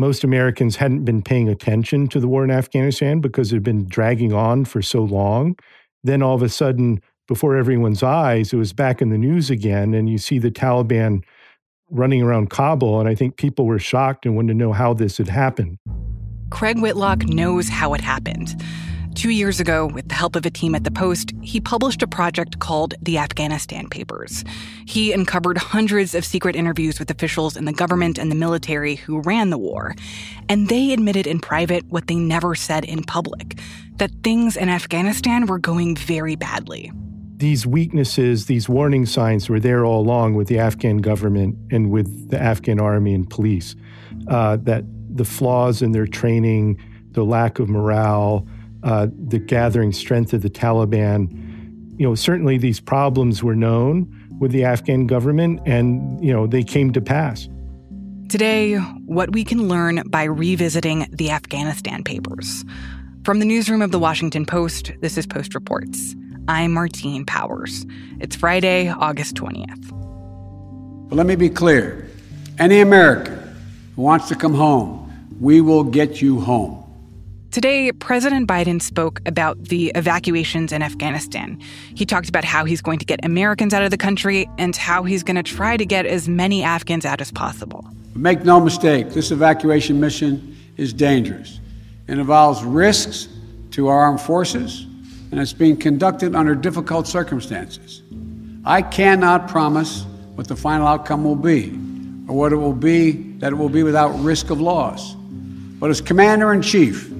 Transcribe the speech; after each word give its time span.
most 0.00 0.24
Americans 0.24 0.76
hadn't 0.76 1.04
been 1.04 1.22
paying 1.22 1.48
attention 1.48 2.08
to 2.08 2.18
the 2.18 2.26
war 2.26 2.42
in 2.42 2.50
Afghanistan 2.50 3.20
because 3.20 3.52
it 3.52 3.56
had 3.56 3.62
been 3.62 3.86
dragging 3.86 4.32
on 4.32 4.64
for 4.64 4.82
so 4.82 5.02
long. 5.02 5.56
Then 6.02 6.22
all 6.22 6.34
of 6.34 6.42
a 6.42 6.48
sudden, 6.48 7.00
before 7.28 7.56
everyone's 7.56 8.02
eyes, 8.02 8.52
it 8.52 8.56
was 8.56 8.72
back 8.72 9.00
in 9.00 9.10
the 9.10 9.18
news 9.18 9.50
again, 9.50 9.94
and 9.94 10.08
you 10.08 10.18
see 10.18 10.38
the 10.38 10.50
Taliban 10.50 11.22
running 11.90 12.22
around 12.22 12.50
Kabul. 12.50 12.98
And 12.98 13.08
I 13.08 13.14
think 13.14 13.36
people 13.36 13.66
were 13.66 13.78
shocked 13.78 14.24
and 14.24 14.34
wanted 14.34 14.54
to 14.54 14.58
know 14.58 14.72
how 14.72 14.94
this 14.94 15.18
had 15.18 15.28
happened. 15.28 15.76
Craig 16.50 16.80
Whitlock 16.80 17.24
knows 17.24 17.68
how 17.68 17.94
it 17.94 18.00
happened. 18.00 18.60
Two 19.20 19.28
years 19.28 19.60
ago, 19.60 19.86
with 19.86 20.08
the 20.08 20.14
help 20.14 20.34
of 20.34 20.46
a 20.46 20.50
team 20.50 20.74
at 20.74 20.84
the 20.84 20.90
Post, 20.90 21.34
he 21.42 21.60
published 21.60 22.02
a 22.02 22.06
project 22.06 22.58
called 22.58 22.94
the 23.02 23.18
Afghanistan 23.18 23.86
Papers. 23.86 24.46
He 24.86 25.12
uncovered 25.12 25.58
hundreds 25.58 26.14
of 26.14 26.24
secret 26.24 26.56
interviews 26.56 26.98
with 26.98 27.10
officials 27.10 27.54
in 27.54 27.66
the 27.66 27.72
government 27.74 28.16
and 28.16 28.30
the 28.30 28.34
military 28.34 28.94
who 28.94 29.20
ran 29.20 29.50
the 29.50 29.58
war. 29.58 29.94
And 30.48 30.70
they 30.70 30.94
admitted 30.94 31.26
in 31.26 31.38
private 31.38 31.84
what 31.90 32.06
they 32.06 32.14
never 32.14 32.54
said 32.54 32.86
in 32.86 33.02
public 33.02 33.58
that 33.96 34.10
things 34.22 34.56
in 34.56 34.70
Afghanistan 34.70 35.44
were 35.44 35.58
going 35.58 35.96
very 35.96 36.34
badly. 36.34 36.90
These 37.36 37.66
weaknesses, 37.66 38.46
these 38.46 38.70
warning 38.70 39.04
signs 39.04 39.50
were 39.50 39.60
there 39.60 39.84
all 39.84 40.00
along 40.00 40.32
with 40.32 40.48
the 40.48 40.58
Afghan 40.58 40.96
government 40.96 41.58
and 41.70 41.90
with 41.90 42.30
the 42.30 42.40
Afghan 42.40 42.80
army 42.80 43.12
and 43.12 43.28
police. 43.28 43.76
Uh, 44.28 44.56
that 44.62 44.84
the 45.14 45.26
flaws 45.26 45.82
in 45.82 45.92
their 45.92 46.06
training, 46.06 46.80
the 47.12 47.22
lack 47.22 47.58
of 47.58 47.68
morale, 47.68 48.46
uh, 48.82 49.08
the 49.28 49.38
gathering 49.38 49.92
strength 49.92 50.32
of 50.32 50.42
the 50.42 50.50
Taliban. 50.50 51.30
You 51.98 52.08
know, 52.08 52.14
certainly 52.14 52.58
these 52.58 52.80
problems 52.80 53.42
were 53.42 53.56
known 53.56 54.08
with 54.38 54.52
the 54.52 54.64
Afghan 54.64 55.06
government, 55.06 55.60
and 55.66 56.22
you 56.24 56.32
know 56.32 56.46
they 56.46 56.62
came 56.62 56.92
to 56.92 57.00
pass. 57.00 57.48
Today, 58.28 58.76
what 59.06 59.32
we 59.32 59.44
can 59.44 59.68
learn 59.68 60.02
by 60.08 60.24
revisiting 60.24 61.06
the 61.12 61.30
Afghanistan 61.30 62.04
papers. 62.04 62.64
From 63.24 63.38
the 63.38 63.44
newsroom 63.44 63.82
of 63.82 63.90
the 63.90 63.98
Washington 63.98 64.46
Post, 64.46 64.92
this 65.00 65.18
is 65.18 65.26
Post 65.26 65.54
Reports. 65.54 66.14
I'm 66.48 66.72
Martine 66.72 67.26
Powers. 67.26 67.84
It's 68.18 68.34
Friday, 68.34 68.88
August 68.88 69.34
20th. 69.34 71.08
But 71.08 71.16
let 71.16 71.26
me 71.26 71.36
be 71.36 71.50
clear 71.50 72.08
any 72.58 72.80
American 72.80 73.36
who 73.96 74.02
wants 74.02 74.28
to 74.28 74.34
come 74.34 74.54
home, 74.54 75.28
we 75.40 75.60
will 75.60 75.84
get 75.84 76.22
you 76.22 76.40
home. 76.40 76.79
Today, 77.50 77.90
President 77.90 78.46
Biden 78.46 78.80
spoke 78.80 79.20
about 79.26 79.60
the 79.64 79.90
evacuations 79.96 80.70
in 80.70 80.84
Afghanistan. 80.84 81.60
He 81.96 82.06
talked 82.06 82.28
about 82.28 82.44
how 82.44 82.64
he's 82.64 82.80
going 82.80 83.00
to 83.00 83.04
get 83.04 83.24
Americans 83.24 83.74
out 83.74 83.82
of 83.82 83.90
the 83.90 83.96
country 83.96 84.48
and 84.56 84.76
how 84.76 85.02
he's 85.02 85.24
going 85.24 85.34
to 85.34 85.42
try 85.42 85.76
to 85.76 85.84
get 85.84 86.06
as 86.06 86.28
many 86.28 86.62
Afghans 86.62 87.04
out 87.04 87.20
as 87.20 87.32
possible. 87.32 87.84
Make 88.14 88.44
no 88.44 88.60
mistake, 88.60 89.10
this 89.10 89.32
evacuation 89.32 89.98
mission 89.98 90.56
is 90.76 90.92
dangerous. 90.92 91.58
It 92.06 92.20
involves 92.20 92.62
risks 92.62 93.28
to 93.72 93.88
our 93.88 93.98
armed 93.98 94.20
forces, 94.20 94.86
and 95.32 95.40
it's 95.40 95.52
being 95.52 95.76
conducted 95.76 96.36
under 96.36 96.54
difficult 96.54 97.08
circumstances. 97.08 98.02
I 98.64 98.80
cannot 98.80 99.48
promise 99.48 100.04
what 100.36 100.46
the 100.46 100.54
final 100.54 100.86
outcome 100.86 101.24
will 101.24 101.34
be 101.34 101.70
or 102.28 102.36
what 102.36 102.52
it 102.52 102.58
will 102.58 102.74
be 102.74 103.10
that 103.38 103.52
it 103.52 103.56
will 103.56 103.68
be 103.68 103.82
without 103.82 104.10
risk 104.20 104.50
of 104.50 104.60
loss. 104.60 105.14
But 105.80 105.90
as 105.90 106.00
commander 106.00 106.52
in 106.52 106.62
chief, 106.62 107.10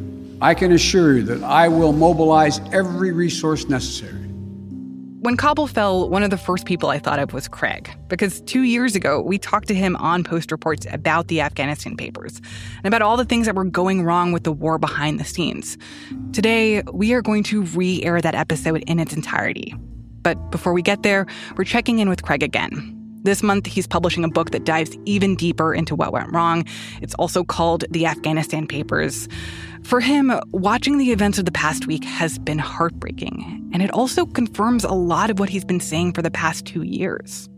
I 0.43 0.55
can 0.55 0.73
assure 0.73 1.19
you 1.19 1.23
that 1.25 1.43
I 1.43 1.69
will 1.69 1.93
mobilize 1.93 2.61
every 2.73 3.13
resource 3.13 3.69
necessary. 3.69 4.17
When 5.23 5.37
Kabul 5.37 5.67
fell, 5.67 6.09
one 6.09 6.23
of 6.23 6.31
the 6.31 6.39
first 6.39 6.65
people 6.65 6.89
I 6.89 6.99
thought 6.99 7.19
of 7.19 7.35
was 7.35 7.47
Craig, 7.47 7.91
because 8.09 8.41
two 8.43 8.63
years 8.63 8.97
ago, 8.97 9.21
we 9.21 9.37
talked 9.37 9.69
to 9.69 9.75
him 9.75 9.97
on 9.97 10.25
Post 10.25 10.51
Reports 10.51 10.87
about 10.91 11.29
the 11.29 11.43
Afghanistan 11.43 11.95
papers 11.95 12.41
and 12.79 12.87
about 12.87 13.03
all 13.03 13.19
the 13.19 13.27
things 13.27 13.45
that 13.45 13.55
were 13.55 13.65
going 13.65 14.03
wrong 14.03 14.33
with 14.33 14.45
the 14.45 14.53
war 14.53 14.79
behind 14.79 15.21
the 15.21 15.25
scenes. 15.25 15.77
Today, 16.33 16.83
we 16.91 17.13
are 17.13 17.21
going 17.21 17.43
to 17.45 17.65
re 17.65 18.03
air 18.03 18.23
that 18.23 18.35
episode 18.35 18.83
in 18.87 18.99
its 18.99 19.13
entirety. 19.13 19.75
But 20.23 20.51
before 20.51 20.73
we 20.73 20.81
get 20.81 21.03
there, 21.03 21.27
we're 21.59 21.65
checking 21.65 21.99
in 21.99 22.09
with 22.09 22.23
Craig 22.23 22.43
again. 22.43 23.00
This 23.23 23.43
month, 23.43 23.67
he's 23.67 23.87
publishing 23.87 24.25
a 24.25 24.29
book 24.29 24.51
that 24.53 24.65
dives 24.65 24.97
even 25.05 25.37
deeper 25.37 25.75
into 25.75 25.95
what 25.95 26.13
went 26.13 26.33
wrong. 26.33 26.65
It's 27.03 27.15
also 27.15 27.45
called 27.45 27.85
The 27.91 28.07
Afghanistan 28.07 28.67
Papers. 28.67 29.29
For 29.83 30.01
him, 30.01 30.33
watching 30.53 30.97
the 30.97 31.13
events 31.13 31.39
of 31.39 31.45
the 31.45 31.53
past 31.53 31.87
week 31.87 32.03
has 32.05 32.39
been 32.39 32.59
heartbreaking, 32.59 33.71
and 33.75 33.83
it 33.83 33.91
also 33.91 34.25
confirms 34.25 34.85
a 34.85 34.93
lot 34.93 35.29
of 35.29 35.39
what 35.39 35.51
he's 35.51 35.67
been 35.67 35.81
saying 35.81 36.15
for 36.15 36.23
the 36.23 36.31
past 36.31 36.65
two 36.65 36.83
years. 36.83 37.49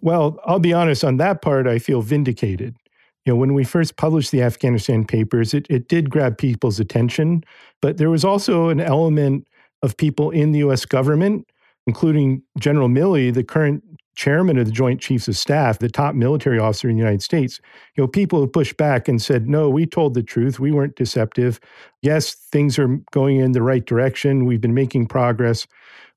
Well, 0.00 0.38
I'll 0.44 0.60
be 0.60 0.72
honest, 0.72 1.02
on 1.02 1.16
that 1.16 1.42
part, 1.42 1.66
I 1.66 1.80
feel 1.80 2.00
vindicated. 2.00 2.76
You 3.24 3.32
know, 3.32 3.36
when 3.36 3.54
we 3.54 3.64
first 3.64 3.96
published 3.96 4.30
the 4.30 4.42
Afghanistan 4.42 5.04
papers, 5.04 5.54
it, 5.54 5.66
it 5.70 5.88
did 5.88 6.08
grab 6.08 6.38
people's 6.38 6.78
attention, 6.78 7.42
but 7.80 7.96
there 7.96 8.10
was 8.10 8.24
also 8.24 8.68
an 8.68 8.80
element 8.80 9.46
of 9.82 9.96
people 9.96 10.30
in 10.30 10.52
the 10.52 10.58
US 10.60 10.84
government, 10.84 11.48
including 11.86 12.42
General 12.58 12.88
Milley, 12.88 13.32
the 13.32 13.44
current 13.44 13.82
chairman 14.14 14.58
of 14.58 14.66
the 14.66 14.72
Joint 14.72 15.00
Chiefs 15.00 15.28
of 15.28 15.36
Staff, 15.36 15.78
the 15.78 15.88
top 15.88 16.14
military 16.14 16.58
officer 16.58 16.88
in 16.88 16.96
the 16.96 17.00
United 17.00 17.22
States, 17.22 17.60
you 17.96 18.02
know, 18.02 18.08
people 18.08 18.40
have 18.40 18.52
pushed 18.52 18.76
back 18.76 19.08
and 19.08 19.20
said, 19.20 19.48
no, 19.48 19.68
we 19.70 19.86
told 19.86 20.14
the 20.14 20.22
truth. 20.22 20.60
We 20.60 20.72
weren't 20.72 20.96
deceptive. 20.96 21.58
Yes, 22.02 22.34
things 22.34 22.78
are 22.78 22.88
going 23.10 23.38
in 23.38 23.52
the 23.52 23.62
right 23.62 23.84
direction. 23.84 24.44
We've 24.44 24.60
been 24.60 24.74
making 24.74 25.06
progress. 25.06 25.66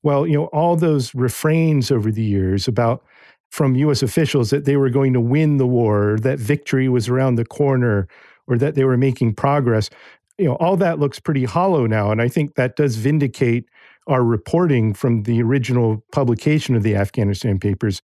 Well, 0.02 0.26
you 0.26 0.34
know, 0.34 0.46
all 0.46 0.76
those 0.76 1.14
refrains 1.14 1.90
over 1.90 2.10
the 2.10 2.22
years 2.22 2.68
about 2.68 3.04
from 3.50 3.74
US 3.76 4.02
officials 4.02 4.50
that 4.50 4.64
they 4.64 4.76
were 4.76 4.90
going 4.90 5.12
to 5.12 5.20
win 5.20 5.56
the 5.56 5.66
war, 5.66 6.18
that 6.20 6.38
victory 6.38 6.88
was 6.88 7.08
around 7.08 7.36
the 7.36 7.44
corner, 7.44 8.08
or 8.46 8.58
that 8.58 8.74
they 8.74 8.84
were 8.84 8.96
making 8.96 9.34
progress, 9.34 9.90
you 10.38 10.44
know, 10.44 10.54
all 10.56 10.76
that 10.76 10.98
looks 10.98 11.18
pretty 11.18 11.44
hollow 11.44 11.86
now. 11.86 12.10
And 12.10 12.20
I 12.20 12.28
think 12.28 12.54
that 12.54 12.76
does 12.76 12.96
vindicate 12.96 13.68
our 14.06 14.24
reporting 14.24 14.94
from 14.94 15.24
the 15.24 15.42
original 15.42 16.04
publication 16.12 16.74
of 16.74 16.82
the 16.82 16.96
Afghanistan 16.96 17.58
papers. 17.58 18.00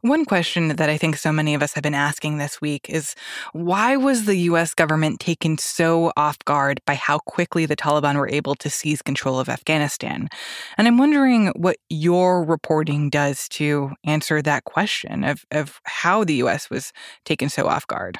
One 0.00 0.24
question 0.24 0.68
that 0.68 0.88
I 0.88 0.96
think 0.96 1.16
so 1.16 1.32
many 1.32 1.54
of 1.54 1.62
us 1.62 1.74
have 1.74 1.82
been 1.82 1.94
asking 1.94 2.38
this 2.38 2.60
week 2.60 2.90
is 2.90 3.14
why 3.52 3.96
was 3.96 4.24
the 4.24 4.36
US 4.36 4.74
government 4.74 5.20
taken 5.20 5.58
so 5.58 6.12
off 6.16 6.38
guard 6.44 6.80
by 6.86 6.94
how 6.94 7.18
quickly 7.20 7.66
the 7.66 7.76
Taliban 7.76 8.16
were 8.16 8.28
able 8.28 8.54
to 8.56 8.68
seize 8.68 9.02
control 9.02 9.38
of 9.38 9.48
Afghanistan? 9.48 10.28
And 10.76 10.88
I'm 10.88 10.98
wondering 10.98 11.48
what 11.56 11.76
your 11.88 12.44
reporting 12.44 13.10
does 13.10 13.48
to 13.50 13.92
answer 14.04 14.42
that 14.42 14.64
question 14.64 15.24
of, 15.24 15.44
of 15.52 15.80
how 15.84 16.24
the 16.24 16.34
US 16.42 16.68
was 16.68 16.92
taken 17.24 17.48
so 17.48 17.68
off 17.68 17.86
guard. 17.86 18.18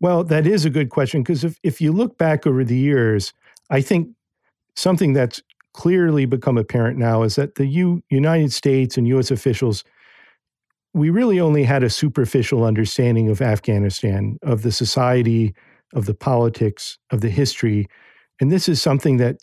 Well, 0.00 0.24
that 0.24 0.46
is 0.46 0.64
a 0.64 0.70
good 0.70 0.90
question 0.90 1.22
because 1.22 1.44
if, 1.44 1.58
if 1.62 1.80
you 1.80 1.92
look 1.92 2.18
back 2.18 2.46
over 2.46 2.64
the 2.64 2.76
years, 2.76 3.32
I 3.70 3.80
think 3.80 4.08
something 4.76 5.12
that's 5.12 5.42
clearly 5.74 6.24
become 6.24 6.56
apparent 6.56 6.98
now 6.98 7.22
is 7.22 7.34
that 7.34 7.56
the 7.56 7.66
U- 7.66 8.02
United 8.08 8.52
States 8.52 8.96
and 8.96 9.06
U.S. 9.08 9.30
officials, 9.30 9.84
we 10.94 11.10
really 11.10 11.40
only 11.40 11.64
had 11.64 11.82
a 11.82 11.90
superficial 11.90 12.64
understanding 12.64 13.28
of 13.28 13.42
Afghanistan, 13.42 14.38
of 14.42 14.62
the 14.62 14.72
society, 14.72 15.54
of 15.92 16.06
the 16.06 16.14
politics, 16.14 16.96
of 17.10 17.20
the 17.20 17.28
history. 17.28 17.88
And 18.40 18.50
this 18.50 18.68
is 18.68 18.80
something 18.80 19.18
that 19.18 19.38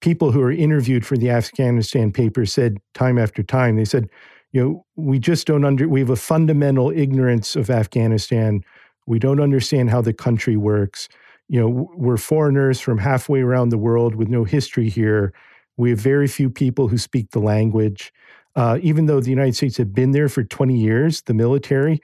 people 0.00 0.32
who 0.32 0.42
are 0.42 0.50
interviewed 0.50 1.06
for 1.06 1.16
the 1.16 1.30
Afghanistan 1.30 2.12
paper 2.12 2.44
said 2.46 2.78
time 2.94 3.18
after 3.18 3.42
time. 3.42 3.76
They 3.76 3.84
said, 3.84 4.08
you 4.52 4.62
know, 4.62 4.86
we 4.96 5.18
just 5.18 5.46
don't 5.46 5.64
under, 5.64 5.88
we 5.88 6.00
have 6.00 6.10
a 6.10 6.16
fundamental 6.16 6.90
ignorance 6.90 7.56
of 7.56 7.70
Afghanistan. 7.70 8.62
We 9.06 9.18
don't 9.18 9.40
understand 9.40 9.90
how 9.90 10.00
the 10.00 10.12
country 10.14 10.56
works. 10.56 11.08
You 11.48 11.60
know, 11.60 11.90
we're 11.94 12.16
foreigners 12.16 12.80
from 12.80 12.96
halfway 12.96 13.40
around 13.40 13.68
the 13.68 13.78
world 13.78 14.14
with 14.14 14.28
no 14.28 14.44
history 14.44 14.88
here 14.88 15.34
we 15.76 15.90
have 15.90 15.98
very 15.98 16.28
few 16.28 16.50
people 16.50 16.88
who 16.88 16.98
speak 16.98 17.30
the 17.30 17.40
language. 17.40 18.12
Uh, 18.56 18.78
even 18.82 19.06
though 19.06 19.20
the 19.20 19.30
United 19.30 19.56
States 19.56 19.76
had 19.76 19.92
been 19.92 20.12
there 20.12 20.28
for 20.28 20.44
20 20.44 20.76
years, 20.76 21.22
the 21.22 21.34
military, 21.34 22.00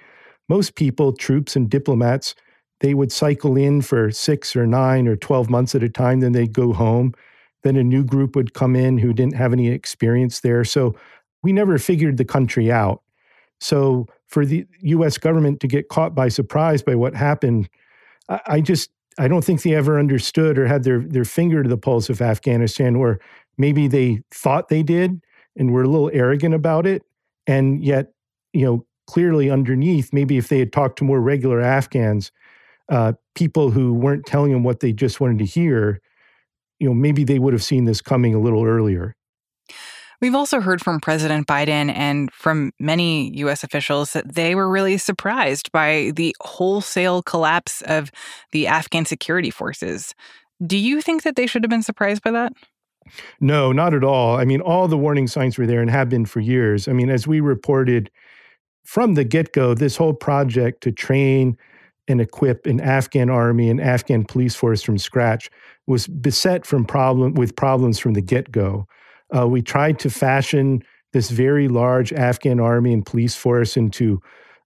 most 0.49 0.75
people, 0.75 1.13
troops 1.13 1.55
and 1.55 1.71
diplomats, 1.71 2.35
they 2.81 2.95
would 2.95 3.13
cycle 3.13 3.57
in 3.57 3.83
for 3.83 4.11
six 4.11 4.57
or 4.57 4.67
nine 4.67 5.07
or 5.07 5.15
12 5.15 5.49
months 5.49 5.75
at 5.75 5.83
a 5.83 5.89
time, 5.89 6.21
then 6.21 6.33
they'd 6.33 6.53
go 6.53 6.73
home. 6.73 7.15
Then 7.63 7.77
a 7.77 7.85
new 7.85 8.03
group 8.03 8.35
would 8.35 8.55
come 8.55 8.75
in 8.75 8.99
who 8.99 9.13
didn't 9.13 9.37
have 9.37 9.53
any 9.53 9.69
experience 9.69 10.41
there. 10.41 10.65
So 10.65 10.97
we 11.43 11.53
never 11.53 11.79
figured 11.79 12.17
the 12.17 12.25
country 12.25 12.73
out. 12.73 13.03
So 13.61 14.07
for 14.27 14.47
the 14.47 14.67
US 14.81 15.19
government 15.19 15.61
to 15.61 15.69
get 15.69 15.89
caught 15.89 16.15
by 16.15 16.29
surprise 16.29 16.83
by 16.83 16.95
what 16.95 17.15
happened, 17.15 17.69
I, 18.29 18.41
I 18.47 18.61
just 18.61 18.91
I 19.19 19.29
don't 19.29 19.45
think 19.45 19.63
they 19.63 19.75
ever 19.75 19.99
understood 19.99 20.59
or 20.59 20.67
had 20.67 20.85
their 20.85 21.01
their 21.01 21.25
finger 21.25 21.63
to 21.63 21.69
the 21.69 21.77
pulse 21.77 22.09
of 22.09 22.23
Afghanistan, 22.23 22.97
or 22.97 23.21
maybe 23.61 23.87
they 23.87 24.23
thought 24.33 24.69
they 24.69 24.83
did 24.83 25.21
and 25.57 25.73
were 25.73 25.83
a 25.83 25.89
little 25.89 26.11
arrogant 26.13 26.55
about 26.55 26.87
it. 26.87 27.03
And 27.47 27.85
yet, 27.85 28.13
you 28.53 28.65
know, 28.65 28.87
clearly 29.07 29.51
underneath, 29.51 30.13
maybe 30.13 30.39
if 30.39 30.49
they 30.49 30.59
had 30.59 30.73
talked 30.73 30.99
to 30.99 31.05
more 31.05 31.21
regular 31.21 31.61
Afghans, 31.61 32.33
uh, 32.89 33.13
people 33.35 33.71
who 33.71 33.93
weren't 33.93 34.27
telling 34.27 34.53
them 34.53 34.65
what 34.65 34.81
they 34.81 34.93
just 34.93 35.21
wanted 35.21 35.39
to 35.39 35.45
hear, 35.45 36.01
you 36.79 36.89
know, 36.89 36.95
maybe 36.95 37.25
they 37.25 37.39
would 37.39 37.53
have 37.53 37.63
seen 37.63 37.85
this 37.85 38.01
coming 38.01 38.35
a 38.35 38.41
little 38.41 38.65
earlier. 38.65 39.15
We've 40.21 40.35
also 40.35 40.61
heard 40.61 40.83
from 40.83 41.01
President 41.01 41.47
Biden 41.47 41.91
and 41.95 42.31
from 42.33 42.73
many 42.79 43.35
U.S. 43.39 43.65
officials 43.65 44.13
that 44.13 44.35
they 44.35 44.55
were 44.55 44.69
really 44.69 44.99
surprised 44.99 45.73
by 45.73 46.13
the 46.15 46.37
wholesale 46.41 47.23
collapse 47.23 47.81
of 47.83 48.11
the 48.53 48.67
Afghan 48.67 49.07
security 49.07 49.51
forces. 49.51 50.15
Do 50.65 50.77
you 50.77 51.01
think 51.01 51.23
that 51.23 51.37
they 51.37 51.47
should 51.47 51.65
have 51.65 51.71
been 51.71 51.83
surprised 51.83 52.23
by 52.23 52.33
that? 52.33 52.53
No, 53.41 53.73
not 53.73 53.95
at 53.95 54.05
all. 54.05 54.37
I 54.37 54.45
mean, 54.45 54.61
all 54.61 54.89
the 54.89 54.99
warning 54.99 55.27
signs 55.27 55.59
were 55.59 55.67
there 55.67 55.81
and 55.81 55.91
have 55.91 56.09
been 56.09 56.27
for 56.27 56.41
years. 56.41 56.89
I 56.89 56.93
mean, 56.93 57.11
as 57.11 57.27
we 57.27 57.41
reported 57.41 58.11
from 58.85 59.15
the 59.15 59.25
get 59.25 59.53
go, 59.53 59.75
this 59.75 59.97
whole 59.97 60.15
project 60.15 60.83
to 60.83 60.93
train 60.93 61.57
and 62.09 62.21
equip 62.21 62.67
an 62.67 62.81
Afghan 62.81 63.31
army 63.31 63.71
and 63.71 63.81
Afghan 63.81 64.25
police 64.25 64.57
force 64.57 64.83
from 64.83 64.99
scratch 64.99 65.51
was 65.87 66.07
beset 66.07 66.67
from 66.67 66.85
problem 66.85 67.35
with 67.35 67.55
problems 67.55 67.99
from 67.99 68.15
the 68.15 68.21
get 68.21 68.51
go. 68.51 68.87
Uh, 69.37 69.47
we 69.47 69.63
tried 69.63 69.99
to 70.01 70.11
fashion 70.11 70.83
this 71.13 71.31
very 71.31 71.69
large 71.69 72.13
Afghan 72.13 72.61
army 72.61 72.93
and 72.93 73.07
police 73.07 73.35
force 73.35 73.77
into 73.77 74.21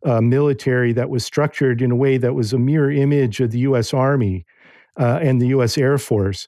a 0.05 0.21
military 0.21 0.93
that 0.93 1.09
was 1.09 1.25
structured 1.25 1.81
in 1.81 1.91
a 1.91 1.97
way 1.97 2.19
that 2.19 2.35
was 2.35 2.53
a 2.53 2.59
mirror 2.59 2.91
image 2.91 3.41
of 3.41 3.51
the 3.51 3.61
U.S. 3.61 3.95
Army 3.95 4.45
uh, 4.99 5.19
and 5.23 5.41
the 5.41 5.49
U.S. 5.49 5.79
Air 5.79 5.99
Force. 5.99 6.47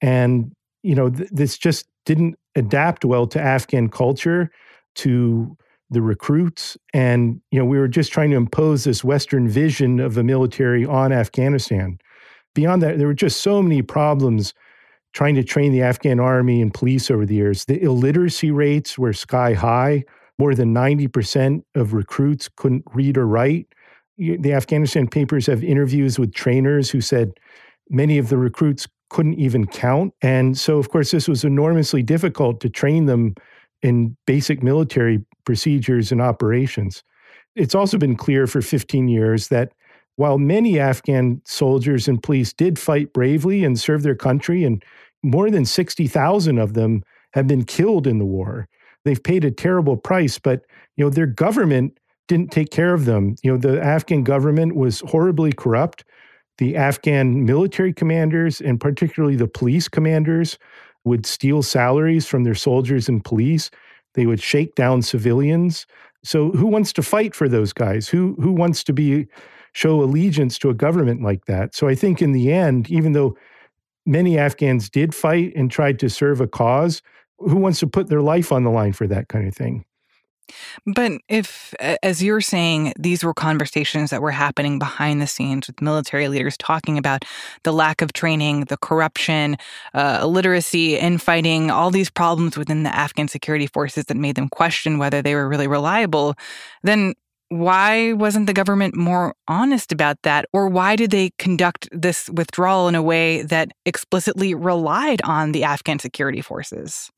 And, 0.00 0.52
you 0.82 0.94
know, 0.94 1.10
th- 1.10 1.30
this 1.30 1.58
just 1.58 1.86
didn't 2.04 2.36
adapt 2.54 3.04
well 3.04 3.26
to 3.28 3.40
Afghan 3.40 3.88
culture, 3.88 4.50
to 4.96 5.56
the 5.90 6.02
recruits. 6.02 6.76
And, 6.92 7.40
you 7.50 7.58
know, 7.58 7.64
we 7.64 7.78
were 7.78 7.88
just 7.88 8.12
trying 8.12 8.30
to 8.30 8.36
impose 8.36 8.84
this 8.84 9.04
Western 9.04 9.48
vision 9.48 10.00
of 10.00 10.14
the 10.14 10.24
military 10.24 10.84
on 10.84 11.12
Afghanistan. 11.12 11.98
Beyond 12.54 12.82
that, 12.82 12.98
there 12.98 13.06
were 13.06 13.14
just 13.14 13.42
so 13.42 13.62
many 13.62 13.82
problems 13.82 14.54
trying 15.12 15.34
to 15.34 15.44
train 15.44 15.72
the 15.72 15.82
Afghan 15.82 16.18
army 16.18 16.62
and 16.62 16.72
police 16.72 17.10
over 17.10 17.26
the 17.26 17.34
years. 17.34 17.66
The 17.66 17.80
illiteracy 17.82 18.50
rates 18.50 18.98
were 18.98 19.12
sky 19.12 19.52
high. 19.52 20.04
More 20.38 20.54
than 20.54 20.74
90% 20.74 21.62
of 21.74 21.92
recruits 21.92 22.48
couldn't 22.56 22.84
read 22.94 23.18
or 23.18 23.26
write. 23.26 23.66
The 24.16 24.54
Afghanistan 24.54 25.06
papers 25.06 25.46
have 25.46 25.62
interviews 25.62 26.18
with 26.18 26.34
trainers 26.34 26.90
who 26.90 27.00
said 27.00 27.32
many 27.90 28.18
of 28.18 28.30
the 28.30 28.38
recruits 28.38 28.88
couldn't 29.12 29.34
even 29.34 29.66
count. 29.66 30.14
And 30.22 30.58
so, 30.58 30.78
of 30.78 30.88
course, 30.88 31.10
this 31.10 31.28
was 31.28 31.44
enormously 31.44 32.02
difficult 32.02 32.60
to 32.60 32.70
train 32.70 33.06
them 33.06 33.34
in 33.82 34.16
basic 34.26 34.62
military 34.62 35.22
procedures 35.44 36.10
and 36.10 36.20
operations. 36.20 37.04
It's 37.54 37.74
also 37.74 37.98
been 37.98 38.16
clear 38.16 38.46
for 38.46 38.62
15 38.62 39.08
years 39.08 39.48
that 39.48 39.72
while 40.16 40.38
many 40.38 40.78
Afghan 40.78 41.42
soldiers 41.44 42.08
and 42.08 42.22
police 42.22 42.54
did 42.54 42.78
fight 42.78 43.12
bravely 43.12 43.64
and 43.64 43.78
serve 43.78 44.02
their 44.02 44.14
country, 44.14 44.64
and 44.64 44.82
more 45.22 45.50
than 45.50 45.66
60,000 45.66 46.58
of 46.58 46.72
them 46.72 47.02
have 47.34 47.46
been 47.46 47.64
killed 47.64 48.06
in 48.06 48.18
the 48.18 48.24
war, 48.24 48.66
they've 49.04 49.22
paid 49.22 49.44
a 49.44 49.50
terrible 49.50 49.96
price, 49.96 50.38
but 50.38 50.62
you 50.96 51.04
know 51.04 51.10
their 51.10 51.26
government 51.26 51.98
didn't 52.28 52.50
take 52.50 52.70
care 52.70 52.94
of 52.94 53.04
them. 53.04 53.34
You 53.42 53.52
know 53.52 53.58
the 53.58 53.82
Afghan 53.82 54.22
government 54.22 54.74
was 54.74 55.00
horribly 55.00 55.52
corrupt. 55.52 56.04
The 56.58 56.76
Afghan 56.76 57.44
military 57.44 57.92
commanders 57.92 58.60
and 58.60 58.80
particularly 58.80 59.36
the 59.36 59.48
police 59.48 59.88
commanders 59.88 60.58
would 61.04 61.26
steal 61.26 61.62
salaries 61.62 62.26
from 62.26 62.44
their 62.44 62.54
soldiers 62.54 63.08
and 63.08 63.24
police. 63.24 63.70
They 64.14 64.26
would 64.26 64.40
shake 64.40 64.74
down 64.74 65.02
civilians. 65.02 65.86
So 66.24 66.50
who 66.50 66.66
wants 66.66 66.92
to 66.94 67.02
fight 67.02 67.34
for 67.34 67.48
those 67.48 67.72
guys? 67.72 68.08
Who 68.08 68.36
who 68.40 68.52
wants 68.52 68.84
to 68.84 68.92
be 68.92 69.26
show 69.72 70.02
allegiance 70.02 70.58
to 70.58 70.70
a 70.70 70.74
government 70.74 71.22
like 71.22 71.46
that? 71.46 71.74
So 71.74 71.88
I 71.88 71.94
think 71.94 72.22
in 72.22 72.32
the 72.32 72.52
end, 72.52 72.90
even 72.90 73.12
though 73.12 73.36
many 74.06 74.38
Afghans 74.38 74.90
did 74.90 75.14
fight 75.14 75.52
and 75.56 75.70
tried 75.70 75.98
to 76.00 76.10
serve 76.10 76.40
a 76.40 76.46
cause, 76.46 77.02
who 77.38 77.56
wants 77.56 77.80
to 77.80 77.86
put 77.86 78.08
their 78.08 78.22
life 78.22 78.52
on 78.52 78.64
the 78.64 78.70
line 78.70 78.92
for 78.92 79.06
that 79.08 79.28
kind 79.28 79.48
of 79.48 79.54
thing? 79.54 79.84
But 80.86 81.12
if, 81.28 81.74
as 82.02 82.22
you're 82.22 82.40
saying, 82.40 82.92
these 82.98 83.24
were 83.24 83.34
conversations 83.34 84.10
that 84.10 84.22
were 84.22 84.30
happening 84.30 84.78
behind 84.78 85.20
the 85.20 85.26
scenes 85.26 85.66
with 85.66 85.80
military 85.80 86.28
leaders 86.28 86.56
talking 86.56 86.98
about 86.98 87.24
the 87.62 87.72
lack 87.72 88.02
of 88.02 88.12
training, 88.12 88.64
the 88.64 88.76
corruption, 88.76 89.56
uh, 89.94 90.20
illiteracy, 90.22 90.96
infighting, 90.96 91.70
all 91.70 91.90
these 91.90 92.10
problems 92.10 92.56
within 92.56 92.82
the 92.82 92.94
Afghan 92.94 93.28
security 93.28 93.66
forces 93.66 94.04
that 94.06 94.16
made 94.16 94.34
them 94.34 94.48
question 94.48 94.98
whether 94.98 95.22
they 95.22 95.34
were 95.34 95.48
really 95.48 95.68
reliable, 95.68 96.34
then 96.82 97.14
why 97.48 98.14
wasn't 98.14 98.46
the 98.46 98.54
government 98.54 98.96
more 98.96 99.34
honest 99.46 99.92
about 99.92 100.16
that? 100.22 100.46
Or 100.54 100.68
why 100.68 100.96
did 100.96 101.10
they 101.10 101.32
conduct 101.38 101.86
this 101.92 102.30
withdrawal 102.30 102.88
in 102.88 102.94
a 102.94 103.02
way 103.02 103.42
that 103.42 103.72
explicitly 103.84 104.54
relied 104.54 105.20
on 105.22 105.52
the 105.52 105.64
Afghan 105.64 105.98
security 105.98 106.40
forces? 106.40 107.10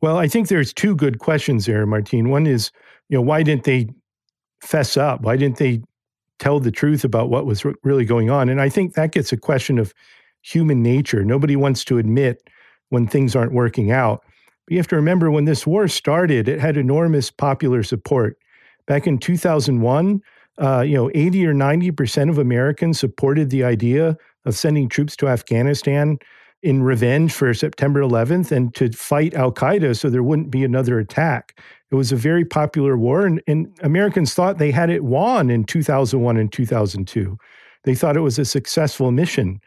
Well, 0.00 0.16
I 0.16 0.28
think 0.28 0.48
there's 0.48 0.72
two 0.72 0.94
good 0.94 1.18
questions 1.18 1.66
there, 1.66 1.86
Martine. 1.86 2.30
One 2.30 2.46
is, 2.46 2.70
you 3.08 3.16
know, 3.16 3.22
why 3.22 3.42
didn't 3.42 3.64
they 3.64 3.88
fess 4.60 4.96
up? 4.96 5.22
Why 5.22 5.36
didn't 5.36 5.58
they 5.58 5.82
tell 6.38 6.60
the 6.60 6.70
truth 6.70 7.04
about 7.04 7.30
what 7.30 7.46
was 7.46 7.64
really 7.82 8.04
going 8.04 8.30
on? 8.30 8.48
And 8.48 8.60
I 8.60 8.68
think 8.68 8.94
that 8.94 9.12
gets 9.12 9.32
a 9.32 9.36
question 9.36 9.78
of 9.78 9.92
human 10.42 10.82
nature. 10.82 11.24
Nobody 11.24 11.56
wants 11.56 11.84
to 11.84 11.98
admit 11.98 12.42
when 12.90 13.06
things 13.06 13.36
aren't 13.36 13.52
working 13.52 13.90
out. 13.90 14.22
But 14.64 14.72
you 14.72 14.78
have 14.78 14.88
to 14.88 14.96
remember 14.96 15.30
when 15.30 15.44
this 15.44 15.66
war 15.66 15.88
started, 15.88 16.48
it 16.48 16.60
had 16.60 16.76
enormous 16.76 17.30
popular 17.30 17.82
support. 17.82 18.36
Back 18.86 19.06
in 19.06 19.18
2001, 19.18 20.20
uh, 20.58 20.80
you 20.80 20.94
know, 20.94 21.10
80 21.14 21.46
or 21.46 21.54
90% 21.54 22.30
of 22.30 22.38
Americans 22.38 22.98
supported 22.98 23.50
the 23.50 23.64
idea 23.64 24.16
of 24.44 24.56
sending 24.56 24.88
troops 24.88 25.16
to 25.16 25.28
Afghanistan 25.28 26.18
in 26.62 26.82
revenge 26.82 27.32
for 27.32 27.54
September 27.54 28.00
11th 28.00 28.50
and 28.50 28.74
to 28.74 28.90
fight 28.92 29.34
Al 29.34 29.52
Qaeda 29.52 29.96
so 29.96 30.10
there 30.10 30.22
wouldn't 30.22 30.50
be 30.50 30.64
another 30.64 30.98
attack. 30.98 31.60
It 31.90 31.94
was 31.94 32.12
a 32.12 32.16
very 32.16 32.44
popular 32.44 32.96
war, 32.96 33.24
and, 33.24 33.40
and, 33.46 33.72
Americans 33.82 34.34
thought 34.34 34.58
they 34.58 34.70
had 34.70 34.90
it 34.90 35.04
won 35.04 35.48
in 35.48 35.64
2001 35.64 36.36
and 36.36 36.52
2002. 36.52 37.38
They 37.84 37.94
thought 37.94 38.16
it 38.16 38.20
was 38.20 38.38
a 38.38 38.44
successful 38.44 39.10
mission. 39.10 39.60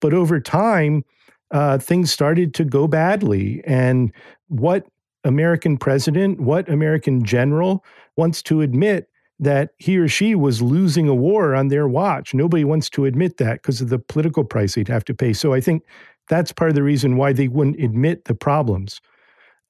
But 0.00 0.14
over 0.14 0.40
time, 0.40 1.04
uh, 1.50 1.78
things 1.78 2.10
started 2.10 2.54
to 2.54 2.64
go 2.64 2.86
badly. 2.86 3.62
And 3.66 4.12
what 4.48 4.86
American 5.24 5.76
president, 5.76 6.40
what 6.40 6.68
American 6.68 7.24
general 7.24 7.84
wants 8.16 8.42
to 8.44 8.62
admit 8.62 9.10
that 9.40 9.70
he 9.78 9.96
or 9.96 10.06
she 10.06 10.34
was 10.34 10.60
losing 10.60 11.08
a 11.08 11.14
war 11.14 11.54
on 11.54 11.68
their 11.68 11.88
watch. 11.88 12.34
Nobody 12.34 12.62
wants 12.62 12.90
to 12.90 13.06
admit 13.06 13.38
that 13.38 13.62
because 13.62 13.80
of 13.80 13.88
the 13.88 13.98
political 13.98 14.44
price 14.44 14.74
they'd 14.74 14.86
have 14.88 15.04
to 15.06 15.14
pay. 15.14 15.32
So 15.32 15.54
I 15.54 15.60
think 15.60 15.82
that's 16.30 16.52
part 16.52 16.70
of 16.70 16.76
the 16.76 16.82
reason 16.82 17.16
why 17.16 17.34
they 17.34 17.48
wouldn't 17.48 17.80
admit 17.80 18.24
the 18.24 18.34
problems. 18.34 19.00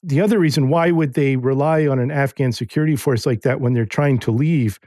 The 0.02 0.20
other 0.20 0.38
reason 0.38 0.68
why 0.68 0.92
would 0.92 1.14
they 1.14 1.36
rely 1.36 1.86
on 1.86 1.98
an 1.98 2.10
Afghan 2.10 2.52
security 2.52 2.96
force 2.96 3.26
like 3.26 3.40
that 3.42 3.60
when 3.60 3.72
they're 3.72 3.86
trying 3.86 4.18
to 4.20 4.30
leave? 4.30 4.78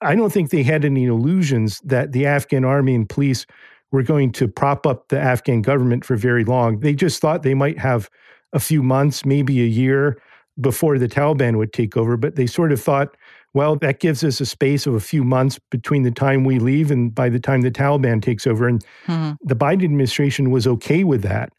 I 0.00 0.14
don't 0.14 0.32
think 0.32 0.50
they 0.50 0.62
had 0.62 0.84
any 0.84 1.06
illusions 1.06 1.80
that 1.80 2.12
the 2.12 2.26
Afghan 2.26 2.64
army 2.64 2.94
and 2.94 3.08
police 3.08 3.46
were 3.90 4.02
going 4.02 4.32
to 4.32 4.46
prop 4.46 4.86
up 4.86 5.08
the 5.08 5.18
Afghan 5.18 5.62
government 5.62 6.04
for 6.04 6.14
very 6.14 6.44
long. 6.44 6.80
They 6.80 6.94
just 6.94 7.20
thought 7.20 7.42
they 7.42 7.54
might 7.54 7.78
have 7.78 8.08
a 8.52 8.60
few 8.60 8.82
months, 8.82 9.24
maybe 9.24 9.60
a 9.62 9.66
year 9.66 10.20
before 10.60 10.98
the 10.98 11.08
Taliban 11.08 11.56
would 11.56 11.72
take 11.72 11.96
over, 11.96 12.16
but 12.16 12.36
they 12.36 12.46
sort 12.46 12.70
of 12.70 12.80
thought 12.80 13.16
well, 13.54 13.76
that 13.76 14.00
gives 14.00 14.22
us 14.22 14.40
a 14.40 14.46
space 14.46 14.86
of 14.86 14.94
a 14.94 15.00
few 15.00 15.24
months 15.24 15.58
between 15.70 16.02
the 16.02 16.10
time 16.10 16.44
we 16.44 16.58
leave 16.58 16.90
and 16.90 17.14
by 17.14 17.28
the 17.28 17.40
time 17.40 17.62
the 17.62 17.70
Taliban 17.70 18.22
takes 18.22 18.46
over. 18.46 18.68
And 18.68 18.84
mm-hmm. 19.06 19.32
the 19.42 19.56
Biden 19.56 19.84
administration 19.84 20.50
was 20.50 20.66
okay 20.66 21.04
with 21.04 21.22
that. 21.22 21.52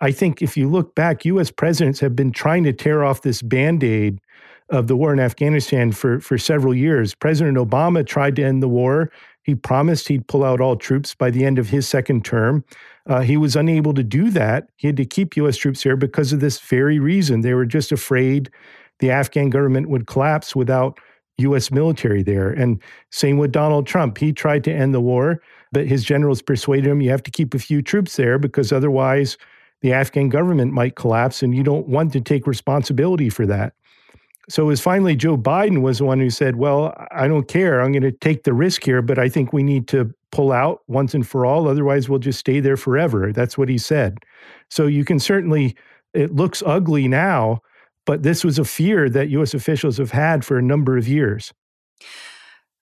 I 0.00 0.12
think 0.12 0.42
if 0.42 0.56
you 0.56 0.68
look 0.68 0.94
back, 0.94 1.24
US 1.24 1.50
presidents 1.50 2.00
have 2.00 2.14
been 2.14 2.32
trying 2.32 2.64
to 2.64 2.72
tear 2.72 3.04
off 3.04 3.22
this 3.22 3.42
band 3.42 3.82
aid 3.82 4.20
of 4.68 4.88
the 4.88 4.96
war 4.96 5.12
in 5.12 5.20
Afghanistan 5.20 5.92
for, 5.92 6.20
for 6.20 6.36
several 6.36 6.74
years. 6.74 7.14
President 7.14 7.56
Obama 7.56 8.04
tried 8.04 8.36
to 8.36 8.44
end 8.44 8.62
the 8.62 8.68
war. 8.68 9.10
He 9.44 9.54
promised 9.54 10.08
he'd 10.08 10.26
pull 10.26 10.44
out 10.44 10.60
all 10.60 10.76
troops 10.76 11.14
by 11.14 11.30
the 11.30 11.44
end 11.44 11.58
of 11.58 11.68
his 11.68 11.86
second 11.86 12.24
term. 12.24 12.64
Uh, 13.06 13.20
he 13.20 13.36
was 13.36 13.54
unable 13.54 13.94
to 13.94 14.02
do 14.02 14.30
that. 14.30 14.68
He 14.74 14.88
had 14.88 14.96
to 14.96 15.04
keep 15.04 15.36
US 15.36 15.56
troops 15.56 15.82
here 15.82 15.96
because 15.96 16.32
of 16.32 16.40
this 16.40 16.58
very 16.58 16.98
reason. 16.98 17.42
They 17.42 17.54
were 17.54 17.64
just 17.64 17.92
afraid 17.92 18.50
the 18.98 19.10
Afghan 19.10 19.50
government 19.50 19.88
would 19.88 20.06
collapse 20.06 20.56
without 20.56 20.98
U.S. 21.38 21.70
military 21.70 22.22
there. 22.22 22.50
And 22.50 22.82
same 23.10 23.38
with 23.38 23.52
Donald 23.52 23.86
Trump. 23.86 24.18
He 24.18 24.32
tried 24.32 24.64
to 24.64 24.72
end 24.72 24.94
the 24.94 25.00
war, 25.00 25.42
but 25.72 25.86
his 25.86 26.04
generals 26.04 26.42
persuaded 26.42 26.86
him 26.86 27.00
you 27.00 27.10
have 27.10 27.22
to 27.24 27.30
keep 27.30 27.54
a 27.54 27.58
few 27.58 27.82
troops 27.82 28.16
there 28.16 28.38
because 28.38 28.72
otherwise 28.72 29.36
the 29.82 29.92
Afghan 29.92 30.28
government 30.28 30.72
might 30.72 30.96
collapse 30.96 31.42
and 31.42 31.54
you 31.54 31.62
don't 31.62 31.88
want 31.88 32.12
to 32.12 32.20
take 32.20 32.46
responsibility 32.46 33.28
for 33.28 33.46
that. 33.46 33.74
So 34.48 34.62
it 34.62 34.66
was 34.66 34.80
finally 34.80 35.16
Joe 35.16 35.36
Biden 35.36 35.82
was 35.82 35.98
the 35.98 36.04
one 36.04 36.20
who 36.20 36.30
said, 36.30 36.56
Well, 36.56 36.94
I 37.10 37.26
don't 37.26 37.48
care. 37.48 37.80
I'm 37.80 37.92
going 37.92 38.02
to 38.02 38.12
take 38.12 38.44
the 38.44 38.54
risk 38.54 38.84
here, 38.84 39.02
but 39.02 39.18
I 39.18 39.28
think 39.28 39.52
we 39.52 39.62
need 39.62 39.88
to 39.88 40.14
pull 40.30 40.52
out 40.52 40.82
once 40.86 41.14
and 41.14 41.26
for 41.26 41.44
all. 41.44 41.68
Otherwise, 41.68 42.08
we'll 42.08 42.20
just 42.20 42.38
stay 42.38 42.60
there 42.60 42.76
forever. 42.76 43.32
That's 43.32 43.58
what 43.58 43.68
he 43.68 43.78
said. 43.78 44.18
So 44.70 44.86
you 44.86 45.04
can 45.04 45.18
certainly, 45.18 45.76
it 46.14 46.34
looks 46.34 46.62
ugly 46.64 47.08
now, 47.08 47.60
but 48.06 48.22
this 48.22 48.44
was 48.44 48.58
a 48.58 48.64
fear 48.64 49.10
that 49.10 49.28
US 49.30 49.52
officials 49.52 49.98
have 49.98 50.12
had 50.12 50.44
for 50.44 50.56
a 50.56 50.62
number 50.62 50.96
of 50.96 51.06
years. 51.06 51.52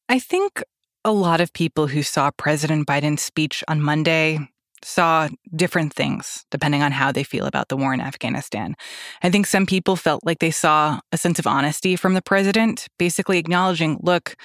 I 0.09 0.19
think 0.19 0.63
a 1.05 1.13
lot 1.13 1.41
of 1.41 1.53
people 1.53 1.89
who 1.89 2.03
saw 2.03 2.31
President 2.37 2.87
Biden's 2.87 3.23
speech 3.23 3.65
on 3.67 3.83
Monday 3.83 4.39
saw 4.83 5.29
different 5.57 5.95
things 5.95 6.45
depending 6.51 6.83
on 6.83 6.93
how 6.93 7.11
they 7.11 7.25
feel 7.25 7.47
about 7.47 7.69
the 7.69 7.77
war 7.77 7.95
in 7.95 8.01
Afghanistan. 8.01 8.75
I 9.23 9.31
think 9.31 9.47
some 9.47 9.67
people 9.67 9.97
felt 9.97 10.25
like 10.25 10.41
they 10.41 10.51
saw 10.51 11.01
a 11.11 11.17
sense 11.17 11.39
of 11.39 11.47
honesty 11.47 11.97
from 11.97 12.15
the 12.15 12.23
president, 12.23 12.87
basically 12.99 13.39
acknowledging, 13.39 13.99
look, 14.03 14.37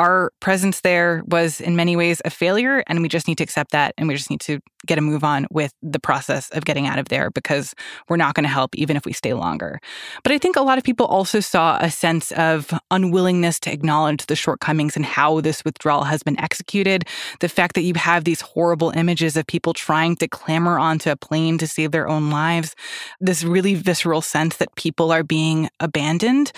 our 0.00 0.32
presence 0.40 0.80
there 0.80 1.22
was 1.26 1.60
in 1.60 1.76
many 1.76 1.94
ways 1.94 2.22
a 2.24 2.30
failure, 2.30 2.82
and 2.86 3.02
we 3.02 3.08
just 3.08 3.28
need 3.28 3.36
to 3.36 3.44
accept 3.44 3.72
that. 3.72 3.92
And 3.98 4.08
we 4.08 4.14
just 4.14 4.30
need 4.30 4.40
to 4.40 4.58
get 4.86 4.96
a 4.96 5.02
move 5.02 5.22
on 5.22 5.46
with 5.50 5.74
the 5.82 6.00
process 6.00 6.48
of 6.52 6.64
getting 6.64 6.86
out 6.86 6.98
of 6.98 7.08
there 7.08 7.30
because 7.30 7.74
we're 8.08 8.16
not 8.16 8.34
going 8.34 8.44
to 8.44 8.48
help 8.48 8.74
even 8.74 8.96
if 8.96 9.04
we 9.04 9.12
stay 9.12 9.34
longer. 9.34 9.78
But 10.22 10.32
I 10.32 10.38
think 10.38 10.56
a 10.56 10.62
lot 10.62 10.78
of 10.78 10.84
people 10.84 11.04
also 11.04 11.40
saw 11.40 11.76
a 11.82 11.90
sense 11.90 12.32
of 12.32 12.72
unwillingness 12.90 13.60
to 13.60 13.72
acknowledge 13.72 14.24
the 14.24 14.36
shortcomings 14.36 14.96
and 14.96 15.04
how 15.04 15.42
this 15.42 15.66
withdrawal 15.66 16.04
has 16.04 16.22
been 16.22 16.40
executed. 16.40 17.04
The 17.40 17.50
fact 17.50 17.74
that 17.74 17.82
you 17.82 17.92
have 17.96 18.24
these 18.24 18.40
horrible 18.40 18.92
images 18.96 19.36
of 19.36 19.46
people 19.46 19.74
trying 19.74 20.16
to 20.16 20.28
clamber 20.28 20.78
onto 20.78 21.10
a 21.10 21.16
plane 21.16 21.58
to 21.58 21.66
save 21.66 21.92
their 21.92 22.08
own 22.08 22.30
lives, 22.30 22.74
this 23.20 23.44
really 23.44 23.74
visceral 23.74 24.22
sense 24.22 24.56
that 24.56 24.74
people 24.76 25.12
are 25.12 25.22
being 25.22 25.68
abandoned. 25.78 26.52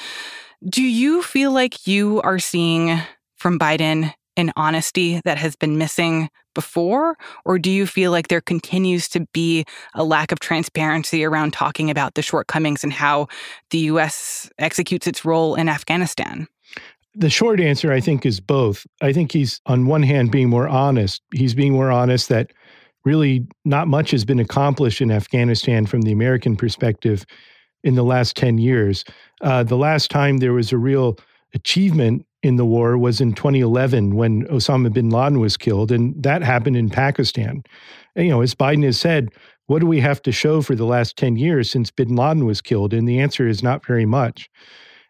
Do 0.64 0.82
you 0.82 1.24
feel 1.24 1.50
like 1.50 1.88
you 1.88 2.20
are 2.22 2.38
seeing 2.38 3.00
from 3.42 3.58
Biden 3.58 4.14
an 4.36 4.52
honesty 4.56 5.20
that 5.24 5.36
has 5.36 5.56
been 5.56 5.76
missing 5.76 6.30
before? 6.54 7.16
Or 7.44 7.58
do 7.58 7.70
you 7.70 7.86
feel 7.86 8.12
like 8.12 8.28
there 8.28 8.40
continues 8.40 9.08
to 9.10 9.26
be 9.32 9.64
a 9.94 10.04
lack 10.04 10.32
of 10.32 10.38
transparency 10.38 11.24
around 11.24 11.52
talking 11.52 11.90
about 11.90 12.14
the 12.14 12.22
shortcomings 12.22 12.84
and 12.84 12.92
how 12.92 13.26
the 13.70 13.78
U.S. 13.78 14.48
executes 14.58 15.06
its 15.06 15.24
role 15.24 15.56
in 15.56 15.68
Afghanistan? 15.68 16.46
The 17.14 17.28
short 17.28 17.60
answer, 17.60 17.92
I 17.92 18.00
think, 18.00 18.24
is 18.24 18.40
both. 18.40 18.86
I 19.02 19.12
think 19.12 19.32
he's, 19.32 19.60
on 19.66 19.86
one 19.86 20.04
hand, 20.04 20.30
being 20.30 20.48
more 20.48 20.68
honest. 20.68 21.20
He's 21.34 21.54
being 21.54 21.72
more 21.72 21.90
honest 21.90 22.28
that 22.30 22.52
really 23.04 23.46
not 23.64 23.88
much 23.88 24.12
has 24.12 24.24
been 24.24 24.38
accomplished 24.38 25.00
in 25.00 25.10
Afghanistan 25.10 25.84
from 25.84 26.02
the 26.02 26.12
American 26.12 26.56
perspective 26.56 27.26
in 27.82 27.96
the 27.96 28.04
last 28.04 28.36
10 28.36 28.58
years. 28.58 29.04
Uh, 29.42 29.64
the 29.64 29.76
last 29.76 30.10
time 30.10 30.38
there 30.38 30.52
was 30.52 30.72
a 30.72 30.78
real 30.78 31.18
achievement 31.54 32.24
in 32.42 32.56
the 32.56 32.64
war 32.64 32.98
was 32.98 33.20
in 33.20 33.32
2011 33.32 34.16
when 34.16 34.46
Osama 34.48 34.92
bin 34.92 35.10
Laden 35.10 35.38
was 35.38 35.56
killed, 35.56 35.92
and 35.92 36.20
that 36.22 36.42
happened 36.42 36.76
in 36.76 36.90
Pakistan. 36.90 37.62
And, 38.16 38.26
you 38.26 38.30
know, 38.30 38.42
as 38.42 38.54
Biden 38.54 38.84
has 38.84 38.98
said, 38.98 39.30
what 39.66 39.78
do 39.78 39.86
we 39.86 40.00
have 40.00 40.20
to 40.22 40.32
show 40.32 40.60
for 40.60 40.74
the 40.74 40.84
last 40.84 41.16
10 41.16 41.36
years 41.36 41.70
since 41.70 41.90
bin 41.90 42.16
Laden 42.16 42.44
was 42.44 42.60
killed? 42.60 42.92
And 42.92 43.08
the 43.08 43.20
answer 43.20 43.46
is 43.46 43.62
not 43.62 43.86
very 43.86 44.06
much. 44.06 44.50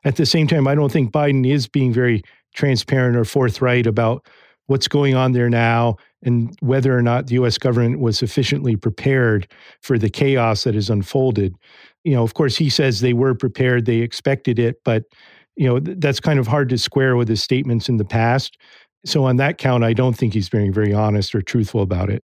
At 0.05 0.17
the 0.17 0.27
same 0.27 0.47
time, 0.47 0.69
I 0.69 0.75
don't 0.75 0.93
think 0.93 1.11
Biden 1.11 1.49
is 1.49 1.67
being 1.67 1.93
very 1.93 2.23
transparent 2.55 3.17
or 3.17 3.25
forthright 3.25 3.87
about 3.87 4.27
what's 4.67 4.89
going 4.89 5.15
on 5.15 5.33
there 5.33 5.49
now 5.49 5.97
and 6.23 6.57
whether 6.61 6.97
or 6.97 7.03
not 7.03 7.27
the 7.27 7.35
US 7.37 7.59
government 7.59 8.01
was 8.01 8.19
sufficiently 8.19 8.77
prepared 8.77 9.49
for 9.81 9.99
the 9.99 10.11
chaos 10.11 10.65
that 10.65 10.75
has 10.75 10.91
unfolded. 10.91 11.55
You 12.05 12.15
know, 12.15 12.23
of 12.23 12.35
course, 12.35 12.57
he 12.57 12.69
says 12.69 13.01
they 13.01 13.12
were 13.12 13.35
prepared, 13.35 13.87
they 13.87 13.99
expected 13.99 14.59
it, 14.59 14.77
but 14.85 15.05
you 15.56 15.68
know, 15.68 15.80
that's 15.80 16.21
kind 16.21 16.38
of 16.38 16.47
hard 16.47 16.68
to 16.71 16.78
square 16.78 17.16
with 17.16 17.28
his 17.28 17.42
statements 17.42 17.88
in 17.88 17.97
the 17.97 18.04
past. 18.04 18.56
So, 19.04 19.25
on 19.25 19.37
that 19.37 19.59
count, 19.59 19.85
I 19.85 19.92
don't 19.92 20.16
think 20.16 20.32
he's 20.32 20.49
being 20.49 20.73
very 20.73 20.92
honest 20.92 21.35
or 21.35 21.42
truthful 21.42 21.82
about 21.82 22.09
it. 22.09 22.23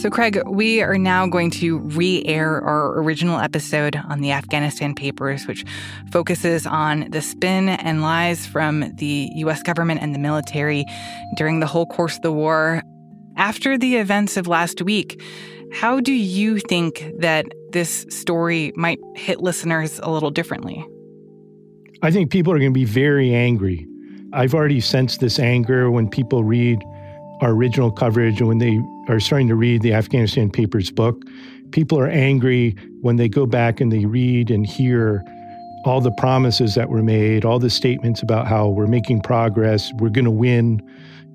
So, 0.00 0.08
Craig, 0.08 0.40
we 0.46 0.80
are 0.80 0.96
now 0.96 1.26
going 1.26 1.50
to 1.50 1.80
re 1.80 2.24
air 2.24 2.58
our 2.62 2.98
original 3.00 3.38
episode 3.38 3.96
on 3.96 4.22
the 4.22 4.32
Afghanistan 4.32 4.94
Papers, 4.94 5.46
which 5.46 5.62
focuses 6.10 6.66
on 6.66 7.10
the 7.10 7.20
spin 7.20 7.68
and 7.68 8.00
lies 8.00 8.46
from 8.46 8.96
the 8.96 9.30
U.S. 9.34 9.62
government 9.62 10.00
and 10.00 10.14
the 10.14 10.18
military 10.18 10.86
during 11.36 11.60
the 11.60 11.66
whole 11.66 11.84
course 11.84 12.16
of 12.16 12.22
the 12.22 12.32
war. 12.32 12.82
After 13.36 13.76
the 13.76 13.96
events 13.96 14.38
of 14.38 14.46
last 14.46 14.80
week, 14.80 15.20
how 15.72 16.00
do 16.00 16.12
you 16.12 16.58
think 16.58 17.12
that 17.18 17.46
this 17.70 18.06
story 18.08 18.72
might 18.76 18.98
hit 19.14 19.40
listeners 19.40 20.00
a 20.02 20.10
little 20.10 20.30
differently? 20.30 20.84
I 22.02 22.10
think 22.10 22.30
people 22.30 22.52
are 22.52 22.58
going 22.58 22.72
to 22.72 22.78
be 22.78 22.84
very 22.84 23.34
angry. 23.34 23.86
I've 24.32 24.54
already 24.54 24.80
sensed 24.80 25.20
this 25.20 25.38
anger 25.38 25.90
when 25.90 26.08
people 26.08 26.44
read 26.44 26.82
our 27.40 27.50
original 27.50 27.90
coverage 27.90 28.40
and 28.40 28.48
when 28.48 28.58
they 28.58 28.80
are 29.08 29.20
starting 29.20 29.48
to 29.48 29.54
read 29.54 29.82
the 29.82 29.94
Afghanistan 29.94 30.50
Papers 30.50 30.90
book. 30.90 31.22
People 31.72 31.98
are 31.98 32.08
angry 32.08 32.76
when 33.00 33.16
they 33.16 33.28
go 33.28 33.46
back 33.46 33.80
and 33.80 33.92
they 33.92 34.04
read 34.04 34.50
and 34.50 34.66
hear 34.66 35.24
all 35.84 36.00
the 36.00 36.10
promises 36.12 36.74
that 36.74 36.90
were 36.90 37.02
made, 37.02 37.44
all 37.44 37.58
the 37.58 37.70
statements 37.70 38.22
about 38.22 38.46
how 38.46 38.68
we're 38.68 38.86
making 38.86 39.20
progress, 39.20 39.92
we're 39.94 40.10
going 40.10 40.24
to 40.24 40.30
win. 40.30 40.82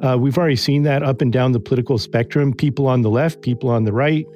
Uh, 0.05 0.15
we've 0.15 0.37
already 0.37 0.55
seen 0.55 0.83
that 0.83 1.01
up 1.01 1.19
and 1.21 1.33
down 1.33 1.51
the 1.51 1.59
political 1.59 1.97
spectrum. 1.97 2.53
People 2.53 2.85
on 2.85 3.01
the 3.01 3.09
left, 3.09 3.41
people 3.41 3.69
on 3.69 3.85
the 3.85 3.91
right, 3.91 4.27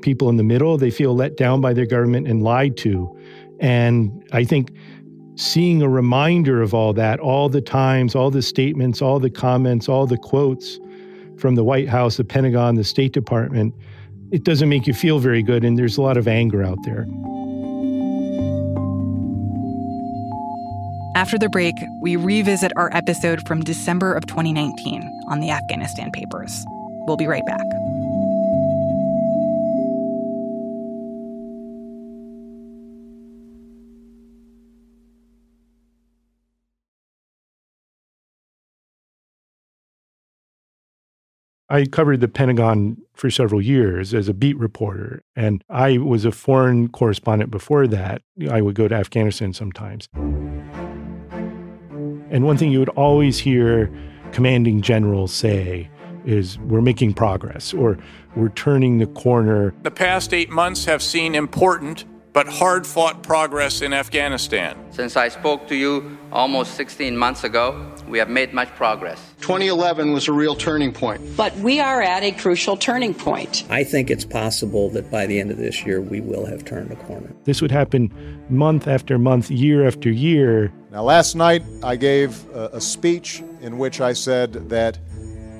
people 0.00 0.30
in 0.30 0.36
the 0.36 0.42
middle, 0.42 0.78
they 0.78 0.90
feel 0.90 1.14
let 1.14 1.36
down 1.36 1.60
by 1.60 1.74
their 1.74 1.84
government 1.84 2.26
and 2.26 2.42
lied 2.42 2.78
to. 2.78 3.14
And 3.60 4.26
I 4.32 4.44
think 4.44 4.72
seeing 5.34 5.82
a 5.82 5.88
reminder 5.88 6.62
of 6.62 6.72
all 6.72 6.94
that, 6.94 7.20
all 7.20 7.50
the 7.50 7.60
times, 7.60 8.14
all 8.14 8.30
the 8.30 8.40
statements, 8.40 9.02
all 9.02 9.20
the 9.20 9.28
comments, 9.28 9.86
all 9.86 10.06
the 10.06 10.16
quotes 10.16 10.80
from 11.36 11.56
the 11.56 11.64
White 11.64 11.88
House, 11.88 12.16
the 12.16 12.24
Pentagon, 12.24 12.76
the 12.76 12.84
State 12.84 13.12
Department, 13.12 13.74
it 14.32 14.44
doesn't 14.44 14.70
make 14.70 14.86
you 14.86 14.94
feel 14.94 15.18
very 15.18 15.42
good. 15.42 15.62
And 15.62 15.78
there's 15.78 15.98
a 15.98 16.02
lot 16.02 16.16
of 16.16 16.26
anger 16.26 16.62
out 16.62 16.78
there. 16.84 17.06
After 21.18 21.36
the 21.36 21.48
break, 21.48 21.74
we 22.00 22.14
revisit 22.14 22.70
our 22.76 22.94
episode 22.94 23.44
from 23.44 23.64
December 23.64 24.14
of 24.14 24.26
2019 24.26 25.02
on 25.28 25.40
the 25.40 25.50
Afghanistan 25.50 26.12
Papers. 26.12 26.64
We'll 27.08 27.16
be 27.16 27.26
right 27.26 27.44
back. 27.44 27.64
I 41.68 41.86
covered 41.86 42.20
the 42.20 42.28
Pentagon 42.28 42.98
for 43.14 43.28
several 43.28 43.60
years 43.60 44.14
as 44.14 44.28
a 44.28 44.32
beat 44.32 44.56
reporter, 44.56 45.22
and 45.34 45.64
I 45.68 45.98
was 45.98 46.24
a 46.24 46.30
foreign 46.30 46.86
correspondent 46.90 47.50
before 47.50 47.88
that. 47.88 48.22
I 48.48 48.60
would 48.60 48.76
go 48.76 48.86
to 48.86 48.94
Afghanistan 48.94 49.52
sometimes. 49.52 50.08
And 52.30 52.44
one 52.44 52.56
thing 52.56 52.70
you 52.70 52.78
would 52.78 52.88
always 52.90 53.38
hear 53.38 53.90
commanding 54.32 54.82
generals 54.82 55.32
say 55.32 55.90
is 56.26 56.58
we're 56.60 56.82
making 56.82 57.14
progress 57.14 57.72
or 57.72 57.98
we're 58.36 58.50
turning 58.50 58.98
the 58.98 59.06
corner. 59.06 59.74
The 59.82 59.90
past 59.90 60.34
eight 60.34 60.50
months 60.50 60.84
have 60.84 61.02
seen 61.02 61.34
important 61.34 62.04
but 62.38 62.46
hard 62.46 62.86
fought 62.86 63.22
progress 63.24 63.82
in 63.82 63.92
Afghanistan. 63.92 64.76
Since 64.90 65.16
I 65.16 65.26
spoke 65.26 65.66
to 65.68 65.74
you 65.74 66.16
almost 66.30 66.74
16 66.74 67.16
months 67.16 67.42
ago, 67.42 67.92
we 68.06 68.18
have 68.18 68.28
made 68.28 68.52
much 68.52 68.68
progress. 68.76 69.34
2011 69.40 70.12
was 70.12 70.28
a 70.28 70.32
real 70.32 70.54
turning 70.54 70.92
point. 70.92 71.20
But 71.36 71.56
we 71.56 71.80
are 71.80 72.00
at 72.00 72.22
a 72.22 72.30
crucial 72.30 72.76
turning 72.76 73.12
point. 73.12 73.64
I 73.70 73.82
think 73.82 74.08
it's 74.08 74.24
possible 74.24 74.88
that 74.90 75.10
by 75.10 75.26
the 75.26 75.40
end 75.40 75.50
of 75.50 75.56
this 75.56 75.84
year, 75.84 76.00
we 76.00 76.20
will 76.20 76.46
have 76.46 76.64
turned 76.64 76.92
a 76.92 76.96
corner. 76.96 77.34
This 77.42 77.60
would 77.60 77.72
happen 77.72 78.12
month 78.48 78.86
after 78.86 79.18
month, 79.18 79.50
year 79.50 79.84
after 79.84 80.08
year. 80.08 80.72
Now, 80.98 81.04
last 81.04 81.36
night 81.36 81.62
I 81.80 81.94
gave 81.94 82.44
a, 82.50 82.70
a 82.72 82.80
speech 82.80 83.40
in 83.60 83.78
which 83.78 84.00
I 84.00 84.12
said 84.12 84.68
that 84.68 84.98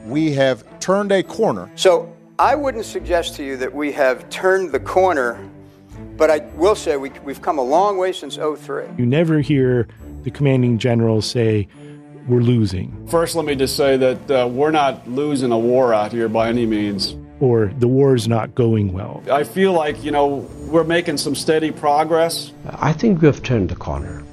we 0.04 0.32
have 0.32 0.64
turned 0.80 1.12
a 1.12 1.22
corner. 1.22 1.70
So 1.76 2.12
I 2.40 2.56
wouldn't 2.56 2.84
suggest 2.84 3.36
to 3.36 3.44
you 3.44 3.56
that 3.58 3.72
we 3.72 3.92
have 3.92 4.28
turned 4.30 4.72
the 4.72 4.80
corner 4.80 5.38
but 6.16 6.28
I 6.28 6.38
will 6.56 6.74
say 6.74 6.96
we, 6.96 7.10
we've 7.22 7.40
come 7.40 7.58
a 7.58 7.62
long 7.62 7.98
way 7.98 8.12
since 8.12 8.34
03. 8.34 8.86
You 8.96 9.06
never 9.06 9.40
hear 9.40 9.86
the 10.24 10.32
commanding 10.32 10.76
general 10.76 11.22
say, 11.22 11.68
we're 12.26 12.40
losing. 12.40 13.06
First, 13.06 13.36
let 13.36 13.44
me 13.44 13.54
just 13.54 13.76
say 13.76 13.96
that 13.96 14.30
uh, 14.30 14.48
we're 14.48 14.72
not 14.72 15.08
losing 15.08 15.52
a 15.52 15.58
war 15.58 15.94
out 15.94 16.10
here 16.10 16.28
by 16.28 16.48
any 16.48 16.66
means. 16.66 17.14
Or 17.38 17.72
the 17.78 17.86
war's 17.86 18.26
not 18.26 18.56
going 18.56 18.92
well. 18.92 19.22
I 19.30 19.44
feel 19.44 19.72
like, 19.72 20.02
you 20.02 20.10
know, 20.10 20.48
we're 20.66 20.82
making 20.82 21.18
some 21.18 21.36
steady 21.36 21.70
progress. 21.70 22.52
I 22.66 22.92
think 22.92 23.22
we 23.22 23.26
have 23.26 23.44
turned 23.44 23.68
the 23.68 23.76
corner. 23.76 24.24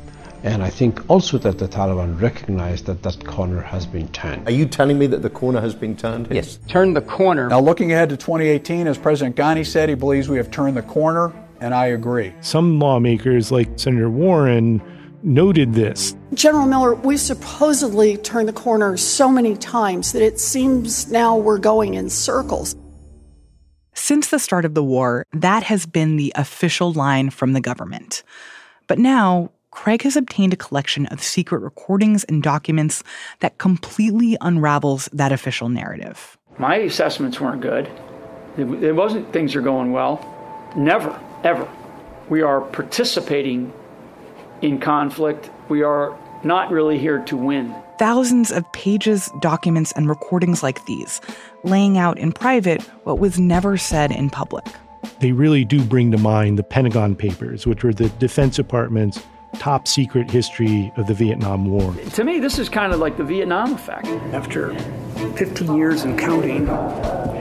And 0.45 0.61
I 0.61 0.69
think 0.69 1.09
also 1.09 1.39
that 1.39 1.57
the 1.57 1.67
Taliban 1.67 2.21
recognize 2.21 2.83
that 2.83 3.01
that 3.01 3.25
corner 3.25 3.61
has 3.61 3.87
been 3.87 4.07
turned. 4.09 4.47
Are 4.47 4.51
you 4.51 4.67
telling 4.67 4.99
me 4.99 5.07
that 5.07 5.23
the 5.23 5.29
corner 5.29 5.59
has 5.59 5.73
been 5.73 5.97
turned? 5.97 6.27
Yes, 6.29 6.59
turned 6.67 6.95
the 6.95 7.01
corner. 7.01 7.49
Now, 7.49 7.59
looking 7.59 7.91
ahead 7.91 8.09
to 8.09 8.17
2018, 8.17 8.85
as 8.85 8.95
President 8.99 9.35
Ghani 9.35 9.65
said, 9.65 9.89
he 9.89 9.95
believes 9.95 10.29
we 10.29 10.37
have 10.37 10.51
turned 10.51 10.77
the 10.77 10.83
corner 10.83 11.33
and 11.61 11.73
I 11.73 11.87
agree. 11.87 12.31
Some 12.41 12.79
lawmakers, 12.79 13.51
like 13.51 13.67
Senator 13.79 14.09
Warren, 14.09 14.83
noted 15.23 15.73
this. 15.73 16.15
General 16.35 16.67
Miller, 16.67 16.93
we 16.93 17.17
supposedly 17.17 18.17
turned 18.17 18.47
the 18.47 18.53
corner 18.53 18.97
so 18.97 19.29
many 19.29 19.55
times 19.55 20.11
that 20.11 20.21
it 20.21 20.39
seems 20.39 21.09
now 21.09 21.35
we're 21.35 21.57
going 21.57 21.95
in 21.95 22.07
circles. 22.07 22.75
Since 23.93 24.27
the 24.27 24.37
start 24.37 24.65
of 24.65 24.75
the 24.75 24.83
war, 24.83 25.25
that 25.33 25.63
has 25.63 25.87
been 25.87 26.17
the 26.17 26.33
official 26.35 26.93
line 26.93 27.31
from 27.31 27.53
the 27.53 27.61
government. 27.61 28.21
But 28.87 28.99
now, 28.99 29.51
Craig 29.75 30.03
has 30.03 30.15
obtained 30.15 30.53
a 30.53 30.55
collection 30.55 31.05
of 31.07 31.21
secret 31.21 31.59
recordings 31.59 32.23
and 32.23 32.41
documents 32.41 33.03
that 33.41 33.57
completely 33.57 34.37
unravels 34.39 35.09
that 35.11 35.33
official 35.33 35.67
narrative. 35.67 36.37
My 36.57 36.77
assessments 36.77 37.41
weren't 37.41 37.61
good. 37.61 37.91
It 38.57 38.95
wasn't 38.95 39.31
things 39.33 39.53
are 39.53 39.61
going 39.61 39.91
well. 39.91 40.23
Never, 40.77 41.19
ever. 41.43 41.69
We 42.29 42.41
are 42.41 42.61
participating 42.61 43.73
in 44.61 44.79
conflict. 44.79 45.51
We 45.67 45.83
are 45.83 46.17
not 46.45 46.71
really 46.71 46.97
here 46.97 47.19
to 47.25 47.35
win. 47.35 47.75
Thousands 47.99 48.51
of 48.51 48.63
pages, 48.71 49.29
documents, 49.41 49.91
and 49.91 50.07
recordings 50.07 50.63
like 50.63 50.83
these, 50.85 51.19
laying 51.65 51.97
out 51.97 52.17
in 52.17 52.31
private 52.31 52.81
what 53.03 53.19
was 53.19 53.37
never 53.37 53.75
said 53.75 54.11
in 54.11 54.29
public. 54.29 54.65
They 55.19 55.33
really 55.33 55.65
do 55.65 55.83
bring 55.83 56.11
to 56.11 56.17
mind 56.17 56.57
the 56.57 56.63
Pentagon 56.63 57.15
Papers, 57.15 57.67
which 57.67 57.83
were 57.83 57.93
the 57.93 58.09
Defense 58.09 58.55
Department's 58.55 59.19
top 59.55 59.87
secret 59.87 60.29
history 60.29 60.91
of 60.97 61.07
the 61.07 61.13
Vietnam 61.13 61.65
War. 61.65 61.93
To 61.93 62.23
me, 62.23 62.39
this 62.39 62.59
is 62.59 62.69
kind 62.69 62.93
of 62.93 62.99
like 62.99 63.17
the 63.17 63.23
Vietnam 63.23 63.73
effect. 63.73 64.07
After 64.33 64.77
15 65.35 65.75
years 65.75 66.03
and 66.03 66.17
counting 66.19 66.63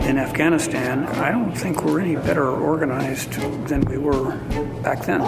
in 0.06 0.18
Afghanistan, 0.18 1.04
I 1.04 1.30
don't 1.30 1.52
think 1.52 1.84
we're 1.84 2.00
any 2.00 2.16
better 2.16 2.48
organized 2.48 3.32
than 3.68 3.82
we 3.82 3.98
were 3.98 4.36
back 4.82 5.04
then. 5.04 5.22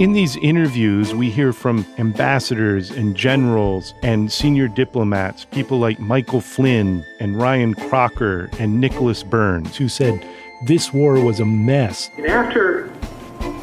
In 0.00 0.12
these 0.12 0.34
interviews, 0.38 1.14
we 1.14 1.30
hear 1.30 1.52
from 1.52 1.86
ambassadors 1.98 2.90
and 2.90 3.14
generals 3.14 3.94
and 4.02 4.30
senior 4.30 4.66
diplomats, 4.66 5.44
people 5.44 5.78
like 5.78 6.00
Michael 6.00 6.40
Flynn 6.40 7.04
and 7.20 7.36
Ryan 7.36 7.74
Crocker 7.74 8.50
and 8.58 8.80
Nicholas 8.80 9.22
Burns, 9.22 9.76
who 9.76 9.88
said 9.88 10.26
this 10.66 10.92
war 10.92 11.20
was 11.20 11.38
a 11.38 11.44
mess. 11.44 12.10
And 12.16 12.26
after 12.26 12.88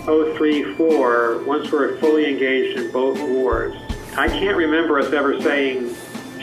03 0.06 0.76
4, 0.76 1.44
once 1.44 1.72
we're 1.72 1.98
fully 1.98 2.32
engaged 2.32 2.80
in 2.80 2.92
both 2.92 3.20
wars, 3.22 3.76
I 4.18 4.28
can't 4.28 4.58
remember 4.58 5.00
us 5.00 5.12
ever 5.14 5.42
saying, 5.42 5.96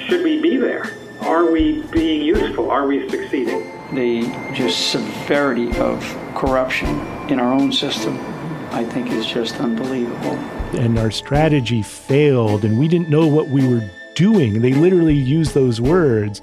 should 0.07 0.25
we 0.25 0.41
be 0.41 0.57
there? 0.57 0.91
Are 1.21 1.50
we 1.50 1.83
being 1.91 2.23
useful? 2.23 2.71
Are 2.71 2.87
we 2.87 3.09
succeeding? 3.09 3.75
The 3.95 4.53
just 4.55 4.91
severity 4.91 5.77
of 5.79 6.00
corruption 6.35 6.88
in 7.29 7.41
our 7.41 7.53
own 7.53 7.73
system 7.73 8.19
I 8.71 8.85
think 8.85 9.11
is 9.11 9.27
just 9.27 9.57
unbelievable. 9.61 10.35
And 10.79 10.99
our 10.99 11.11
strategy 11.11 11.83
failed, 11.83 12.65
and 12.65 12.79
we 12.79 12.87
didn't 12.87 13.09
know 13.09 13.27
what 13.27 13.49
we 13.49 13.67
were 13.67 13.83
doing. 14.15 14.61
They 14.61 14.73
literally 14.73 15.15
used 15.15 15.55
those 15.55 15.81
words. 15.81 16.43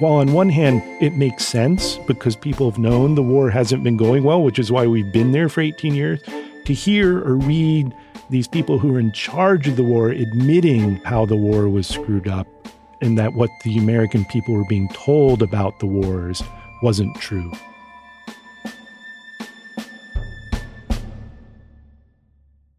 While 0.00 0.14
on 0.14 0.32
one 0.32 0.48
hand, 0.48 0.82
it 1.00 1.14
makes 1.14 1.46
sense 1.46 1.98
because 1.98 2.34
people 2.34 2.68
have 2.68 2.80
known 2.80 3.14
the 3.14 3.22
war 3.22 3.48
hasn't 3.48 3.84
been 3.84 3.96
going 3.96 4.24
well, 4.24 4.42
which 4.42 4.58
is 4.58 4.72
why 4.72 4.88
we've 4.88 5.12
been 5.12 5.30
there 5.30 5.48
for 5.48 5.60
18 5.60 5.94
years, 5.94 6.20
to 6.64 6.74
hear 6.74 7.18
or 7.18 7.36
read 7.36 7.94
these 8.28 8.48
people 8.48 8.76
who 8.76 8.96
are 8.96 8.98
in 8.98 9.12
charge 9.12 9.68
of 9.68 9.76
the 9.76 9.84
war 9.84 10.08
admitting 10.08 10.96
how 11.04 11.24
the 11.24 11.36
war 11.36 11.68
was 11.68 11.86
screwed 11.86 12.26
up 12.26 12.48
and 13.02 13.16
that 13.16 13.34
what 13.34 13.50
the 13.62 13.78
American 13.78 14.24
people 14.24 14.54
were 14.54 14.64
being 14.64 14.88
told 14.88 15.42
about 15.42 15.78
the 15.78 15.86
wars 15.86 16.42
wasn't 16.82 17.14
true. 17.20 17.52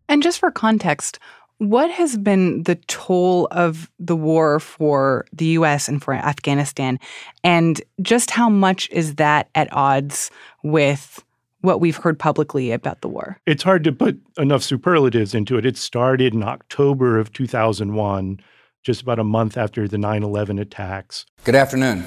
And 0.09 0.21
just 0.21 0.39
for 0.39 0.51
context, 0.51 1.19
what 1.59 1.89
has 1.91 2.17
been 2.17 2.63
the 2.63 2.75
toll 2.87 3.47
of 3.51 3.89
the 3.99 4.15
war 4.15 4.59
for 4.59 5.25
the 5.31 5.45
US 5.47 5.87
and 5.87 6.03
for 6.03 6.13
Afghanistan? 6.13 6.99
And 7.43 7.81
just 8.01 8.31
how 8.31 8.49
much 8.49 8.89
is 8.91 9.15
that 9.15 9.49
at 9.55 9.71
odds 9.71 10.31
with 10.63 11.23
what 11.61 11.81
we've 11.81 11.95
heard 11.95 12.19
publicly 12.19 12.71
about 12.71 13.01
the 13.01 13.07
war? 13.07 13.39
It's 13.45 13.63
hard 13.63 13.83
to 13.85 13.91
put 13.91 14.19
enough 14.37 14.63
superlatives 14.63 15.33
into 15.33 15.57
it. 15.57 15.65
It 15.65 15.77
started 15.77 16.33
in 16.33 16.43
October 16.43 17.17
of 17.17 17.33
2001, 17.33 18.39
just 18.83 19.01
about 19.01 19.19
a 19.19 19.23
month 19.23 19.57
after 19.57 19.87
the 19.87 19.97
9 19.97 20.23
11 20.23 20.59
attacks. 20.59 21.25
Good 21.43 21.55
afternoon. 21.55 22.05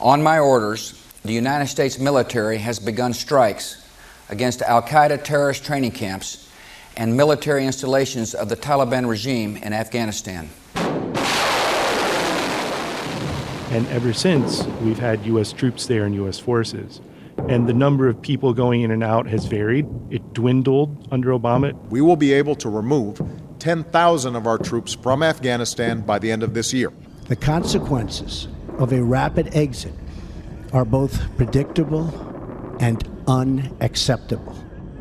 On 0.00 0.22
my 0.22 0.38
orders, 0.38 1.00
the 1.24 1.32
United 1.32 1.66
States 1.66 1.98
military 1.98 2.58
has 2.58 2.78
begun 2.78 3.12
strikes 3.12 3.86
against 4.30 4.62
Al 4.62 4.82
Qaeda 4.82 5.22
terrorist 5.22 5.64
training 5.64 5.92
camps 5.92 6.49
and 7.00 7.16
military 7.16 7.64
installations 7.64 8.34
of 8.34 8.50
the 8.50 8.56
Taliban 8.56 9.08
regime 9.08 9.56
in 9.56 9.72
Afghanistan. 9.72 10.50
And 13.70 13.86
ever 13.88 14.12
since, 14.12 14.64
we've 14.82 14.98
had 14.98 15.24
U.S. 15.24 15.50
troops 15.54 15.86
there 15.86 16.04
and 16.04 16.14
U.S. 16.16 16.38
forces. 16.38 17.00
And 17.48 17.66
the 17.66 17.72
number 17.72 18.06
of 18.06 18.20
people 18.20 18.52
going 18.52 18.82
in 18.82 18.90
and 18.90 19.02
out 19.02 19.26
has 19.28 19.46
varied. 19.46 19.86
It 20.10 20.34
dwindled 20.34 21.08
under 21.10 21.30
Obama. 21.30 21.72
We 21.88 22.02
will 22.02 22.16
be 22.16 22.34
able 22.34 22.54
to 22.56 22.68
remove 22.68 23.22
10,000 23.60 24.36
of 24.36 24.46
our 24.46 24.58
troops 24.58 24.92
from 24.92 25.22
Afghanistan 25.22 26.02
by 26.02 26.18
the 26.18 26.30
end 26.30 26.42
of 26.42 26.52
this 26.52 26.74
year. 26.74 26.92
The 27.28 27.36
consequences 27.36 28.46
of 28.78 28.92
a 28.92 29.02
rapid 29.02 29.54
exit 29.56 29.94
are 30.74 30.84
both 30.84 31.34
predictable 31.38 32.08
and 32.78 33.02
unacceptable. 33.26 34.54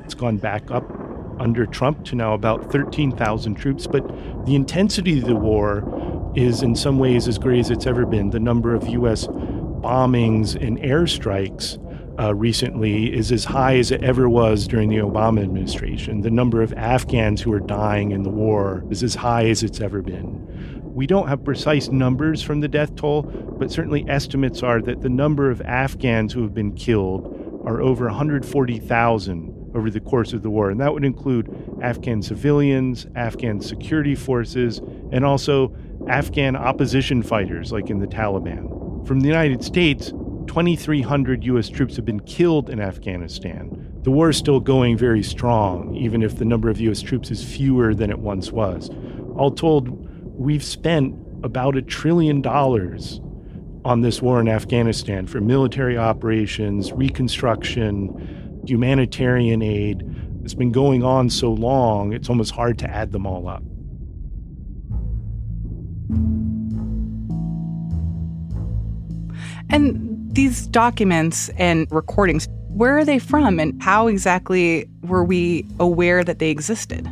It's 0.06 0.14
gone 0.14 0.38
back 0.38 0.72
up 0.72 1.09
under 1.40 1.66
Trump 1.66 2.06
to 2.06 2.16
now 2.16 2.34
about 2.34 2.72
13,000 2.72 3.56
troops. 3.56 3.88
But 3.88 4.06
the 4.46 4.56
intensity 4.56 5.20
of 5.20 5.26
the 5.26 5.36
war 5.36 6.32
is 6.36 6.62
in 6.62 6.76
some 6.76 7.00
ways 7.00 7.28
as 7.28 7.38
great 7.38 7.60
as 7.60 7.70
it's 7.70 7.88
ever 7.88 8.06
been. 8.06 8.30
The 8.30 8.40
number 8.40 8.76
of 8.76 8.88
U.S. 8.88 9.28
bombings 9.28 10.56
and 10.56 10.78
airstrikes 10.80 11.78
uh, 12.20 12.36
recently 12.36 13.14
is 13.14 13.32
as 13.32 13.46
high 13.46 13.78
as 13.78 13.92
it 13.92 14.04
ever 14.04 14.30
was 14.30 14.68
during 14.68 14.90
the 14.90 14.98
Obama 14.98 15.42
administration. 15.42 16.22
The 16.22 16.30
number 16.30 16.62
of 16.62 16.74
Afghans 16.74 17.42
who 17.42 17.54
are 17.54 17.62
dying 17.62 18.12
in 18.12 18.24
the 18.24 18.30
war 18.30 18.84
is 18.90 19.04
as 19.04 19.16
high 19.16 19.46
as 19.46 19.64
it's 19.64 19.80
ever 19.80 20.02
been. 20.02 20.46
We 20.94 21.08
don't 21.08 21.30
have 21.30 21.46
precise 21.46 21.88
numbers 21.88 22.42
from 22.42 22.60
the 22.60 22.68
death 22.68 22.96
toll, 22.96 23.22
but 23.24 23.72
certainly 23.72 24.06
estimates 24.10 24.62
are 24.64 24.82
that 24.82 25.02
the 25.02 25.10
number 25.10 25.50
of 25.50 25.62
Afghans 25.62 26.34
who 26.34 26.42
have 26.42 26.54
been 26.54 26.74
killed 26.74 27.62
are 27.64 27.82
over 27.82 28.06
140,000 28.06 29.59
over 29.76 29.90
the 29.90 30.00
course 30.00 30.34
of 30.34 30.42
the 30.42 30.50
war. 30.50 30.70
And 30.70 30.80
that 30.80 30.94
would 30.94 31.06
include 31.06 31.80
Afghan 31.82 32.22
civilians, 32.22 33.08
Afghan 33.16 33.62
security 33.62 34.16
forces, 34.16 34.80
and 35.12 35.26
also 35.26 35.76
Afghan 36.08 36.56
opposition 36.56 37.22
fighters 37.24 37.72
like 37.72 37.90
in 37.90 38.00
the 38.00 38.08
Taliban. 38.08 39.08
From 39.08 39.22
the 39.22 39.28
United 39.28 39.64
States, 39.64 40.10
2,300 40.48 41.44
U.S. 41.46 41.70
troops 41.70 41.96
have 41.96 42.06
been 42.06 42.22
killed 42.22 42.70
in 42.70 42.80
Afghanistan. 42.80 44.00
The 44.02 44.12
war 44.12 44.30
is 44.30 44.38
still 44.38 44.60
going 44.60 44.98
very 44.98 45.22
strong, 45.22 45.96
even 45.96 46.24
if 46.24 46.38
the 46.38 46.46
number 46.46 46.70
of 46.70 46.80
U.S. 46.80 47.02
troops 47.02 47.30
is 47.30 47.44
fewer 47.44 47.94
than 47.94 48.10
it 48.10 48.20
once 48.20 48.52
was. 48.52 48.90
All 49.36 49.52
told, 49.52 49.90
we've 50.38 50.64
spent 50.64 51.16
about 51.44 51.78
a 51.78 51.82
trillion 51.82 52.42
dollars 52.42 53.22
on 53.86 54.02
this 54.02 54.22
war 54.22 54.42
in 54.42 54.50
Afghanistan 54.50 55.28
for 55.28 55.40
military 55.40 55.98
operations, 55.98 56.92
reconstruction, 56.92 58.39
humanitarian 58.66 59.62
aid. 59.62 60.04
It's 60.44 60.54
been 60.54 60.72
going 60.72 61.04
on 61.04 61.30
so 61.30 61.52
long, 61.52 62.14
it's 62.14 62.30
almost 62.30 62.52
hard 62.52 62.78
to 62.80 62.90
add 62.90 63.12
them 63.12 63.26
all 63.28 63.48
up. 63.48 63.64
And 69.70 70.34
these 70.34 70.68
documents 70.68 71.50
and 71.58 71.88
recordings, 71.92 72.48
where 72.70 72.98
are 72.98 73.06
they 73.06 73.20
from 73.20 73.60
and 73.60 73.82
how 73.82 74.08
exactly 74.08 74.90
were 75.02 75.24
we 75.24 75.66
aware 75.80 76.24
that 76.24 76.40
they 76.40 76.50
existed? 76.50 77.08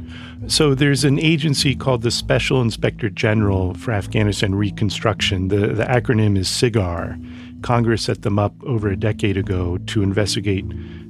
So 0.48 0.74
there's 0.74 1.04
an 1.04 1.20
agency 1.20 1.76
called 1.76 2.04
the 2.04 2.12
Special 2.12 2.62
Inspector 2.62 3.10
General 3.12 3.74
for 3.74 3.92
Afghanistan 3.92 4.56
Reconstruction. 4.56 5.50
The, 5.50 5.68
the 5.68 5.84
acronym 5.84 6.38
is 6.38 6.48
SIGAR. 6.48 7.22
Congress 7.68 8.04
set 8.04 8.22
them 8.22 8.40
up 8.40 8.54
over 8.64 8.88
a 8.88 8.96
decade 8.96 9.36
ago 9.36 9.78
to 9.88 10.02
investigate 10.02 10.64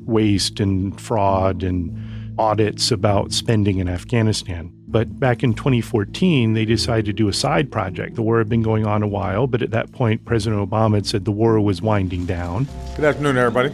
waste 0.08 0.60
and 0.60 1.00
fraud 1.00 1.62
and 1.62 1.96
audits 2.40 2.90
about 2.90 3.32
spending 3.32 3.78
in 3.78 3.88
Afghanistan. 3.88 4.72
But 4.88 5.20
back 5.20 5.44
in 5.44 5.54
2014, 5.54 6.54
they 6.54 6.66
decided 6.66 7.06
to 7.06 7.14
do 7.14 7.28
a 7.28 7.34
side 7.34 7.72
project. 7.72 8.16
The 8.16 8.24
war 8.24 8.40
had 8.40 8.50
been 8.50 8.64
going 8.64 8.88
on 8.88 9.04
a 9.04 9.08
while, 9.08 9.46
but 9.46 9.62
at 9.62 9.70
that 9.70 9.92
point, 9.92 10.26
President 10.26 10.68
Obama 10.68 10.96
had 10.96 11.06
said 11.06 11.26
the 11.26 11.32
war 11.32 11.62
was 11.62 11.84
winding 11.84 12.26
down. 12.26 12.68
Good 12.96 13.06
afternoon, 13.06 13.38
everybody. 13.38 13.72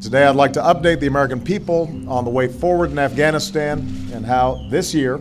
Today, 0.00 0.24
I'd 0.24 0.36
like 0.36 0.52
to 0.52 0.60
update 0.60 1.00
the 1.00 1.08
American 1.08 1.40
people 1.40 1.90
on 2.08 2.24
the 2.24 2.30
way 2.30 2.46
forward 2.46 2.92
in 2.92 3.00
Afghanistan 3.00 3.80
and 4.12 4.24
how 4.24 4.64
this 4.70 4.94
year 4.94 5.20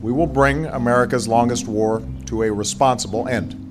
we 0.00 0.12
will 0.12 0.26
bring 0.26 0.64
America's 0.64 1.28
longest 1.28 1.68
war 1.68 2.02
to 2.24 2.44
a 2.44 2.50
responsible 2.50 3.28
end. 3.28 3.63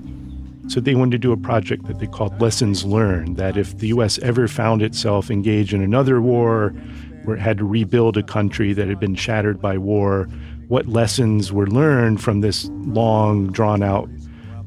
So 0.67 0.79
they 0.79 0.95
wanted 0.95 1.11
to 1.11 1.17
do 1.17 1.31
a 1.31 1.37
project 1.37 1.87
that 1.87 1.99
they 1.99 2.07
called 2.07 2.39
Lessons 2.41 2.85
Learned, 2.85 3.37
that 3.37 3.57
if 3.57 3.77
the 3.77 3.87
U.S. 3.87 4.17
ever 4.19 4.47
found 4.47 4.81
itself 4.81 5.29
engaged 5.29 5.73
in 5.73 5.81
another 5.81 6.21
war, 6.21 6.69
where 7.25 7.37
it 7.37 7.41
had 7.41 7.57
to 7.57 7.65
rebuild 7.65 8.17
a 8.17 8.23
country 8.23 8.73
that 8.73 8.87
had 8.87 8.99
been 8.99 9.15
shattered 9.15 9.61
by 9.61 9.77
war, 9.77 10.27
what 10.67 10.87
lessons 10.87 11.51
were 11.51 11.67
learned 11.67 12.21
from 12.21 12.41
this 12.41 12.65
long, 12.71 13.47
drawn 13.51 13.83
out 13.83 14.09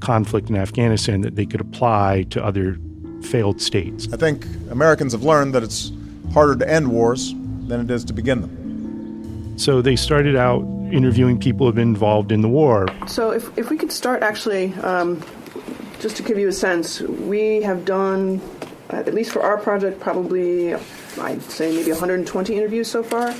conflict 0.01 0.51
in 0.51 0.57
Afghanistan 0.57 1.23
that 1.23 1.37
they 1.37 1.47
could 1.47 1.61
apply 1.61 2.25
to 2.31 2.45
other 2.45 2.79
failed 3.23 3.61
states. 3.61 4.07
I 4.13 4.17
think 4.17 4.45
Americans 4.71 5.13
have 5.13 5.23
learned 5.23 5.55
that 5.55 5.63
it's 5.63 5.91
harder 6.33 6.57
to 6.57 6.71
end 6.71 6.91
wars 6.91 7.35
than 7.67 7.81
it 7.81 7.91
is 7.91 8.05
to 8.05 8.13
begin 8.13 8.43
them. 8.43 9.55
So 9.59 9.81
they 9.81 9.97
started 9.97 10.37
out 10.37 10.63
interviewing 10.93 11.39
people 11.39 11.65
who 11.65 11.69
have 11.69 11.75
been 11.75 11.89
involved 11.89 12.31
in 12.31 12.43
the 12.43 12.49
war. 12.49 12.87
So 13.07 13.31
if, 13.31 13.57
if 13.59 13.71
we 13.71 13.77
could 13.77 13.91
start 13.91 14.23
actually, 14.23 14.73
um, 14.75 15.23
just 16.01 16.17
to 16.17 16.23
give 16.23 16.39
you 16.39 16.49
a 16.49 16.53
sense, 16.53 17.01
we 17.01 17.63
have 17.63 17.85
done, 17.85 18.41
at 18.91 19.15
least 19.15 19.33
for 19.33 19.43
our 19.43 19.57
project, 19.57 20.01
probably, 20.01 20.75
I'd 20.75 21.43
say 21.43 21.75
maybe 21.75 21.91
120 21.91 22.55
interviews 22.55 22.89
so 22.89 23.03
far 23.03 23.35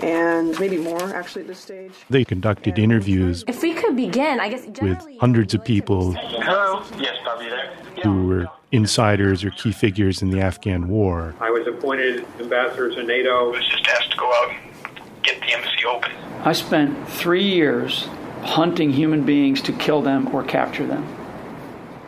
and 0.00 0.58
maybe 0.60 0.78
more 0.78 1.02
actually 1.14 1.42
at 1.42 1.48
this 1.48 1.58
stage. 1.58 1.92
They 2.08 2.24
conducted 2.24 2.78
interviews. 2.78 3.44
If 3.46 3.62
we 3.62 3.74
could 3.74 3.96
begin, 3.96 4.40
I 4.40 4.48
guess 4.48 4.66
with 4.80 5.04
hundreds 5.20 5.54
of 5.54 5.64
people. 5.64 6.12
Hello. 6.12 6.84
Yes, 6.98 7.16
Bobby 7.24 7.48
there. 7.48 7.74
Who 8.04 8.26
were 8.26 8.46
insiders 8.70 9.44
or 9.44 9.50
key 9.50 9.72
figures 9.72 10.22
in 10.22 10.30
the 10.30 10.40
Afghan 10.40 10.88
war. 10.88 11.34
I 11.40 11.50
was 11.50 11.66
appointed 11.66 12.24
ambassador 12.38 12.94
to 12.94 13.02
NATO. 13.02 13.48
I 13.48 13.56
was 13.56 13.66
just 13.66 13.86
asked 13.88 14.10
to 14.12 14.16
go 14.16 14.30
out 14.32 14.50
and 14.50 15.22
get 15.22 15.40
the 15.40 15.52
embassy 15.52 15.84
open. 15.84 16.12
I 16.44 16.52
spent 16.52 17.08
three 17.08 17.44
years 17.44 18.08
hunting 18.42 18.92
human 18.92 19.24
beings 19.24 19.60
to 19.62 19.72
kill 19.72 20.02
them 20.02 20.32
or 20.34 20.44
capture 20.44 20.86
them. 20.86 21.06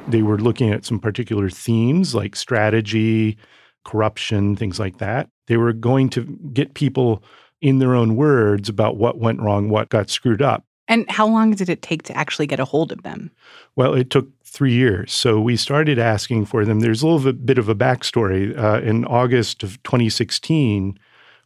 They 0.09 0.23
were 0.23 0.39
looking 0.39 0.71
at 0.71 0.85
some 0.85 0.99
particular 0.99 1.51
themes 1.51 2.15
like 2.15 2.35
strategy, 2.37 3.37
corruption, 3.85 4.57
things 4.57 4.79
like 4.79 4.99
that. 4.99 5.29
They 5.47 5.57
were 5.57 5.73
going 5.73 6.09
to 6.11 6.25
get 6.53 6.75
people 6.75 7.23
in 7.61 7.79
their 7.79 7.95
own 7.95 8.17
words 8.17 8.69
about 8.69 8.97
what 8.97 9.19
went 9.19 9.41
wrong, 9.41 9.69
what 9.69 9.89
got 9.89 10.11
screwed 10.11 10.43
up. 10.43 10.65
And 10.89 11.09
how 11.09 11.27
long 11.27 11.53
did 11.53 11.69
it 11.69 11.83
take 11.83 12.03
to 12.05 12.17
actually 12.17 12.49
get 12.49 12.59
a 12.59 12.65
hold 12.65 12.91
of 12.91 13.05
them? 13.05 13.31
Well, 13.77 13.95
it 13.95 14.11
took 14.11 14.29
three 14.45 14.73
years. 14.73 15.13
So 15.13 15.41
we 15.41 15.57
started 15.57 16.01
asking 16.01 16.47
for 16.47 16.65
them. 16.65 16.81
There's 16.81 17.03
a 17.03 17.07
little 17.07 17.33
bit 17.33 17.59
of 17.59 17.69
a 17.69 17.75
backstory. 17.77 18.59
Uh, 18.59 18.81
in 18.81 19.05
August 19.05 19.63
of 19.63 19.81
2016, 19.85 20.99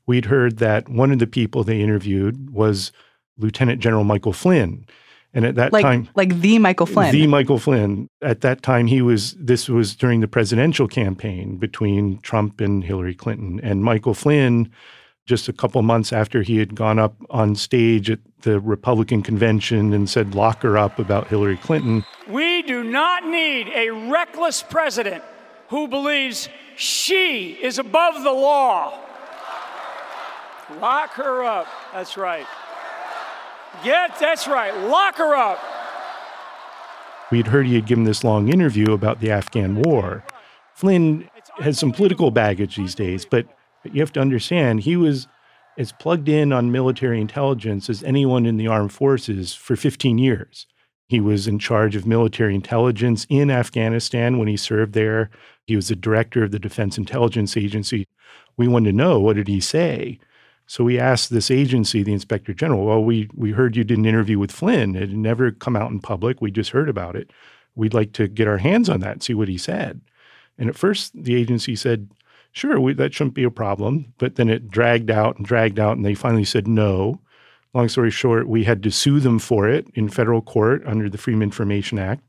we'd 0.07 0.25
heard 0.25 0.59
that 0.59 0.89
one 0.89 1.13
of 1.13 1.19
the 1.19 1.27
people 1.27 1.63
they 1.63 1.81
interviewed 1.81 2.51
was 2.51 2.91
Lieutenant 3.37 3.81
General 3.81 4.05
Michael 4.05 4.33
Flynn. 4.33 4.87
And 5.35 5.45
at 5.45 5.57
that 5.57 5.73
like, 5.73 5.83
time, 5.83 6.09
like 6.15 6.41
the 6.41 6.59
Michael 6.61 6.87
Flynn, 6.87 7.13
the 7.13 7.27
Michael 7.27 7.59
Flynn. 7.59 8.09
At 8.23 8.41
that 8.43 8.63
time, 8.63 8.87
he 8.87 9.03
was. 9.03 9.35
This 9.35 9.69
was 9.69 9.97
during 9.97 10.21
the 10.21 10.29
presidential 10.29 10.87
campaign 10.87 11.57
between 11.57 12.21
Trump 12.21 12.61
and 12.61 12.85
Hillary 12.85 13.15
Clinton, 13.15 13.61
and 13.63 13.83
Michael 13.83 14.15
Flynn 14.15 14.71
just 15.27 15.49
a 15.49 15.53
couple 15.53 15.81
months 15.83 16.13
after 16.13 16.43
he 16.43 16.59
had 16.59 16.75
gone 16.75 16.99
up 16.99 17.17
on 17.31 17.55
stage 17.55 18.11
at 18.11 18.19
the 18.43 18.61
Republican 18.61 19.23
convention 19.23 19.93
and 19.93 20.09
said, 20.09 20.35
lock 20.35 20.63
her 20.63 20.77
up 20.77 20.99
about 20.99 21.29
Hillary 21.29 21.57
Clinton. 21.57 22.05
We 22.29 22.63
do 22.63 22.85
not 22.85 23.25
need 23.25 23.69
a 23.75 23.91
reckless 23.91 24.63
president 24.63 25.25
who 25.69 25.89
believes 25.89 26.49
she 26.77 27.53
is 27.53 27.79
above 27.79 28.23
the 28.23 28.33
law. 28.33 29.01
Lock 30.81 31.13
her 31.13 31.43
up. 31.43 31.69
That's 31.93 32.17
right. 32.17 32.47
Get, 33.85 34.19
that's 34.19 34.49
right. 34.49 34.75
Lock 34.89 35.17
her 35.17 35.35
up. 35.37 35.61
We'd 37.31 37.49
heard 37.49 37.67
he 37.67 37.75
had 37.75 37.87
given 37.87 38.05
this 38.05 38.25
long 38.25 38.49
interview 38.49 38.93
about 38.93 39.21
the 39.21 39.31
Afghan 39.31 39.83
war. 39.83 40.25
Flynn 40.75 41.29
has 41.59 41.79
some 41.79 41.93
political 41.93 42.31
baggage 42.31 42.77
these 42.77 42.95
days, 42.95 43.25
but 43.25 43.47
but 43.85 43.95
you 43.95 44.01
have 44.01 44.13
to 44.15 44.21
understand, 44.21 44.81
he 44.81 44.97
was 44.97 45.29
as 45.77 45.93
plugged 45.93 46.29
in 46.29 46.53
on 46.53 46.73
military 46.73 47.21
intelligence 47.21 47.91
as 47.91 48.03
anyone 48.03 48.47
in 48.47 48.57
the 48.57 48.67
armed 48.67 48.93
forces 48.93 49.55
for 49.55 49.77
15 49.77 50.19
years. 50.19 50.67
He 51.07 51.21
was 51.21 51.47
in 51.47 51.59
charge 51.59 51.95
of 51.95 52.07
military 52.07 52.55
intelligence 52.55 53.27
in 53.29 53.51
Afghanistan 53.51 54.39
when 54.39 54.49
he 54.49 54.57
served 54.57 54.95
there. 54.95 55.31
He 55.67 55.77
was 55.77 55.89
the 55.89 55.97
director 55.97 56.43
of 56.43 56.51
the 56.51 56.59
Defense 56.59 56.97
Intelligence 56.97 57.57
Agency. 57.57 58.09
We 58.57 58.69
wanted 58.69 58.93
to 58.93 58.97
know 58.97 59.21
what 59.21 59.37
did 59.37 59.49
he 59.49 59.61
say? 59.61 60.19
So 60.67 60.85
we 60.85 60.99
asked 60.99 61.31
this 61.31 61.51
agency, 61.51 62.03
the 62.03 62.13
inspector 62.13 62.55
general, 62.55 62.87
well, 62.87 63.05
we, 63.05 63.29
we 63.35 63.53
heard 63.53 63.77
you 63.77 63.85
did 63.85 63.99
an 63.99 64.07
interview 64.07 64.39
with 64.39 64.51
Flynn. 64.51 64.97
It 64.97 65.01
had 65.11 65.17
never 65.17 65.51
come 65.51 65.77
out 65.77 65.91
in 65.91 66.01
public. 66.01 66.41
We 66.41 66.51
just 66.51 66.71
heard 66.71 66.89
about 66.89 67.17
it. 67.17 67.31
We'd 67.75 67.95
like 67.95 68.13
to 68.15 68.29
get 68.29 68.49
our 68.49 68.59
hands 68.59 68.89
on 68.89 69.01
that 69.01 69.13
and 69.13 69.23
see 69.23 69.35
what 69.35 69.49
he 69.49 69.59
said. 69.59 70.01
And 70.57 70.69
at 70.69 70.77
first, 70.77 71.13
the 71.15 71.35
agency 71.35 71.77
said, 71.77 72.11
sure, 72.53 72.81
we, 72.81 72.95
that 72.95 73.13
shouldn't 73.13 73.35
be 73.35 73.45
a 73.45 73.51
problem. 73.51 74.15
But 74.19 74.37
then 74.37 74.49
it 74.49 74.71
dragged 74.71 75.11
out 75.11 75.37
and 75.37 75.45
dragged 75.45 75.79
out, 75.79 75.97
and 75.97 76.07
they 76.07 76.15
finally 76.15 76.45
said 76.45 76.67
no. 76.67 77.21
Long 77.75 77.89
story 77.89 78.11
short, 78.11 78.49
we 78.49 78.65
had 78.65 78.83
to 78.85 78.91
sue 78.91 79.21
them 79.21 79.41
for 79.41 79.69
it 79.69 79.89
in 79.95 80.09
federal 80.09 80.41
court 80.41 80.83
under 80.87 81.11
the 81.11 81.19
Freedom 81.19 81.43
Information 81.43 81.99
Act. 81.99 82.23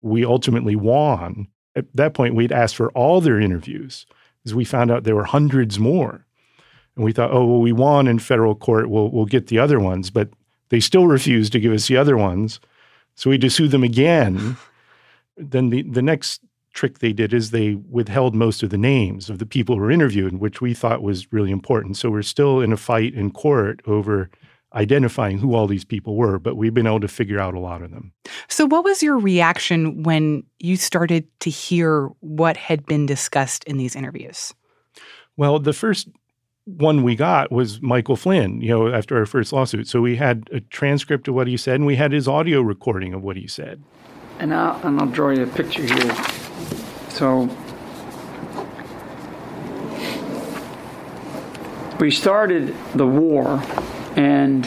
We 0.00 0.24
ultimately 0.24 0.76
won. 0.76 1.48
At 1.74 1.86
that 1.94 2.14
point, 2.14 2.36
we'd 2.36 2.52
asked 2.52 2.76
for 2.76 2.90
all 2.92 3.20
their 3.20 3.40
interviews 3.40 4.06
because 4.38 4.54
we 4.54 4.64
found 4.64 4.90
out 4.90 5.04
there 5.04 5.16
were 5.16 5.24
hundreds 5.24 5.78
more. 5.78 6.24
And 6.96 7.04
we 7.04 7.12
thought, 7.12 7.30
oh, 7.32 7.46
well, 7.46 7.60
we 7.60 7.72
won 7.72 8.06
in 8.06 8.18
federal 8.18 8.54
court. 8.54 8.90
We'll, 8.90 9.10
we'll 9.10 9.26
get 9.26 9.46
the 9.46 9.58
other 9.58 9.80
ones. 9.80 10.10
But 10.10 10.30
they 10.70 10.80
still 10.80 11.06
refused 11.06 11.52
to 11.52 11.60
give 11.60 11.72
us 11.72 11.88
the 11.88 11.96
other 11.96 12.16
ones. 12.16 12.60
So 13.14 13.30
we 13.30 13.34
had 13.34 13.42
to 13.42 13.50
sue 13.50 13.68
them 13.68 13.84
again. 13.84 14.56
then 15.36 15.70
the, 15.70 15.82
the 15.82 16.02
next 16.02 16.40
trick 16.72 16.98
they 16.98 17.12
did 17.12 17.34
is 17.34 17.50
they 17.50 17.74
withheld 17.74 18.34
most 18.34 18.62
of 18.62 18.70
the 18.70 18.78
names 18.78 19.28
of 19.28 19.38
the 19.38 19.46
people 19.46 19.74
who 19.74 19.82
were 19.82 19.90
interviewed, 19.90 20.38
which 20.38 20.60
we 20.60 20.74
thought 20.74 21.02
was 21.02 21.32
really 21.32 21.50
important. 21.50 21.96
So 21.96 22.10
we're 22.10 22.22
still 22.22 22.60
in 22.60 22.72
a 22.72 22.76
fight 22.76 23.14
in 23.14 23.30
court 23.30 23.80
over 23.86 24.30
identifying 24.74 25.38
who 25.38 25.54
all 25.54 25.66
these 25.66 25.84
people 25.84 26.16
were, 26.16 26.38
but 26.38 26.56
we've 26.56 26.74
been 26.74 26.86
able 26.86 27.00
to 27.00 27.08
figure 27.08 27.40
out 27.40 27.54
a 27.54 27.58
lot 27.58 27.82
of 27.82 27.90
them. 27.90 28.12
So, 28.48 28.66
what 28.66 28.84
was 28.84 29.02
your 29.02 29.18
reaction 29.18 30.02
when 30.02 30.44
you 30.58 30.76
started 30.76 31.26
to 31.40 31.50
hear 31.50 32.08
what 32.20 32.56
had 32.56 32.86
been 32.86 33.06
discussed 33.06 33.64
in 33.64 33.78
these 33.78 33.96
interviews? 33.96 34.54
Well, 35.36 35.58
the 35.58 35.72
first 35.72 36.08
one 36.64 37.02
we 37.02 37.16
got 37.16 37.50
was 37.50 37.80
Michael 37.82 38.16
Flynn, 38.16 38.60
you 38.60 38.68
know, 38.68 38.88
after 38.88 39.16
our 39.16 39.26
first 39.26 39.52
lawsuit. 39.52 39.88
So 39.88 40.00
we 40.00 40.16
had 40.16 40.48
a 40.52 40.60
transcript 40.60 41.26
of 41.28 41.34
what 41.34 41.46
he 41.46 41.56
said 41.56 41.76
and 41.76 41.86
we 41.86 41.96
had 41.96 42.12
his 42.12 42.28
audio 42.28 42.60
recording 42.60 43.14
of 43.14 43.22
what 43.22 43.36
he 43.36 43.46
said. 43.46 43.82
And 44.38 44.54
I'll, 44.54 44.86
and 44.86 45.00
I'll 45.00 45.06
draw 45.06 45.30
you 45.30 45.42
a 45.42 45.46
picture 45.46 45.82
here. 45.82 46.14
So 47.08 47.48
we 52.00 52.10
started 52.10 52.74
the 52.94 53.06
war, 53.06 53.62
and 54.16 54.66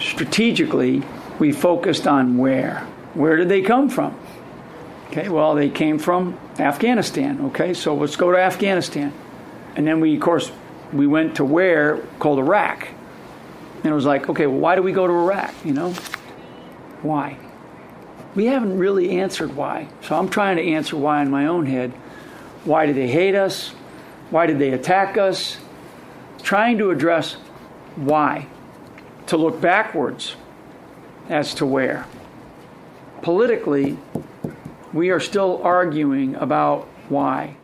strategically, 0.00 1.02
we 1.38 1.52
focused 1.52 2.06
on 2.06 2.38
where. 2.38 2.80
Where 3.12 3.36
did 3.36 3.50
they 3.50 3.60
come 3.60 3.90
from? 3.90 4.18
Okay, 5.08 5.28
well, 5.28 5.54
they 5.54 5.68
came 5.68 5.98
from 5.98 6.38
Afghanistan. 6.58 7.40
Okay, 7.46 7.74
so 7.74 7.94
let's 7.94 8.16
go 8.16 8.32
to 8.32 8.38
Afghanistan. 8.38 9.12
And 9.76 9.86
then 9.86 10.00
we, 10.00 10.14
of 10.14 10.22
course, 10.22 10.50
we 10.92 11.06
went 11.06 11.36
to 11.36 11.44
where 11.44 11.98
called 12.18 12.38
Iraq. 12.38 12.88
And 13.76 13.86
it 13.86 13.94
was 13.94 14.04
like, 14.04 14.28
okay, 14.28 14.46
well, 14.46 14.58
why 14.58 14.74
do 14.74 14.82
we 14.82 14.92
go 14.92 15.06
to 15.06 15.12
Iraq? 15.12 15.54
You 15.64 15.72
know? 15.72 15.92
Why? 17.02 17.38
We 18.34 18.46
haven't 18.46 18.78
really 18.78 19.18
answered 19.18 19.54
why. 19.54 19.88
So 20.02 20.18
I'm 20.18 20.28
trying 20.28 20.56
to 20.56 20.62
answer 20.62 20.96
why 20.96 21.22
in 21.22 21.30
my 21.30 21.46
own 21.46 21.66
head. 21.66 21.92
Why 22.64 22.86
did 22.86 22.96
they 22.96 23.08
hate 23.08 23.34
us? 23.34 23.70
Why 24.30 24.46
did 24.46 24.58
they 24.58 24.72
attack 24.72 25.16
us? 25.16 25.58
Trying 26.42 26.78
to 26.78 26.90
address 26.90 27.34
why. 27.94 28.46
To 29.28 29.36
look 29.36 29.60
backwards 29.60 30.36
as 31.28 31.54
to 31.54 31.66
where. 31.66 32.06
Politically, 33.22 33.98
we 34.92 35.10
are 35.10 35.20
still 35.20 35.60
arguing 35.62 36.34
about 36.36 36.88
why. 37.08 37.56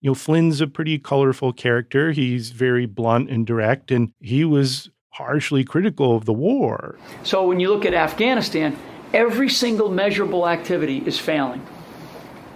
You 0.00 0.10
know, 0.10 0.14
Flynn's 0.14 0.60
a 0.60 0.68
pretty 0.68 0.98
colorful 0.98 1.52
character. 1.52 2.12
He's 2.12 2.50
very 2.50 2.86
blunt 2.86 3.30
and 3.30 3.44
direct, 3.44 3.90
and 3.90 4.12
he 4.20 4.44
was 4.44 4.90
harshly 5.10 5.64
critical 5.64 6.14
of 6.16 6.24
the 6.24 6.32
war. 6.32 6.96
So 7.24 7.44
when 7.48 7.58
you 7.58 7.70
look 7.70 7.84
at 7.84 7.94
Afghanistan, 7.94 8.76
every 9.12 9.48
single 9.48 9.90
measurable 9.90 10.48
activity 10.48 11.02
is 11.04 11.18
failing. 11.18 11.66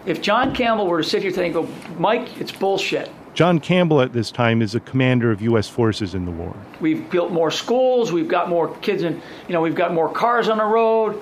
If 0.07 0.23
John 0.23 0.55
Campbell 0.55 0.87
were 0.87 1.03
to 1.03 1.09
sit 1.09 1.23
here 1.23 1.33
today 1.33 1.47
and 1.47 1.55
go, 1.55 1.69
Mike, 1.99 2.41
it's 2.41 2.53
bullshit. 2.53 3.11
John 3.35 3.59
Campbell 3.59 4.01
at 4.03 4.13
this 4.13 4.31
time 4.31 4.63
is 4.63 4.77
a 4.77 4.81
commander 4.81 5.33
of 5.33 5.43
U.S. 5.43 5.69
forces 5.69 6.15
in 6.15 6.25
the 6.25 6.31
war. 6.31 6.55
We've 6.81 7.09
built 7.11 7.33
more 7.33 7.51
schools. 7.51 8.13
We've 8.13 8.29
got 8.29 8.49
more 8.49 8.77
kids 8.77 9.03
in, 9.03 9.21
you 9.49 9.53
know, 9.53 9.63
we've 9.63 9.75
got 9.75 9.93
more 9.93 10.13
cars 10.13 10.49
on 10.49 10.59
the 10.59 10.65
road. 10.65 11.21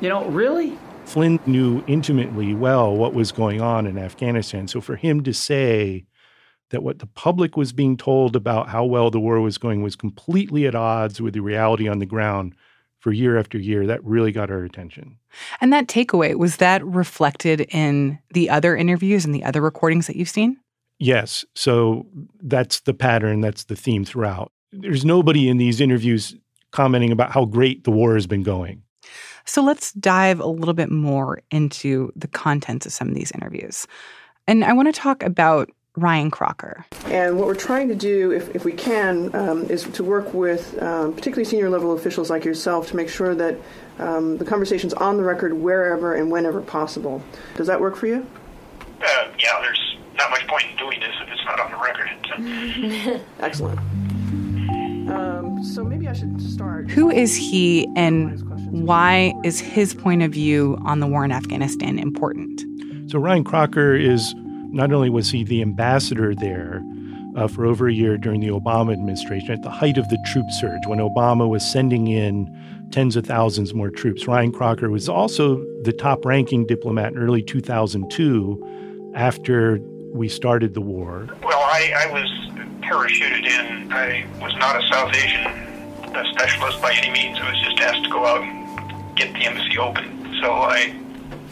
You 0.00 0.10
know, 0.10 0.26
really? 0.26 0.78
Flynn 1.06 1.38
knew 1.46 1.82
intimately 1.86 2.52
well 2.52 2.94
what 2.96 3.14
was 3.14 3.32
going 3.32 3.60
on 3.60 3.86
in 3.86 3.96
Afghanistan. 3.96 4.68
So 4.68 4.80
for 4.80 4.96
him 4.96 5.22
to 5.22 5.32
say 5.32 6.04
that 6.70 6.82
what 6.82 6.98
the 6.98 7.06
public 7.06 7.56
was 7.56 7.72
being 7.72 7.96
told 7.96 8.34
about 8.34 8.68
how 8.68 8.84
well 8.84 9.10
the 9.10 9.20
war 9.20 9.40
was 9.40 9.56
going 9.56 9.82
was 9.82 9.96
completely 9.96 10.66
at 10.66 10.74
odds 10.74 11.20
with 11.20 11.34
the 11.34 11.40
reality 11.40 11.88
on 11.88 12.00
the 12.00 12.06
ground 12.06 12.54
for 12.98 13.12
year 13.12 13.38
after 13.38 13.56
year, 13.56 13.86
that 13.86 14.04
really 14.04 14.32
got 14.32 14.50
our 14.50 14.64
attention. 14.64 15.16
And 15.60 15.72
that 15.72 15.86
takeaway, 15.86 16.34
was 16.34 16.56
that 16.56 16.84
reflected 16.84 17.60
in 17.60 18.18
the 18.32 18.50
other 18.50 18.76
interviews 18.76 19.24
and 19.24 19.34
the 19.34 19.44
other 19.44 19.60
recordings 19.60 20.08
that 20.08 20.16
you've 20.16 20.28
seen? 20.28 20.56
Yes. 20.98 21.44
So 21.54 22.06
that's 22.42 22.80
the 22.80 22.94
pattern, 22.94 23.40
that's 23.40 23.64
the 23.64 23.76
theme 23.76 24.04
throughout. 24.04 24.50
There's 24.72 25.04
nobody 25.04 25.48
in 25.48 25.58
these 25.58 25.80
interviews 25.80 26.34
commenting 26.72 27.12
about 27.12 27.30
how 27.30 27.44
great 27.44 27.84
the 27.84 27.92
war 27.92 28.14
has 28.14 28.26
been 28.26 28.42
going. 28.42 28.82
So 29.46 29.62
let's 29.62 29.92
dive 29.92 30.40
a 30.40 30.46
little 30.46 30.74
bit 30.74 30.90
more 30.90 31.40
into 31.50 32.12
the 32.16 32.28
contents 32.28 32.84
of 32.84 32.92
some 32.92 33.08
of 33.08 33.14
these 33.14 33.30
interviews. 33.32 33.86
And 34.46 34.64
I 34.64 34.72
want 34.72 34.92
to 34.92 35.00
talk 35.00 35.22
about 35.22 35.70
Ryan 35.96 36.30
Crocker. 36.30 36.84
And 37.06 37.38
what 37.38 37.46
we're 37.46 37.54
trying 37.54 37.88
to 37.88 37.94
do, 37.94 38.32
if, 38.32 38.54
if 38.54 38.64
we 38.64 38.72
can, 38.72 39.34
um, 39.34 39.64
is 39.64 39.84
to 39.84 40.04
work 40.04 40.34
with 40.34 40.80
um, 40.82 41.14
particularly 41.14 41.44
senior 41.44 41.70
level 41.70 41.92
officials 41.94 42.28
like 42.28 42.44
yourself 42.44 42.88
to 42.88 42.96
make 42.96 43.08
sure 43.08 43.34
that 43.34 43.56
um, 43.98 44.36
the 44.36 44.44
conversation's 44.44 44.92
on 44.94 45.16
the 45.16 45.22
record 45.22 45.54
wherever 45.54 46.14
and 46.14 46.30
whenever 46.30 46.60
possible. 46.60 47.22
Does 47.54 47.66
that 47.66 47.80
work 47.80 47.96
for 47.96 48.06
you? 48.06 48.26
Uh, 49.00 49.28
yeah, 49.38 49.58
there's 49.62 49.96
not 50.16 50.30
much 50.30 50.46
point 50.46 50.64
in 50.70 50.76
doing 50.76 51.00
this 51.00 51.14
if 51.22 51.28
it's 51.28 51.44
not 51.44 51.60
on 51.60 51.70
the 51.70 51.78
record. 51.78 53.22
Excellent. 53.40 53.78
Um, 55.08 55.62
so 55.62 55.84
maybe 55.84 56.08
I 56.08 56.12
should 56.12 56.40
start. 56.42 56.90
Who 56.90 57.10
is 57.10 57.36
he 57.36 57.88
and 57.96 58.42
why 58.70 59.32
is 59.44 59.60
his 59.60 59.94
point 59.94 60.22
of 60.22 60.32
view 60.32 60.78
on 60.84 61.00
the 61.00 61.06
war 61.06 61.24
in 61.24 61.32
Afghanistan 61.32 61.98
important? 61.98 62.62
So 63.10 63.18
Ryan 63.18 63.44
Crocker 63.44 63.94
is 63.94 64.34
not 64.70 64.92
only 64.92 65.10
was 65.10 65.30
he 65.30 65.44
the 65.44 65.62
ambassador 65.62 66.34
there 66.34 66.82
uh, 67.36 67.46
for 67.46 67.66
over 67.66 67.88
a 67.88 67.92
year 67.92 68.16
during 68.16 68.40
the 68.40 68.48
Obama 68.48 68.92
administration, 68.92 69.52
at 69.52 69.62
the 69.62 69.70
height 69.70 69.98
of 69.98 70.08
the 70.08 70.18
troop 70.26 70.50
surge, 70.50 70.86
when 70.86 70.98
Obama 70.98 71.48
was 71.48 71.64
sending 71.64 72.08
in 72.08 72.46
tens 72.90 73.16
of 73.16 73.26
thousands 73.26 73.74
more 73.74 73.90
troops, 73.90 74.26
Ryan 74.26 74.52
Crocker 74.52 74.90
was 74.90 75.08
also 75.08 75.64
the 75.82 75.92
top 75.92 76.24
ranking 76.24 76.66
diplomat 76.66 77.12
in 77.12 77.18
early 77.18 77.42
2002 77.42 79.12
after 79.14 79.78
we 80.12 80.28
started 80.28 80.74
the 80.74 80.80
war. 80.80 81.28
Well, 81.42 81.58
I, 81.58 81.92
I 82.06 82.12
was 82.12 82.30
parachuted 82.82 83.44
in. 83.44 83.92
I 83.92 84.26
was 84.40 84.54
not 84.56 84.82
a 84.82 84.86
South 84.88 85.14
Asian 85.14 85.66
specialist 86.32 86.80
by 86.80 86.92
any 86.94 87.10
means. 87.10 87.38
I 87.38 87.50
was 87.50 87.60
just 87.60 87.78
asked 87.80 88.04
to 88.04 88.10
go 88.10 88.24
out 88.24 88.42
and 88.42 88.55
get 89.16 89.32
the 89.32 89.46
embassy 89.46 89.78
open. 89.78 90.36
So 90.42 90.52
I 90.52 90.94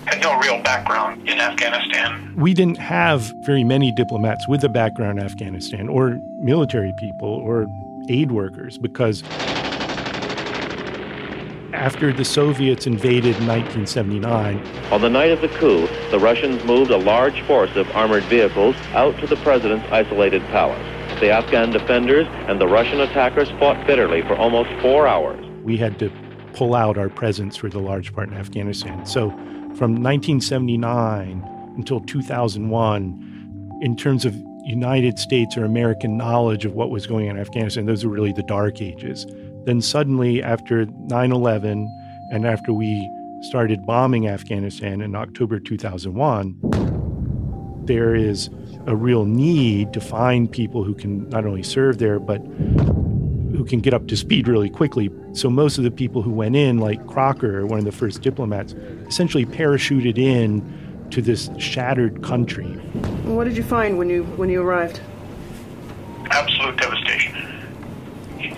had 0.06 0.20
no 0.20 0.38
real 0.38 0.62
background 0.62 1.28
in 1.28 1.40
Afghanistan. 1.40 2.34
We 2.36 2.54
didn't 2.54 2.78
have 2.78 3.32
very 3.44 3.64
many 3.64 3.90
diplomats 3.90 4.46
with 4.46 4.62
a 4.64 4.68
background 4.68 5.18
in 5.18 5.24
Afghanistan 5.24 5.88
or 5.88 6.18
military 6.38 6.92
people 6.98 7.28
or 7.28 7.66
aid 8.08 8.30
workers 8.30 8.76
because 8.76 9.22
after 11.72 12.12
the 12.12 12.24
Soviets 12.24 12.86
invaded 12.86 13.36
in 13.36 13.46
1979. 13.46 14.64
On 14.92 15.00
the 15.00 15.10
night 15.10 15.32
of 15.32 15.40
the 15.40 15.48
coup, 15.48 15.88
the 16.10 16.18
Russians 16.18 16.62
moved 16.64 16.90
a 16.90 16.96
large 16.96 17.40
force 17.42 17.74
of 17.74 17.90
armored 17.90 18.22
vehicles 18.24 18.76
out 18.92 19.18
to 19.20 19.26
the 19.26 19.36
president's 19.36 19.86
isolated 19.90 20.42
palace. 20.46 20.80
The 21.20 21.30
Afghan 21.30 21.70
defenders 21.70 22.26
and 22.48 22.60
the 22.60 22.68
Russian 22.68 23.00
attackers 23.00 23.50
fought 23.58 23.86
bitterly 23.86 24.22
for 24.22 24.36
almost 24.36 24.70
four 24.80 25.06
hours. 25.06 25.44
We 25.64 25.76
had 25.76 25.98
to 25.98 26.10
pull 26.54 26.74
out 26.74 26.96
our 26.96 27.08
presence 27.08 27.56
for 27.56 27.68
the 27.68 27.80
large 27.80 28.12
part 28.14 28.28
in 28.28 28.34
Afghanistan. 28.34 29.04
So 29.06 29.30
from 29.76 30.02
1979 30.02 31.42
until 31.76 32.00
2001, 32.00 33.78
in 33.82 33.96
terms 33.96 34.24
of 34.24 34.34
United 34.64 35.18
States 35.18 35.56
or 35.56 35.64
American 35.64 36.16
knowledge 36.16 36.64
of 36.64 36.74
what 36.74 36.90
was 36.90 37.06
going 37.06 37.28
on 37.28 37.36
in 37.36 37.42
Afghanistan, 37.42 37.86
those 37.86 38.04
were 38.04 38.12
really 38.12 38.32
the 38.32 38.42
dark 38.44 38.80
ages. 38.80 39.26
Then 39.64 39.80
suddenly, 39.80 40.42
after 40.42 40.86
9 40.86 41.32
11 41.32 41.88
and 42.32 42.46
after 42.46 42.72
we 42.72 43.10
started 43.42 43.84
bombing 43.84 44.26
Afghanistan 44.28 45.02
in 45.02 45.14
October 45.14 45.58
2001, 45.60 46.56
there 47.84 48.14
is 48.14 48.48
a 48.86 48.96
real 48.96 49.24
need 49.24 49.92
to 49.92 50.00
find 50.00 50.50
people 50.50 50.84
who 50.84 50.94
can 50.94 51.28
not 51.28 51.44
only 51.44 51.62
serve 51.62 51.98
there, 51.98 52.18
but 52.18 52.40
who 53.64 53.70
can 53.70 53.80
get 53.80 53.94
up 53.94 54.06
to 54.08 54.16
speed 54.16 54.46
really 54.46 54.68
quickly. 54.68 55.10
So 55.32 55.48
most 55.48 55.78
of 55.78 55.84
the 55.84 55.90
people 55.90 56.20
who 56.20 56.30
went 56.30 56.54
in, 56.54 56.78
like 56.78 57.04
Crocker, 57.06 57.66
one 57.66 57.78
of 57.78 57.84
the 57.86 57.92
first 57.92 58.20
diplomats, 58.20 58.74
essentially 59.08 59.46
parachuted 59.46 60.18
in 60.18 61.08
to 61.10 61.22
this 61.22 61.48
shattered 61.58 62.22
country. 62.22 62.66
What 63.24 63.44
did 63.44 63.56
you 63.56 63.62
find 63.62 63.96
when 63.96 64.10
you 64.10 64.24
when 64.36 64.50
you 64.50 64.60
arrived? 64.60 65.00
Absolute 66.30 66.76
devastation. 66.76 67.40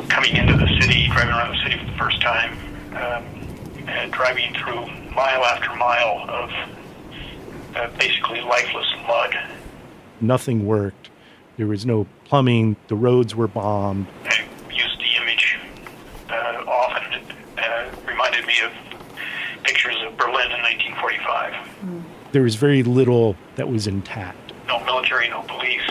Coming 0.08 0.34
into 0.34 0.56
the 0.56 0.66
city, 0.80 1.06
driving 1.08 1.34
around 1.34 1.56
the 1.56 1.62
city 1.62 1.78
for 1.78 1.90
the 1.92 1.98
first 1.98 2.20
time, 2.20 2.52
um, 2.96 3.88
and 3.88 4.12
driving 4.12 4.52
through 4.54 4.86
mile 5.14 5.44
after 5.44 5.74
mile 5.76 6.24
of 6.28 6.50
uh, 7.76 7.88
basically 7.98 8.40
lifeless 8.40 8.92
mud. 9.06 9.38
Nothing 10.20 10.66
worked. 10.66 11.10
There 11.56 11.66
was 11.66 11.86
no 11.86 12.06
plumbing. 12.24 12.76
The 12.88 12.96
roads 12.96 13.34
were 13.34 13.48
bombed. 13.48 14.06
I 14.24 14.46
used 14.70 14.98
the 14.98 15.22
image 15.22 15.58
uh, 16.28 16.64
often. 16.66 17.14
It 17.14 17.34
uh, 17.58 17.90
reminded 18.36 18.46
me 18.46 18.66
of 18.66 19.62
pictures 19.62 19.96
of 20.06 20.16
Berlin 20.16 20.50
in 20.52 20.60
1945. 20.62 21.52
Mm. 21.84 22.02
There 22.32 22.42
was 22.42 22.54
very 22.56 22.82
little 22.82 23.36
that 23.56 23.68
was 23.68 23.86
intact. 23.86 24.52
No 24.66 24.82
military, 24.84 25.28
no 25.28 25.42
police, 25.42 25.88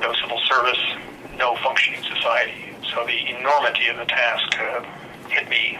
no 0.00 0.12
civil 0.14 0.40
service, 0.48 0.78
no 1.38 1.56
functioning 1.56 2.02
society. 2.02 2.74
So 2.92 3.04
the 3.06 3.36
enormity 3.36 3.88
of 3.88 3.96
the 3.96 4.04
task 4.04 4.58
uh, 4.58 4.84
hit 5.28 5.48
me. 5.48 5.78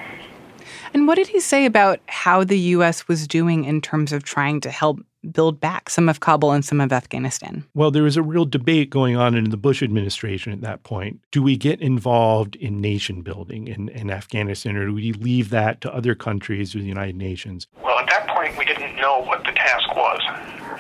And 0.95 1.07
what 1.07 1.17
did 1.17 1.29
he 1.29 1.41
say 1.41 1.67
about 1.67 2.01
how 2.07 2.45
the 2.45 2.59
U.S. 2.59 3.09
was 3.09 3.27
doing 3.27 3.65
in 3.65 3.81
terms 3.81 4.13
of 4.13 4.23
trying 4.23 4.61
to 4.61 4.71
help 4.71 5.01
build 5.33 5.61
back 5.61 5.91
some 5.91 6.09
of 6.09 6.21
Kabul 6.21 6.53
and 6.53 6.65
some 6.65 6.81
of 6.81 6.93
Afghanistan? 6.93 7.65
Well, 7.75 7.91
there 7.91 8.03
was 8.03 8.17
a 8.17 8.23
real 8.23 8.45
debate 8.45 8.91
going 8.91 9.17
on 9.17 9.35
in 9.35 9.51
the 9.51 9.57
Bush 9.57 9.83
administration 9.83 10.53
at 10.53 10.61
that 10.63 10.83
point. 10.83 11.21
Do 11.31 11.43
we 11.43 11.57
get 11.57 11.81
involved 11.81 12.57
in 12.57 12.81
nation 12.81 13.23
building 13.23 13.69
in, 13.69 13.89
in 13.91 14.11
Afghanistan, 14.11 14.77
or 14.77 14.87
do 14.87 14.95
we 14.95 15.13
leave 15.13 15.51
that 15.51 15.81
to 15.83 15.95
other 15.95 16.15
countries 16.15 16.75
or 16.75 16.79
the 16.79 16.85
United 16.87 17.17
Nations? 17.17 17.67
Well, 17.83 17.99
at 17.99 18.09
that 18.09 18.29
point, 18.29 18.57
we 18.59 18.65
didn't 18.65 18.97
know 18.97 19.23
what 19.23 19.45
the 19.45 19.53
task 19.53 19.95
was, 19.95 20.21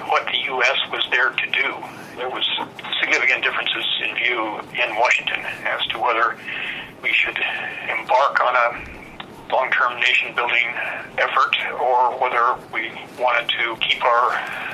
what 0.09 0.25
the 0.27 0.39
U.S. 0.39 0.79
was 0.91 1.07
there 1.11 1.31
to 1.31 1.47
do. 1.51 1.75
There 2.17 2.31
was 2.31 2.47
significant 3.01 3.43
differences 3.45 3.85
in 4.09 4.17
view 4.17 4.59
in 4.83 4.97
Washington 4.97 5.41
as 5.65 5.87
to 5.89 5.99
whether 5.99 6.37
we 7.03 7.13
should 7.13 7.39
embark 7.89 8.41
on 8.41 8.57
a 8.57 8.96
long-term 9.51 10.01
nation-building 10.01 10.67
effort, 11.19 11.57
or 11.81 12.19
whether 12.19 12.57
we 12.73 12.91
wanted 13.19 13.49
to 13.49 13.77
keep 13.81 14.03
our 14.05 14.31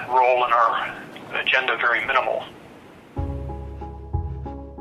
role 0.09 0.45
and 0.45 0.53
our 0.53 0.95
agenda 1.35 1.77
very 1.77 2.05
minimal. 2.07 2.41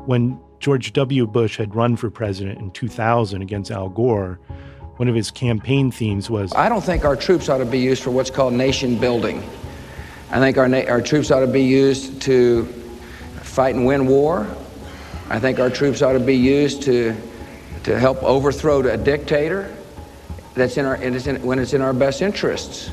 When 0.06 0.40
George 0.60 0.92
W. 0.92 1.26
Bush 1.26 1.56
had 1.56 1.74
run 1.74 1.96
for 1.96 2.10
president 2.10 2.58
in 2.58 2.70
2000 2.70 3.42
against 3.42 3.70
Al 3.70 3.88
Gore, 3.88 4.38
one 4.96 5.08
of 5.08 5.14
his 5.14 5.30
campaign 5.30 5.90
themes 5.90 6.30
was 6.30 6.52
I 6.54 6.68
don't 6.68 6.84
think 6.84 7.04
our 7.04 7.16
troops 7.16 7.48
ought 7.48 7.58
to 7.58 7.64
be 7.64 7.78
used 7.78 8.02
for 8.02 8.10
what's 8.10 8.30
called 8.30 8.52
nation 8.52 8.98
building. 8.98 9.42
I 10.30 10.38
think 10.38 10.56
our, 10.56 10.68
na- 10.68 10.88
our 10.88 11.00
troops 11.02 11.30
ought 11.30 11.40
to 11.40 11.46
be 11.46 11.62
used 11.62 12.22
to 12.22 12.64
fight 13.42 13.74
and 13.74 13.86
win 13.86 14.06
war. 14.06 14.46
I 15.28 15.38
think 15.38 15.60
our 15.60 15.70
troops 15.70 16.02
ought 16.02 16.12
to 16.12 16.20
be 16.20 16.36
used 16.36 16.82
to, 16.84 17.14
to 17.84 17.98
help 17.98 18.22
overthrow 18.22 18.80
a 18.80 18.96
dictator 18.96 19.74
that's 20.54 20.76
in 20.76 20.84
our, 20.84 20.96
it 20.96 21.14
is 21.14 21.26
in, 21.26 21.42
when 21.42 21.58
it's 21.58 21.72
in 21.72 21.80
our 21.80 21.92
best 21.92 22.22
interests. 22.22 22.90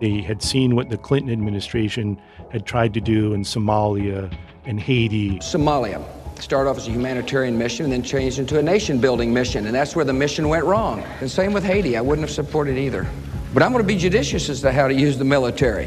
They 0.00 0.20
had 0.20 0.42
seen 0.42 0.74
what 0.74 0.88
the 0.88 0.96
Clinton 0.96 1.30
administration 1.30 2.20
had 2.50 2.64
tried 2.64 2.94
to 2.94 3.00
do 3.00 3.34
in 3.34 3.42
Somalia 3.42 4.34
and 4.64 4.80
Haiti. 4.80 5.38
Somalia 5.40 6.02
started 6.40 6.70
off 6.70 6.78
as 6.78 6.88
a 6.88 6.90
humanitarian 6.90 7.56
mission 7.58 7.84
and 7.84 7.92
then 7.92 8.02
changed 8.02 8.38
into 8.38 8.58
a 8.58 8.62
nation 8.62 8.98
building 8.98 9.32
mission, 9.32 9.66
and 9.66 9.74
that's 9.74 9.94
where 9.94 10.04
the 10.04 10.12
mission 10.12 10.48
went 10.48 10.64
wrong. 10.64 11.02
And 11.20 11.30
same 11.30 11.52
with 11.52 11.64
Haiti, 11.64 11.96
I 11.96 12.00
wouldn't 12.00 12.26
have 12.26 12.34
supported 12.34 12.78
either. 12.78 13.06
But 13.52 13.62
I'm 13.62 13.72
going 13.72 13.84
to 13.84 13.86
be 13.88 13.98
judicious 13.98 14.48
as 14.48 14.62
to 14.62 14.72
how 14.72 14.88
to 14.88 14.94
use 14.94 15.18
the 15.18 15.24
military. 15.24 15.86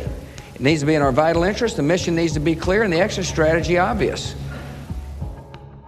It 0.53 0.61
needs 0.61 0.81
to 0.81 0.85
be 0.85 0.93
in 0.93 1.01
our 1.01 1.11
vital 1.11 1.43
interest, 1.43 1.77
the 1.77 1.83
mission 1.83 2.15
needs 2.15 2.33
to 2.33 2.39
be 2.39 2.55
clear, 2.55 2.83
and 2.83 2.93
the 2.93 2.99
exit 2.99 3.25
strategy 3.25 3.79
obvious. 3.79 4.35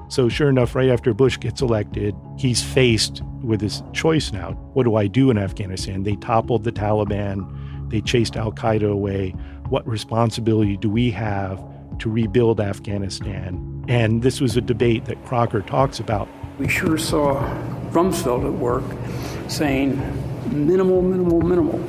So, 0.07 0.29
sure 0.29 0.49
enough, 0.49 0.75
right 0.75 0.89
after 0.89 1.13
Bush 1.13 1.39
gets 1.39 1.61
elected, 1.61 2.15
he's 2.37 2.61
faced 2.61 3.21
with 3.43 3.61
his 3.61 3.83
choice 3.93 4.31
now. 4.31 4.51
What 4.73 4.83
do 4.83 4.95
I 4.95 5.07
do 5.07 5.29
in 5.29 5.37
Afghanistan? 5.37 6.03
They 6.03 6.15
toppled 6.17 6.63
the 6.63 6.71
Taliban, 6.71 7.89
they 7.89 8.01
chased 8.01 8.35
Al 8.35 8.51
Qaeda 8.51 8.91
away. 8.91 9.31
What 9.69 9.87
responsibility 9.87 10.77
do 10.77 10.89
we 10.89 11.11
have 11.11 11.63
to 11.99 12.09
rebuild 12.09 12.59
Afghanistan? 12.59 13.83
And 13.87 14.21
this 14.21 14.41
was 14.41 14.57
a 14.57 14.61
debate 14.61 15.05
that 15.05 15.23
Crocker 15.25 15.61
talks 15.61 15.99
about. 15.99 16.27
We 16.59 16.67
sure 16.67 16.97
saw 16.97 17.41
Rumsfeld 17.91 18.45
at 18.45 18.53
work 18.53 18.83
saying 19.49 19.97
minimal, 20.51 21.01
minimal, 21.01 21.41
minimal. 21.41 21.83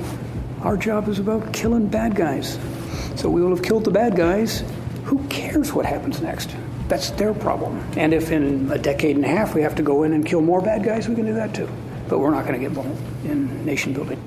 Our 0.62 0.76
job 0.76 1.08
is 1.08 1.18
about 1.18 1.52
killing 1.52 1.86
bad 1.86 2.14
guys. 2.14 2.58
So 3.14 3.30
we 3.30 3.40
will 3.40 3.50
have 3.50 3.62
killed 3.62 3.84
the 3.84 3.90
bad 3.90 4.16
guys. 4.16 4.62
Who 5.04 5.24
cares 5.28 5.72
what 5.72 5.86
happens 5.86 6.20
next? 6.20 6.50
That's 6.88 7.10
their 7.10 7.34
problem. 7.34 7.78
And 7.96 8.14
if 8.14 8.30
in 8.30 8.70
a 8.70 8.78
decade 8.78 9.16
and 9.16 9.24
a 9.24 9.28
half 9.28 9.54
we 9.54 9.62
have 9.62 9.74
to 9.76 9.82
go 9.82 10.04
in 10.04 10.12
and 10.12 10.24
kill 10.24 10.40
more 10.40 10.60
bad 10.60 10.84
guys, 10.84 11.08
we 11.08 11.14
can 11.14 11.26
do 11.26 11.34
that 11.34 11.54
too. 11.54 11.68
But 12.08 12.20
we're 12.20 12.30
not 12.30 12.46
going 12.46 12.54
to 12.54 12.60
get 12.60 12.68
involved 12.68 13.02
in 13.24 13.64
nation 13.64 13.92
building. 13.92 14.22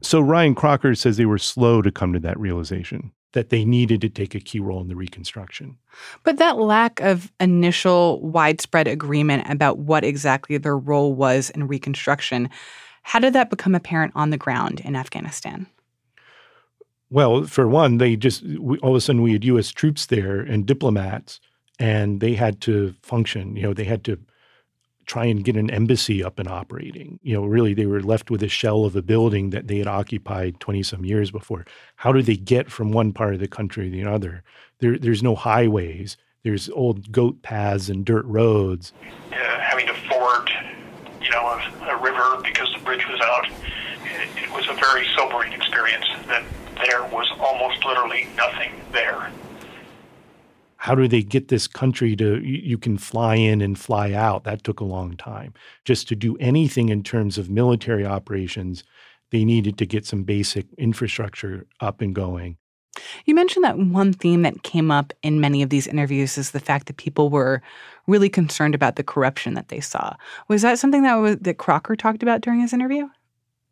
So 0.00 0.20
Ryan 0.20 0.54
Crocker 0.54 0.94
says 0.94 1.16
they 1.16 1.26
were 1.26 1.38
slow 1.38 1.82
to 1.82 1.90
come 1.90 2.12
to 2.12 2.20
that 2.20 2.38
realization 2.38 3.12
that 3.32 3.50
they 3.50 3.64
needed 3.64 4.00
to 4.00 4.08
take 4.08 4.34
a 4.34 4.40
key 4.40 4.60
role 4.60 4.80
in 4.80 4.88
the 4.88 4.96
reconstruction. 4.96 5.76
But 6.22 6.38
that 6.38 6.56
lack 6.56 7.00
of 7.00 7.32
initial 7.40 8.20
widespread 8.22 8.88
agreement 8.88 9.50
about 9.50 9.78
what 9.78 10.04
exactly 10.04 10.56
their 10.56 10.78
role 10.78 11.14
was 11.14 11.50
in 11.50 11.66
reconstruction, 11.66 12.48
how 13.02 13.18
did 13.18 13.34
that 13.34 13.50
become 13.50 13.74
apparent 13.74 14.12
on 14.14 14.30
the 14.30 14.38
ground 14.38 14.80
in 14.80 14.96
Afghanistan? 14.96 15.66
Well, 17.10 17.44
for 17.44 17.68
one, 17.68 17.98
they 17.98 18.16
just 18.16 18.42
we, 18.44 18.78
all 18.78 18.90
of 18.90 18.96
a 18.96 19.00
sudden 19.00 19.22
we 19.22 19.32
had 19.32 19.44
U.S. 19.44 19.70
troops 19.70 20.06
there 20.06 20.40
and 20.40 20.66
diplomats, 20.66 21.40
and 21.78 22.20
they 22.20 22.34
had 22.34 22.60
to 22.62 22.94
function. 23.02 23.56
You 23.56 23.62
know, 23.62 23.74
they 23.74 23.84
had 23.84 24.04
to 24.04 24.18
try 25.06 25.24
and 25.24 25.42
get 25.42 25.56
an 25.56 25.70
embassy 25.70 26.22
up 26.22 26.38
and 26.38 26.48
operating. 26.48 27.18
You 27.22 27.34
know, 27.34 27.44
really, 27.44 27.74
they 27.74 27.86
were 27.86 28.02
left 28.02 28.30
with 28.30 28.42
a 28.42 28.48
shell 28.48 28.84
of 28.84 28.94
a 28.94 29.02
building 29.02 29.50
that 29.50 29.66
they 29.66 29.78
had 29.78 29.86
occupied 29.86 30.60
20 30.60 30.82
some 30.82 31.04
years 31.04 31.30
before. 31.30 31.64
How 31.96 32.12
do 32.12 32.22
they 32.22 32.36
get 32.36 32.70
from 32.70 32.92
one 32.92 33.12
part 33.12 33.34
of 33.34 33.40
the 33.40 33.48
country 33.48 33.90
to 33.90 33.90
the 33.90 34.08
other? 34.08 34.44
There, 34.80 34.98
there's 34.98 35.22
no 35.22 35.34
highways. 35.34 36.16
There's 36.44 36.68
old 36.70 37.10
goat 37.10 37.42
paths 37.42 37.88
and 37.88 38.04
dirt 38.04 38.24
roads. 38.26 38.92
Uh, 39.32 39.34
having 39.58 39.86
to 39.86 39.94
ford, 40.08 40.50
you 41.22 41.30
know, 41.30 41.46
a, 41.46 41.88
a, 41.88 42.02
river 42.02 42.40
because 42.44 42.72
the 42.74 42.84
bridge 42.84 43.04
was 43.08 43.20
out. 43.20 43.46
It, 44.04 44.44
it 44.44 44.52
was 44.52 44.68
a 44.68 44.74
very 44.74 45.06
sobering 45.16 45.52
experience 45.52 46.06
that 46.26 46.44
there 46.84 47.02
was 47.04 47.26
almost 47.40 47.84
literally 47.84 48.28
nothing 48.36 48.72
there 48.92 49.32
how 50.78 50.94
do 50.94 51.06
they 51.08 51.22
get 51.22 51.48
this 51.48 51.66
country 51.66 52.16
to 52.16 52.40
you 52.42 52.78
can 52.78 52.96
fly 52.96 53.34
in 53.34 53.60
and 53.60 53.78
fly 53.78 54.12
out. 54.12 54.44
That 54.44 54.64
took 54.64 54.80
a 54.80 54.84
long 54.84 55.16
time. 55.16 55.52
Just 55.84 56.08
to 56.08 56.16
do 56.16 56.36
anything 56.38 56.88
in 56.88 57.02
terms 57.02 57.36
of 57.36 57.50
military 57.50 58.06
operations 58.06 58.84
they 59.30 59.44
needed 59.44 59.76
to 59.76 59.84
get 59.84 60.06
some 60.06 60.22
basic 60.22 60.66
infrastructure 60.78 61.66
up 61.80 62.00
and 62.00 62.14
going. 62.14 62.56
You 63.26 63.34
mentioned 63.34 63.64
that 63.64 63.78
one 63.78 64.12
theme 64.12 64.42
that 64.42 64.62
came 64.62 64.90
up 64.90 65.12
in 65.22 65.40
many 65.40 65.62
of 65.62 65.68
these 65.68 65.86
interviews 65.86 66.38
is 66.38 66.52
the 66.52 66.60
fact 66.60 66.86
that 66.86 66.96
people 66.96 67.28
were 67.28 67.60
really 68.06 68.30
concerned 68.30 68.74
about 68.74 68.96
the 68.96 69.04
corruption 69.04 69.54
that 69.54 69.68
they 69.68 69.80
saw. 69.80 70.14
Was 70.48 70.62
that 70.62 70.78
something 70.78 71.02
that 71.02 71.16
was, 71.16 71.36
that 71.38 71.58
crocker 71.58 71.94
talked 71.94 72.22
about 72.22 72.40
during 72.40 72.60
his 72.60 72.72
interview? 72.72 73.08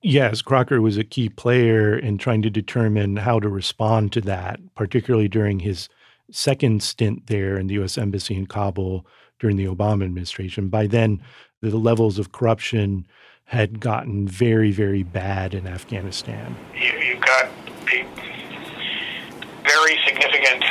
Yes, 0.02 0.42
Crocker 0.42 0.80
was 0.80 0.98
a 0.98 1.04
key 1.04 1.28
player 1.28 1.98
in 1.98 2.18
trying 2.18 2.42
to 2.42 2.50
determine 2.50 3.16
how 3.16 3.40
to 3.40 3.48
respond 3.48 4.12
to 4.12 4.20
that, 4.20 4.60
particularly 4.76 5.26
during 5.26 5.58
his 5.58 5.88
second 6.30 6.82
stint 6.82 7.26
there 7.26 7.56
in 7.56 7.66
the 7.66 7.74
U.S. 7.74 7.98
Embassy 7.98 8.34
in 8.34 8.46
Kabul 8.46 9.06
during 9.38 9.56
the 9.56 9.66
Obama 9.66 10.04
administration. 10.04 10.68
By 10.68 10.86
then, 10.86 11.22
the 11.60 11.76
levels 11.76 12.18
of 12.18 12.32
corruption 12.32 13.06
had 13.44 13.80
gotten 13.80 14.26
very, 14.26 14.72
very 14.72 15.02
bad 15.02 15.54
in 15.54 15.66
Afghanistan. 15.66 16.56
You, 16.74 17.14
have 17.14 17.20
got 17.20 17.44
a 17.92 18.04
very 19.62 19.98
significant 20.04 20.64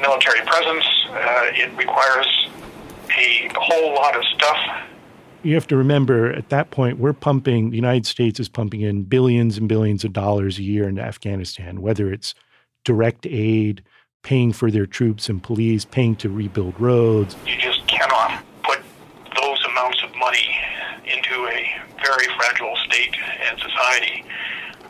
military 0.00 0.40
presence. 0.46 0.86
Uh, 1.10 1.50
it 1.52 1.76
requires 1.76 2.48
a 3.10 3.50
whole 3.56 3.94
lot 3.94 4.16
of 4.16 4.24
stuff. 4.24 4.56
You 5.42 5.54
have 5.54 5.66
to 5.68 5.76
remember 5.76 6.32
at 6.32 6.48
that 6.48 6.70
point, 6.70 6.98
we're 6.98 7.12
pumping, 7.12 7.70
the 7.70 7.76
United 7.76 8.06
States 8.06 8.40
is 8.40 8.48
pumping 8.48 8.80
in 8.80 9.04
billions 9.04 9.58
and 9.58 9.68
billions 9.68 10.02
of 10.04 10.12
dollars 10.12 10.58
a 10.58 10.62
year 10.62 10.88
into 10.88 11.02
Afghanistan, 11.02 11.80
whether 11.80 12.12
it's 12.12 12.34
direct 12.84 13.26
aid, 13.26 13.82
paying 14.28 14.52
for 14.52 14.70
their 14.70 14.84
troops 14.84 15.30
and 15.30 15.42
police, 15.42 15.86
paying 15.86 16.14
to 16.14 16.28
rebuild 16.28 16.78
roads. 16.78 17.34
You 17.46 17.56
just 17.56 17.86
cannot 17.86 18.44
put 18.62 18.78
those 19.40 19.64
amounts 19.64 20.02
of 20.02 20.14
money 20.16 20.54
into 21.06 21.46
a 21.46 21.66
very 22.04 22.26
fragile 22.36 22.76
state 22.84 23.16
and 23.48 23.58
society 23.58 24.22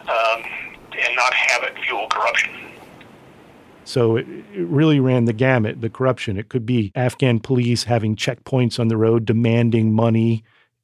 um, 0.00 0.42
and 0.90 1.14
not 1.14 1.32
have 1.32 1.62
it 1.62 1.74
fuel 1.86 2.08
corruption. 2.08 2.50
So 3.84 4.16
it, 4.16 4.26
it, 4.28 4.66
really 4.66 4.98
ran 4.98 5.26
the 5.26 5.32
gamut, 5.32 5.82
the 5.82 5.88
corruption. 5.88 6.36
It 6.36 6.48
could 6.48 6.66
be 6.66 6.90
Afghan 6.96 7.38
police 7.38 7.84
having 7.84 8.16
checkpoints 8.16 8.80
on 8.80 8.88
the 8.88 8.96
road 8.96 9.24
demanding 9.24 9.92
money 9.92 10.42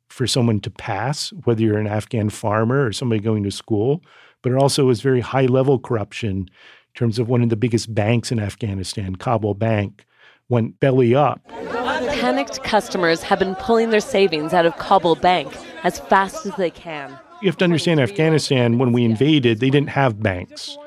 for 0.09 0.29
someone 0.29 0.61
to 0.61 0.71
pass, 0.71 1.33
whether 1.43 1.61
you're 1.61 1.79
an 1.79 1.89
Afghan 1.89 2.31
farmer 2.31 2.87
or 2.87 2.93
somebody 2.93 3.21
going 3.21 3.43
to 3.43 3.51
school. 3.51 4.01
But 4.43 4.53
it 4.53 4.59
also 4.59 4.85
was 4.85 5.01
very 5.01 5.23
high 5.23 5.47
level 5.47 5.81
corruption 5.81 6.49
in 6.95 6.99
terms 6.99 7.19
of 7.19 7.29
one 7.29 7.43
of 7.43 7.49
the 7.49 7.57
biggest 7.57 7.93
banks 7.93 8.31
in 8.31 8.39
Afghanistan, 8.39 9.17
Kabul 9.17 9.55
Bank, 9.55 10.07
went 10.49 10.79
belly 10.79 11.13
up. 11.13 11.41
Panicked 11.49 12.63
customers 12.63 13.21
have 13.25 13.41
been 13.41 13.57
pulling 13.57 13.91
their 13.91 14.01
savings 14.01 14.55
out 14.55 14.65
of 14.65 14.77
Kabul 14.77 15.17
Bank 15.17 15.53
as 15.83 15.99
fast 15.99 16.47
as 16.47 16.55
they 16.55 16.71
can. 16.71 17.19
You 17.43 17.49
have 17.49 17.57
to 17.59 17.65
understand 17.65 17.99
Afghanistan, 17.99 18.79
when 18.79 18.93
we 18.93 19.05
invaded, 19.05 19.59
they 19.59 19.71
didn't 19.71 19.89
have 19.89 20.23
banks. 20.23 20.79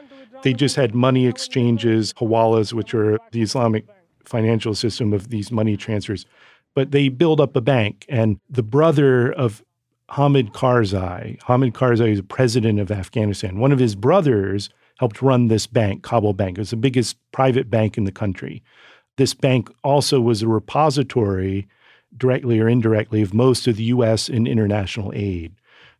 They 0.44 0.54
just 0.54 0.78
had 0.78 0.96
money 0.96 1.28
exchanges, 1.28 2.14
hawalas, 2.14 2.72
which 2.72 2.94
are 2.94 3.20
the 3.32 3.42
Islamic 3.42 3.86
financial 4.24 4.76
system 4.76 5.12
of 5.12 5.30
these 5.30 5.52
money 5.52 5.76
transfers. 5.76 6.26
But 6.74 6.92
they 6.92 7.10
built 7.10 7.42
up 7.42 7.56
a 7.58 7.62
bank, 7.62 8.06
and 8.08 8.40
the 8.50 8.64
brother 8.64 9.34
of 9.34 9.62
Hamid 10.12 10.54
Karzai, 10.54 11.42
Hamid 11.44 11.74
Karzai 11.74 12.12
is 12.12 12.20
the 12.20 12.24
president 12.24 12.80
of 12.80 12.92
Afghanistan. 12.92 13.60
One 13.60 13.74
of 13.74 13.80
his 13.80 13.94
brothers 13.94 14.70
helped 14.98 15.22
run 15.22 15.48
this 15.48 15.68
bank, 15.68 16.04
Kabul 16.04 16.34
Bank. 16.34 16.58
It 16.58 16.62
was 16.62 16.72
the 16.72 16.78
biggest 16.78 17.18
private 17.32 17.70
bank 17.70 17.98
in 17.98 18.04
the 18.04 18.12
country. 18.12 18.64
This 19.18 19.34
bank 19.34 19.70
also 19.84 20.22
was 20.22 20.42
a 20.42 20.48
repository, 20.48 21.68
directly 22.16 22.60
or 22.60 22.68
indirectly, 22.68 23.22
of 23.22 23.34
most 23.34 23.68
of 23.68 23.78
the 23.78 23.86
US 23.86 24.30
and 24.30 24.48
international 24.48 25.12
aid. 25.16 25.54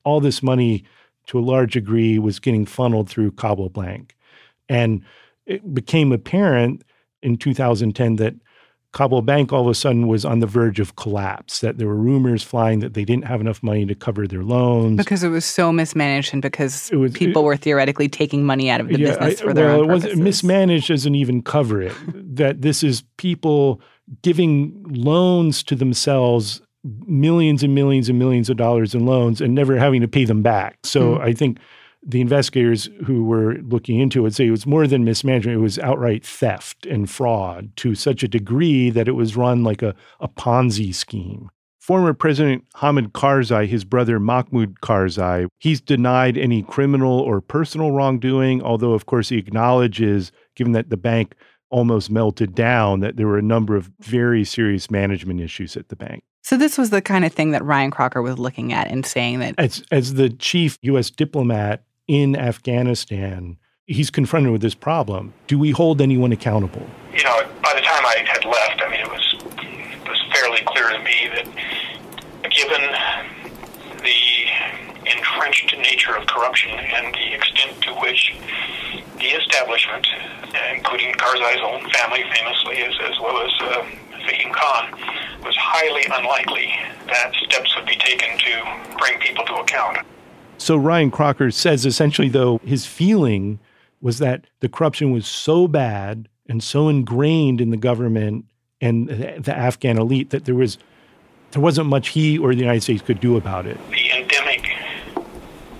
All 0.04 0.20
this 0.20 0.44
money, 0.44 0.84
to 1.28 1.40
a 1.40 1.42
large 1.42 1.74
degree, 1.74 2.20
was 2.20 2.40
getting 2.40 2.66
funneled 2.66 3.10
through 3.10 3.32
Kabul 3.32 3.70
Bank. 3.70 4.16
And 4.70 5.04
it 5.46 5.74
became 5.74 6.12
apparent 6.12 6.84
in 7.22 7.38
2010 7.38 8.18
that 8.18 8.36
Kabul 8.98 9.22
Bank 9.22 9.54
all 9.54 9.62
of 9.62 9.68
a 9.68 9.76
sudden 9.76 10.08
was 10.08 10.26
on 10.26 10.40
the 10.40 10.48
verge 10.48 10.80
of 10.80 10.96
collapse, 10.96 11.60
that 11.60 11.78
there 11.78 11.86
were 11.86 11.96
rumors 11.96 12.42
flying 12.42 12.80
that 12.80 12.96
they 12.96 13.06
didn't 13.06 13.26
have 13.26 13.40
enough 13.40 13.62
money 13.62 13.86
to 13.86 13.94
cover 13.94 14.28
their 14.28 14.44
loans. 14.44 14.98
Because 14.98 15.24
it 15.24 15.30
was 15.30 15.46
so 15.46 15.72
mismanaged 15.72 16.34
and 16.34 16.42
because 16.42 16.90
was, 16.90 17.14
people 17.14 17.44
it, 17.44 17.46
were 17.46 17.56
theoretically 17.56 18.10
taking 18.10 18.44
money 18.44 18.72
out 18.72 18.82
of 18.82 18.88
the 18.88 18.98
yeah, 18.98 19.10
business 19.10 19.42
for 19.42 19.52
I, 19.52 19.54
their 19.54 19.68
well, 19.68 19.82
own 19.82 19.88
purposes. 20.02 20.18
mismanaged 20.18 20.88
doesn't 20.88 21.14
even 21.14 21.44
cover 21.44 21.80
it. 21.80 21.94
that 22.36 22.64
this 22.64 22.82
is 22.82 23.04
people 23.18 23.82
giving 24.24 24.74
loans 24.90 25.62
to 25.66 25.76
themselves 25.76 26.60
millions 27.06 27.62
and 27.62 27.76
millions 27.76 28.10
and 28.10 28.18
millions 28.18 28.50
of 28.50 28.58
dollars 28.58 28.96
in 28.96 29.06
loans 29.06 29.42
and 29.42 29.54
never 29.54 29.78
having 29.78 30.02
to 30.02 30.08
pay 30.08 30.26
them 30.26 30.42
back. 30.42 30.80
So 30.84 31.18
mm. 31.18 31.22
I 31.22 31.34
think 31.34 31.60
the 32.08 32.22
investigators 32.22 32.90
who 33.06 33.26
were 33.26 33.56
looking 33.56 34.00
into 34.00 34.26
it 34.26 34.34
say 34.34 34.48
it 34.48 34.52
was 34.52 34.66
more 34.66 34.88
than 34.88 35.04
mismanagement, 35.04 35.58
it 35.58 35.62
was 35.62 35.78
outright 35.80 36.26
theft 36.26 36.86
and 36.86 37.10
fraud 37.10 37.76
to 37.76 37.96
such 37.96 38.24
a 38.24 38.30
degree 38.30 38.90
that 38.90 39.10
it 39.10 39.12
was 39.12 39.36
run 39.36 39.64
like 39.64 39.82
a, 39.82 39.94
a 40.22 40.30
Ponzi 40.30 40.96
scheme. 40.96 41.50
Former 41.80 42.14
President 42.14 42.64
Hamid 42.76 43.14
Karzai, 43.14 43.68
his 43.68 43.84
brother 43.84 44.20
Mahmoud 44.20 44.80
Karzai, 44.82 45.48
he's 45.60 45.82
denied 45.82 46.38
any 46.38 46.64
criminal 46.64 47.20
or 47.20 47.42
personal 47.42 47.92
wrongdoing, 47.92 48.62
although, 48.62 48.94
of 48.94 49.06
course, 49.06 49.30
he 49.30 49.38
acknowledges, 49.38 50.32
given 50.56 50.74
that 50.74 50.90
the 50.90 50.98
bank 50.98 51.36
almost 51.70 52.10
melted 52.10 52.56
down, 52.56 53.02
that 53.02 53.18
there 53.18 53.28
were 53.28 53.38
a 53.38 53.44
number 53.44 53.76
of 53.76 53.92
very 54.00 54.44
serious 54.46 54.90
management 54.90 55.42
issues 55.42 55.76
at 55.76 55.90
the 55.90 55.96
bank. 55.96 56.24
So 56.44 56.56
this 56.56 56.78
was 56.78 56.92
the 56.92 57.02
kind 57.02 57.26
of 57.26 57.34
thing 57.34 57.52
that 57.52 57.64
Ryan 57.66 57.92
Crocker 57.92 58.22
was 58.22 58.40
looking 58.40 58.72
at 58.72 58.88
and 58.88 59.06
saying 59.06 59.40
that 59.40 59.56
as 59.58 59.84
as 59.92 60.14
the 60.14 60.30
chief 60.30 60.78
US 60.82 61.10
diplomat 61.10 61.84
in 62.08 62.36
Afghanistan, 62.36 63.58
he's 63.86 64.10
confronted 64.10 64.52
with 64.52 64.62
this 64.62 64.76
problem. 64.76 65.34
Do 65.48 65.60
we 65.60 65.72
hold 65.72 66.02
anyone 66.02 66.32
accountable? 66.32 66.86
You 67.14 67.24
know, 67.24 67.44
by 67.62 67.74
the 67.74 67.82
time 67.82 68.06
I 68.06 68.26
had 68.28 68.46
left, 68.46 68.82
I 68.82 68.90
mean, 68.90 69.02
it 69.02 69.12
was 69.12 69.36
it 70.04 70.10
was 70.10 70.22
fairly 70.34 70.62
clear 70.66 70.90
to 70.90 71.00
me 71.00 71.30
that 71.36 72.52
given 72.52 72.82
the 74.04 75.12
entrenched 75.12 75.76
nature 75.78 76.16
of 76.16 76.26
corruption 76.28 76.72
and 76.72 77.14
the 77.14 77.34
extent 77.34 77.82
to 77.84 77.94
which 77.96 78.34
the 79.20 79.28
establishment, 79.28 80.08
including 80.76 81.14
Karzai's 81.14 81.62
own 81.64 81.90
family 81.92 82.24
famously, 82.36 82.78
as, 82.84 82.94
as 83.10 83.20
well 83.20 83.42
as 83.46 83.52
uh, 83.62 83.86
Fahim 84.28 84.54
Khan, 84.54 84.92
was 85.44 85.56
highly 85.58 86.04
unlikely 86.06 86.72
that 87.08 87.34
steps 87.36 87.76
would 87.76 87.86
be 87.86 87.96
taken 87.96 88.38
to 88.38 88.98
bring 88.98 89.20
people 89.20 89.46
to 89.46 89.56
account. 89.56 89.98
So 90.58 90.76
Ryan 90.76 91.12
Crocker 91.12 91.52
says 91.52 91.86
essentially, 91.86 92.30
though, 92.30 92.60
his 92.64 92.86
feeling 92.86 93.60
was 94.02 94.20
that 94.20 94.46
the 94.60 94.70
corruption 94.70 95.12
was 95.12 95.28
so 95.28 95.68
bad 95.68 96.28
and 96.48 96.64
so 96.64 96.90
ingrained 96.90 97.62
in 97.62 97.70
the 97.70 97.78
government 97.78 98.46
and 98.82 99.08
the 99.10 99.56
Afghan 99.56 99.98
elite 99.98 100.30
that 100.30 100.46
there 100.46 100.56
was 100.56 100.78
there 101.52 101.62
wasn't 101.62 101.88
much 101.88 102.10
he 102.10 102.38
or 102.38 102.54
the 102.54 102.60
United 102.60 102.84
States 102.84 103.02
could 103.02 103.20
do 103.20 103.38
about 103.38 103.66
it. 103.66 103.78
The 103.90 104.12
endemic 104.12 104.70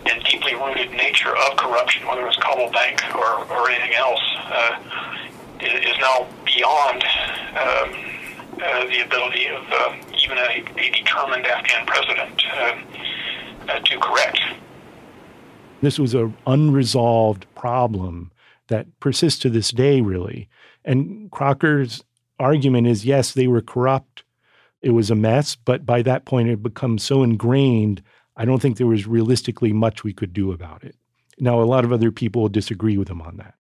and 0.06 0.24
deeply 0.24 0.56
rooted 0.56 0.92
nature 0.92 1.36
of 1.36 1.58
corruption, 1.58 2.08
whether 2.08 2.26
it's 2.26 2.38
Kabul 2.38 2.72
Bank 2.72 3.04
or, 3.16 3.46
or 3.52 3.70
anything 3.70 3.94
else, 3.96 4.22
uh, 4.46 4.80
is 5.60 5.98
now 6.00 6.28
beyond 6.46 7.04
um, 7.04 8.08
uh, 8.64 8.86
the 8.86 9.02
ability 9.06 9.48
of 9.48 9.64
uh, 9.72 9.96
even 10.24 10.38
a, 10.38 10.64
a, 10.78 10.92
determined 10.92 11.46
Afghan 11.46 11.86
president 11.86 12.44
uh, 12.54 12.80
uh, 13.70 13.80
to 13.80 14.00
correct. 14.00 14.40
This 15.82 16.00
was 16.00 16.14
an 16.14 16.36
unresolved 16.46 17.46
problem 17.56 18.32
that 18.68 18.88
persists 19.00 19.40
to 19.42 19.50
this 19.50 19.72
day, 19.72 20.02
really. 20.02 20.50
And 20.84 21.32
Crocker's 21.32 22.04
argument 22.40 22.88
is 22.88 23.06
yes, 23.06 23.34
they 23.34 23.48
were 23.48 23.62
corrupt. 23.62 24.24
It 24.82 24.92
was 24.92 25.10
a 25.10 25.16
mess, 25.16 25.56
but 25.56 25.86
by 25.86 26.02
that 26.04 26.26
point, 26.26 26.48
it 26.48 26.52
had 26.52 26.64
become 26.64 26.98
so 26.98 27.24
ingrained, 27.24 28.02
I 28.36 28.46
don't 28.46 28.62
think 28.62 28.78
there 28.78 28.88
was 28.88 29.08
realistically 29.08 29.74
much 29.74 30.04
we 30.04 30.14
could 30.14 30.34
do 30.34 30.52
about 30.52 30.84
it. 30.84 30.96
Now, 31.40 31.62
a 31.62 31.66
lot 31.66 31.84
of 31.84 31.92
other 31.92 32.12
people 32.12 32.48
disagree 32.50 32.98
with 32.98 33.10
him 33.10 33.22
on 33.22 33.38
that. 33.38 33.56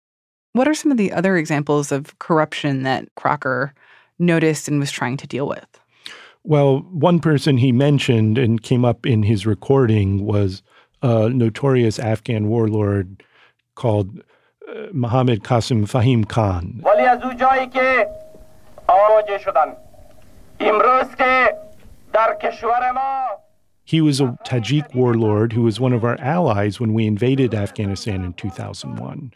What 0.54 0.68
are 0.68 0.74
some 0.74 0.92
of 0.92 0.98
the 0.98 1.12
other 1.12 1.38
examples 1.38 1.92
of 1.92 2.18
corruption 2.20 2.84
that 2.84 3.08
Crocker 3.16 3.74
noticed 4.20 4.68
and 4.68 4.80
was 4.80 4.92
trying 4.92 5.18
to 5.18 5.28
deal 5.28 5.48
with? 5.48 5.66
Well, 6.44 6.80
one 6.92 7.20
person 7.20 7.58
he 7.58 7.72
mentioned 7.72 8.38
and 8.38 8.62
came 8.62 8.84
up 8.84 9.06
in 9.06 9.24
his 9.24 9.46
recording 9.46 10.26
was 10.26 10.62
a 11.04 11.30
notorious 11.30 12.00
Afghan 12.00 12.48
warlord 12.48 13.24
called 13.76 14.20
uh, 14.68 14.88
Mohammed 14.94 15.44
Qasim 15.44 15.84
Fahim 15.84 16.28
Khan. 16.28 16.80
He 23.84 24.00
was 24.00 24.22
a 24.22 24.38
Tajik 24.46 24.96
warlord 24.96 25.52
who 25.52 25.64
was 25.64 25.80
one 25.80 25.92
of 25.92 26.06
our 26.06 26.18
allies 26.22 26.80
when 26.80 26.94
we 26.94 27.06
invaded 27.06 27.54
Afghanistan 27.54 28.24
in 28.24 28.34
2001. 28.34 29.34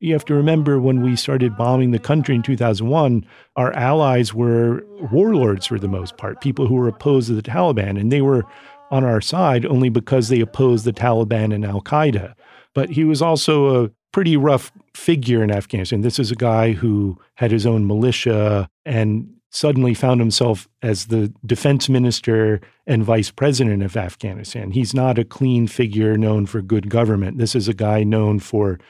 You 0.00 0.12
have 0.12 0.24
to 0.26 0.34
remember 0.34 0.80
when 0.80 1.00
we 1.00 1.14
started 1.14 1.56
bombing 1.56 1.92
the 1.92 1.98
country 2.00 2.34
in 2.34 2.42
2001, 2.42 3.24
our 3.56 3.72
allies 3.72 4.34
were 4.34 4.84
warlords 5.12 5.66
for 5.66 5.78
the 5.78 5.88
most 5.88 6.16
part, 6.16 6.40
people 6.40 6.66
who 6.66 6.74
were 6.74 6.88
opposed 6.88 7.28
to 7.28 7.34
the 7.34 7.42
Taliban, 7.42 7.98
and 7.98 8.10
they 8.10 8.20
were 8.20 8.44
on 8.90 9.04
our 9.04 9.20
side 9.20 9.66
only 9.66 9.88
because 9.88 10.28
they 10.28 10.40
opposed 10.40 10.84
the 10.84 10.92
Taliban 10.92 11.54
and 11.54 11.64
Al 11.64 11.80
Qaeda. 11.80 12.34
But 12.74 12.90
he 12.90 13.04
was 13.04 13.22
also 13.22 13.84
a 13.84 13.90
pretty 14.12 14.36
rough 14.36 14.72
figure 14.94 15.42
in 15.42 15.50
Afghanistan. 15.50 16.02
This 16.02 16.18
is 16.18 16.30
a 16.30 16.36
guy 16.36 16.72
who 16.72 17.18
had 17.34 17.50
his 17.50 17.66
own 17.66 17.86
militia 17.86 18.68
and 18.84 19.28
suddenly 19.50 19.94
found 19.94 20.20
himself 20.20 20.68
as 20.82 21.06
the 21.06 21.32
defense 21.46 21.88
minister 21.88 22.60
and 22.86 23.04
vice 23.04 23.30
president 23.30 23.82
of 23.82 23.96
Afghanistan. 23.96 24.72
He's 24.72 24.92
not 24.92 25.18
a 25.18 25.24
clean 25.24 25.68
figure 25.68 26.16
known 26.16 26.46
for 26.46 26.60
good 26.60 26.90
government. 26.90 27.38
This 27.38 27.54
is 27.54 27.68
a 27.68 27.74
guy 27.74 28.02
known 28.02 28.40
for 28.40 28.80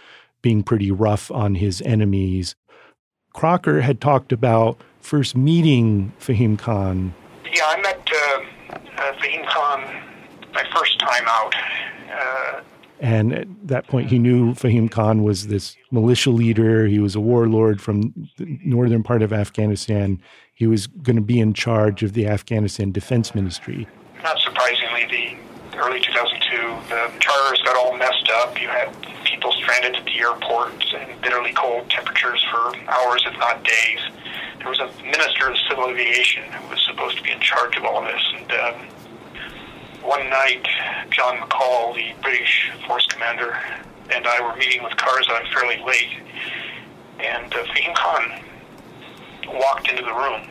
being 0.40 0.62
pretty 0.62 0.90
rough 0.90 1.30
on 1.30 1.54
his 1.54 1.82
enemies. 1.82 2.56
Crocker 3.34 3.82
had 3.82 4.00
talked 4.00 4.32
about 4.32 4.80
first 5.00 5.36
meeting 5.36 6.12
Fahim 6.18 6.58
Khan. 6.58 7.14
Yeah, 7.52 7.64
I 7.66 7.80
met 7.82 8.10
uh, 8.10 8.40
uh, 8.98 9.12
Fahim 9.14 9.46
Khan 9.46 10.02
my 10.52 10.64
first 10.74 10.98
time 10.98 11.24
out. 11.26 11.54
Uh, 12.12 12.60
and 13.00 13.32
at 13.32 13.48
that 13.64 13.86
point, 13.88 14.08
he 14.08 14.18
knew 14.18 14.54
Fahim 14.54 14.90
Khan 14.90 15.22
was 15.24 15.48
this 15.48 15.76
militia 15.90 16.30
leader. 16.30 16.86
He 16.86 17.00
was 17.00 17.14
a 17.14 17.20
warlord 17.20 17.82
from 17.82 18.14
the 18.36 18.58
northern 18.64 19.02
part 19.02 19.20
of 19.22 19.32
Afghanistan. 19.32 20.22
He 20.54 20.66
was 20.66 20.86
going 20.86 21.16
to 21.16 21.22
be 21.22 21.40
in 21.40 21.52
charge 21.54 22.02
of 22.02 22.12
the 22.12 22.26
Afghanistan 22.26 22.92
Defense 22.92 23.34
Ministry. 23.34 23.88
Not 24.22 24.38
surprisingly, 24.38 25.06
the 25.10 25.76
early 25.76 26.00
2002, 26.00 26.56
the 26.88 27.10
charters 27.18 27.60
got 27.62 27.76
all 27.76 27.96
messed 27.96 28.30
up. 28.30 28.60
You 28.60 28.68
had 28.68 28.94
stranded 29.52 29.96
at 29.96 30.04
the 30.04 30.18
airport 30.18 30.72
in 30.94 31.20
bitterly 31.20 31.52
cold 31.52 31.88
temperatures 31.90 32.44
for 32.50 32.76
hours, 32.88 33.24
if 33.26 33.36
not 33.38 33.62
days. 33.64 34.00
There 34.58 34.68
was 34.68 34.80
a 34.80 34.90
minister 35.02 35.50
of 35.50 35.56
civil 35.68 35.88
aviation 35.88 36.44
who 36.44 36.68
was 36.70 36.80
supposed 36.86 37.16
to 37.18 37.22
be 37.22 37.30
in 37.30 37.40
charge 37.40 37.76
of 37.76 37.84
all 37.84 38.04
of 38.04 38.12
this, 38.12 38.22
and 38.36 38.52
um, 38.52 38.74
one 40.02 40.28
night, 40.28 40.66
John 41.10 41.38
McColl, 41.38 41.94
the 41.94 42.12
British 42.22 42.70
force 42.86 43.06
commander, 43.06 43.58
and 44.10 44.26
I 44.26 44.40
were 44.40 44.54
meeting 44.56 44.82
with 44.82 44.92
Karzai 44.92 45.52
fairly 45.52 45.82
late, 45.84 46.10
and 47.20 47.52
uh, 47.52 47.64
Fahim 47.64 47.94
Khan 47.94 48.42
walked 49.48 49.88
into 49.90 50.02
the 50.02 50.12
room. 50.12 50.42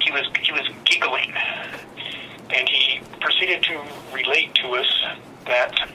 He 0.00 0.10
was 0.12 0.26
he 0.42 0.52
was 0.52 0.68
giggling, 0.84 1.32
and 2.54 2.68
he 2.68 3.00
proceeded 3.20 3.62
to 3.64 3.80
relate 4.12 4.54
to 4.56 4.68
us 4.76 5.04
that 5.46 5.90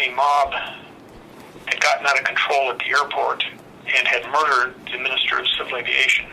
a 0.00 0.14
mob 0.14 0.52
had 1.66 1.80
gotten 1.80 2.06
out 2.06 2.18
of 2.18 2.24
control 2.24 2.70
at 2.70 2.78
the 2.78 2.90
airport 2.90 3.44
and 3.96 4.06
had 4.06 4.24
murdered 4.30 4.74
the 4.92 4.98
Minister 4.98 5.38
of 5.38 5.46
Civil 5.56 5.76
Aviation. 5.76 6.26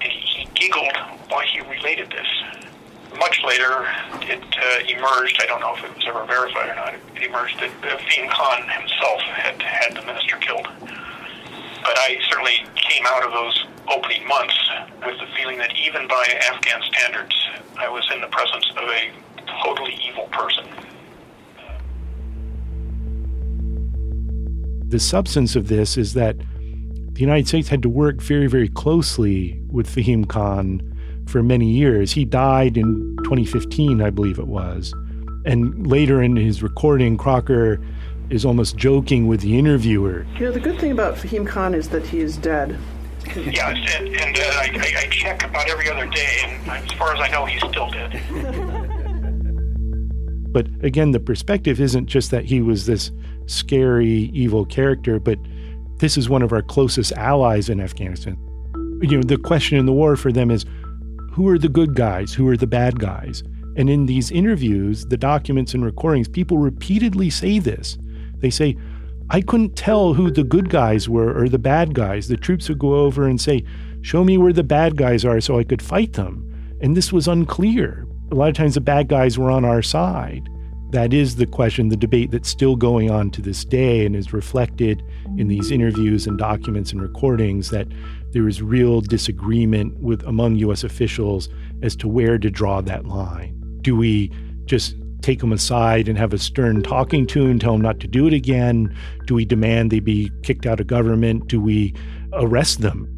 And 0.00 0.12
he, 0.12 0.42
he 0.42 0.48
giggled 0.54 0.96
while 1.28 1.42
he 1.52 1.60
related 1.60 2.10
this 2.10 2.26
much 3.18 3.40
later, 3.44 3.86
it 4.22 4.42
uh, 4.42 4.98
emerged, 4.98 5.40
I 5.40 5.46
don't 5.46 5.60
know 5.60 5.74
if 5.74 5.84
it 5.84 5.94
was 5.94 6.04
ever 6.06 6.24
verified 6.26 6.70
or 6.70 6.74
not, 6.74 6.94
it 6.94 7.22
emerged 7.22 7.58
that 7.60 7.70
uh, 7.82 7.96
Khan 8.30 8.68
himself 8.68 9.20
had 9.22 9.60
had 9.62 9.96
the 9.96 10.02
minister 10.02 10.36
killed. 10.36 10.66
But 11.82 11.96
I 11.98 12.18
certainly 12.28 12.64
came 12.76 13.06
out 13.06 13.24
of 13.24 13.32
those 13.32 13.66
opening 13.88 14.26
months 14.26 14.56
with 15.04 15.18
the 15.18 15.26
feeling 15.36 15.58
that 15.58 15.74
even 15.76 16.06
by 16.06 16.26
Afghan 16.50 16.82
standards, 16.92 17.34
I 17.78 17.88
was 17.88 18.08
in 18.12 18.20
the 18.20 18.28
presence 18.28 18.70
of 18.76 18.88
a 18.88 19.10
totally 19.64 19.98
evil 20.06 20.28
person. 20.30 20.66
The 24.88 24.98
substance 24.98 25.54
of 25.54 25.68
this 25.68 25.98
is 25.98 26.14
that 26.14 26.36
the 26.38 27.20
United 27.20 27.46
States 27.46 27.68
had 27.68 27.82
to 27.82 27.90
work 27.90 28.22
very, 28.22 28.46
very 28.46 28.68
closely 28.68 29.60
with 29.70 29.86
Fahim 29.86 30.26
Khan 30.26 30.80
for 31.26 31.42
many 31.42 31.70
years. 31.70 32.12
He 32.12 32.24
died 32.24 32.78
in 32.78 33.16
2015, 33.24 34.00
I 34.00 34.08
believe 34.08 34.38
it 34.38 34.46
was. 34.46 34.94
And 35.44 35.86
later 35.86 36.22
in 36.22 36.36
his 36.36 36.62
recording, 36.62 37.18
Crocker 37.18 37.78
is 38.30 38.46
almost 38.46 38.76
joking 38.76 39.26
with 39.26 39.40
the 39.42 39.58
interviewer. 39.58 40.26
You 40.38 40.46
know, 40.46 40.52
the 40.52 40.60
good 40.60 40.80
thing 40.80 40.92
about 40.92 41.16
Fahim 41.16 41.46
Khan 41.46 41.74
is 41.74 41.90
that 41.90 42.06
he 42.06 42.20
is 42.20 42.38
dead. 42.38 42.78
Yeah, 43.36 43.70
and, 43.70 44.08
and 44.08 44.38
uh, 44.38 44.42
I, 44.42 44.70
I, 44.96 45.08
check 45.10 45.44
about 45.44 45.68
every 45.68 45.90
other 45.90 46.06
day, 46.06 46.38
and 46.44 46.66
as 46.70 46.92
far 46.92 47.14
as 47.14 47.20
I 47.20 47.28
know, 47.28 47.44
he's 47.44 47.62
still 47.62 47.90
dead. 47.90 48.22
but 50.52 50.66
again, 50.82 51.10
the 51.10 51.20
perspective 51.20 51.78
isn't 51.78 52.06
just 52.06 52.30
that 52.30 52.46
he 52.46 52.62
was 52.62 52.86
this 52.86 53.12
scary, 53.48 54.30
evil 54.32 54.64
character, 54.64 55.18
but 55.18 55.38
this 55.98 56.16
is 56.16 56.28
one 56.28 56.42
of 56.42 56.52
our 56.52 56.62
closest 56.62 57.12
allies 57.12 57.68
in 57.68 57.80
Afghanistan. 57.80 58.36
You 59.02 59.16
know, 59.16 59.22
the 59.22 59.36
question 59.36 59.78
in 59.78 59.86
the 59.86 59.92
war 59.92 60.16
for 60.16 60.32
them 60.32 60.50
is 60.50 60.64
who 61.32 61.48
are 61.48 61.58
the 61.58 61.68
good 61.68 61.94
guys? 61.94 62.32
Who 62.32 62.48
are 62.48 62.56
the 62.56 62.66
bad 62.66 62.98
guys? 62.98 63.42
And 63.76 63.88
in 63.88 64.06
these 64.06 64.30
interviews, 64.30 65.06
the 65.06 65.16
documents 65.16 65.74
and 65.74 65.84
recordings, 65.84 66.28
people 66.28 66.58
repeatedly 66.58 67.30
say 67.30 67.58
this. 67.58 67.96
They 68.38 68.50
say, 68.50 68.76
I 69.30 69.40
couldn't 69.40 69.76
tell 69.76 70.14
who 70.14 70.30
the 70.30 70.42
good 70.42 70.70
guys 70.70 71.08
were 71.08 71.36
or 71.36 71.48
the 71.48 71.58
bad 71.58 71.94
guys. 71.94 72.28
The 72.28 72.36
troops 72.36 72.68
would 72.68 72.78
go 72.78 72.94
over 72.94 73.28
and 73.28 73.40
say, 73.40 73.64
Show 74.00 74.24
me 74.24 74.38
where 74.38 74.52
the 74.52 74.64
bad 74.64 74.96
guys 74.96 75.24
are 75.24 75.40
so 75.40 75.58
I 75.58 75.64
could 75.64 75.82
fight 75.82 76.14
them. 76.14 76.44
And 76.80 76.96
this 76.96 77.12
was 77.12 77.28
unclear. 77.28 78.06
A 78.30 78.34
lot 78.34 78.48
of 78.48 78.54
times 78.54 78.74
the 78.74 78.80
bad 78.80 79.08
guys 79.08 79.38
were 79.38 79.50
on 79.50 79.64
our 79.64 79.82
side. 79.82 80.48
That 80.90 81.12
is 81.12 81.36
the 81.36 81.46
question, 81.46 81.88
the 81.88 81.96
debate 81.96 82.30
that's 82.30 82.48
still 82.48 82.74
going 82.74 83.10
on 83.10 83.30
to 83.32 83.42
this 83.42 83.62
day 83.64 84.06
and 84.06 84.16
is 84.16 84.32
reflected 84.32 85.02
in 85.36 85.48
these 85.48 85.70
interviews 85.70 86.26
and 86.26 86.38
documents 86.38 86.92
and 86.92 87.02
recordings 87.02 87.68
that 87.70 87.86
there 88.32 88.48
is 88.48 88.62
real 88.62 89.02
disagreement 89.02 89.98
with 90.00 90.22
among 90.24 90.56
US 90.56 90.84
officials 90.84 91.50
as 91.82 91.94
to 91.96 92.08
where 92.08 92.38
to 92.38 92.50
draw 92.50 92.80
that 92.80 93.04
line. 93.04 93.54
Do 93.82 93.96
we 93.96 94.32
just 94.64 94.96
take 95.20 95.40
them 95.40 95.52
aside 95.52 96.08
and 96.08 96.16
have 96.16 96.32
a 96.32 96.38
stern 96.38 96.82
talking 96.82 97.26
to 97.26 97.46
and 97.46 97.60
tell 97.60 97.72
them 97.72 97.82
not 97.82 98.00
to 98.00 98.06
do 98.06 98.26
it 98.26 98.32
again? 98.32 98.96
Do 99.26 99.34
we 99.34 99.44
demand 99.44 99.90
they 99.90 100.00
be 100.00 100.30
kicked 100.42 100.64
out 100.64 100.80
of 100.80 100.86
government? 100.86 101.48
Do 101.48 101.60
we 101.60 101.92
arrest 102.32 102.80
them? 102.80 103.14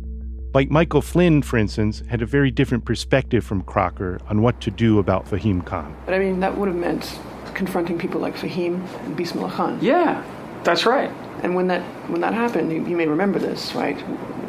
Like 0.54 0.70
Michael 0.70 1.02
Flynn, 1.02 1.42
for 1.42 1.56
instance, 1.56 2.02
had 2.08 2.20
a 2.20 2.26
very 2.26 2.50
different 2.50 2.84
perspective 2.84 3.44
from 3.44 3.62
Crocker 3.62 4.18
on 4.28 4.42
what 4.42 4.60
to 4.62 4.72
do 4.72 4.98
about 4.98 5.26
Fahim 5.26 5.64
Khan. 5.64 5.94
But 6.04 6.14
I 6.14 6.18
mean, 6.18 6.40
that 6.40 6.58
would 6.58 6.66
have 6.66 6.76
meant 6.76 7.20
confronting 7.54 7.98
people 7.98 8.20
like 8.20 8.36
Fahim 8.36 8.86
and 9.04 9.16
Bismillah 9.16 9.50
Khan. 9.50 9.78
Yeah, 9.80 10.24
that's 10.64 10.86
right. 10.86 11.10
And 11.42 11.54
when 11.54 11.68
that 11.68 11.82
when 12.10 12.20
that 12.20 12.34
happened, 12.34 12.72
you, 12.72 12.86
you 12.86 12.96
may 12.96 13.06
remember 13.06 13.38
this, 13.38 13.74
right? 13.74 13.98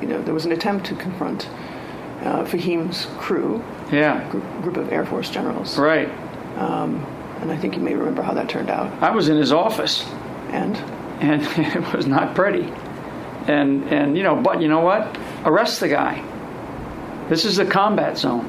You 0.01 0.07
know, 0.07 0.21
there 0.21 0.33
was 0.33 0.45
an 0.45 0.51
attempt 0.51 0.85
to 0.87 0.95
confront 0.95 1.47
uh, 2.21 2.43
Fahim's 2.43 3.07
crew, 3.17 3.63
yeah, 3.91 4.29
group, 4.29 4.43
group 4.61 4.77
of 4.77 4.91
Air 4.91 5.05
Force 5.05 5.29
generals, 5.29 5.77
right. 5.77 6.09
Um, 6.57 7.05
and 7.41 7.51
I 7.51 7.57
think 7.57 7.75
you 7.75 7.81
may 7.81 7.95
remember 7.95 8.21
how 8.21 8.33
that 8.33 8.49
turned 8.49 8.69
out. 8.69 8.91
I 9.01 9.11
was 9.11 9.29
in 9.29 9.37
his 9.37 9.51
office, 9.51 10.05
and 10.49 10.77
and 11.21 11.41
it 11.57 11.93
was 11.93 12.07
not 12.07 12.35
pretty. 12.35 12.71
And 13.47 13.83
and 13.85 14.17
you 14.17 14.23
know, 14.23 14.35
but 14.35 14.61
you 14.61 14.67
know 14.67 14.81
what? 14.81 15.17
Arrest 15.45 15.79
the 15.79 15.87
guy. 15.87 16.23
This 17.29 17.45
is 17.45 17.55
the 17.55 17.65
combat 17.65 18.17
zone. 18.17 18.45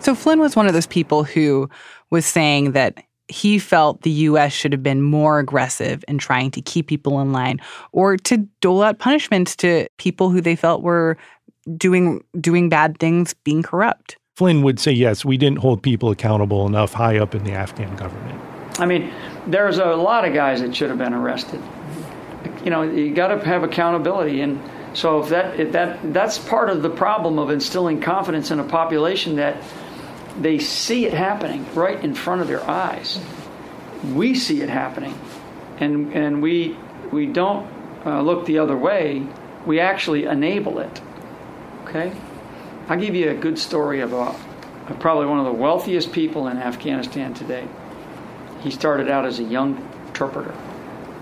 So 0.00 0.14
Flynn 0.14 0.40
was 0.40 0.54
one 0.54 0.66
of 0.66 0.72
those 0.72 0.86
people 0.86 1.24
who 1.24 1.70
was 2.10 2.26
saying 2.26 2.72
that 2.72 3.02
he 3.28 3.58
felt 3.58 4.02
the 4.02 4.10
US 4.10 4.52
should 4.52 4.72
have 4.72 4.82
been 4.82 5.02
more 5.02 5.38
aggressive 5.38 6.04
in 6.08 6.18
trying 6.18 6.50
to 6.52 6.60
keep 6.60 6.86
people 6.86 7.20
in 7.20 7.32
line 7.32 7.60
or 7.92 8.16
to 8.18 8.38
dole 8.60 8.82
out 8.82 8.98
punishments 8.98 9.56
to 9.56 9.88
people 9.98 10.30
who 10.30 10.40
they 10.40 10.56
felt 10.56 10.82
were 10.82 11.16
doing 11.76 12.22
doing 12.40 12.68
bad 12.68 12.98
things, 12.98 13.34
being 13.34 13.62
corrupt. 13.62 14.16
Flynn 14.36 14.62
would 14.62 14.78
say 14.78 14.92
yes, 14.92 15.24
we 15.24 15.36
didn't 15.36 15.58
hold 15.58 15.82
people 15.82 16.10
accountable 16.10 16.66
enough 16.66 16.92
high 16.92 17.18
up 17.18 17.34
in 17.34 17.42
the 17.44 17.52
Afghan 17.52 17.94
government. 17.96 18.40
I 18.78 18.86
mean, 18.86 19.12
there's 19.46 19.78
a 19.78 19.86
lot 19.86 20.26
of 20.26 20.34
guys 20.34 20.60
that 20.60 20.76
should 20.76 20.90
have 20.90 20.98
been 20.98 21.14
arrested. 21.14 21.60
You 22.62 22.70
know, 22.70 22.82
you 22.82 23.14
got 23.14 23.28
to 23.28 23.38
have 23.44 23.62
accountability 23.62 24.40
and 24.42 24.60
so 24.96 25.22
if 25.22 25.28
that 25.28 25.60
if 25.60 25.72
that 25.72 26.12
that's 26.14 26.38
part 26.38 26.70
of 26.70 26.82
the 26.82 26.88
problem 26.88 27.38
of 27.38 27.50
instilling 27.50 28.00
confidence 28.00 28.50
in 28.50 28.60
a 28.60 28.64
population 28.64 29.36
that 29.36 29.62
they 30.40 30.58
see 30.58 31.06
it 31.06 31.14
happening 31.14 31.66
right 31.74 32.02
in 32.02 32.14
front 32.14 32.40
of 32.40 32.48
their 32.48 32.68
eyes. 32.68 33.18
we 34.14 34.34
see 34.34 34.62
it 34.62 34.68
happening, 34.68 35.14
and 35.78 36.12
and 36.12 36.42
we 36.42 36.76
we 37.10 37.26
don't 37.26 37.66
uh, 38.04 38.20
look 38.20 38.46
the 38.46 38.58
other 38.58 38.76
way. 38.76 39.26
We 39.64 39.80
actually 39.80 40.24
enable 40.24 40.78
it. 40.78 41.00
Okay, 41.84 42.12
I'll 42.88 42.98
give 42.98 43.14
you 43.14 43.30
a 43.30 43.34
good 43.34 43.58
story 43.58 44.00
about 44.00 44.36
probably 45.00 45.26
one 45.26 45.38
of 45.38 45.44
the 45.44 45.52
wealthiest 45.52 46.12
people 46.12 46.48
in 46.48 46.58
Afghanistan 46.58 47.34
today. 47.34 47.66
He 48.60 48.70
started 48.70 49.08
out 49.08 49.24
as 49.24 49.38
a 49.38 49.44
young 49.44 49.76
interpreter. 50.06 50.54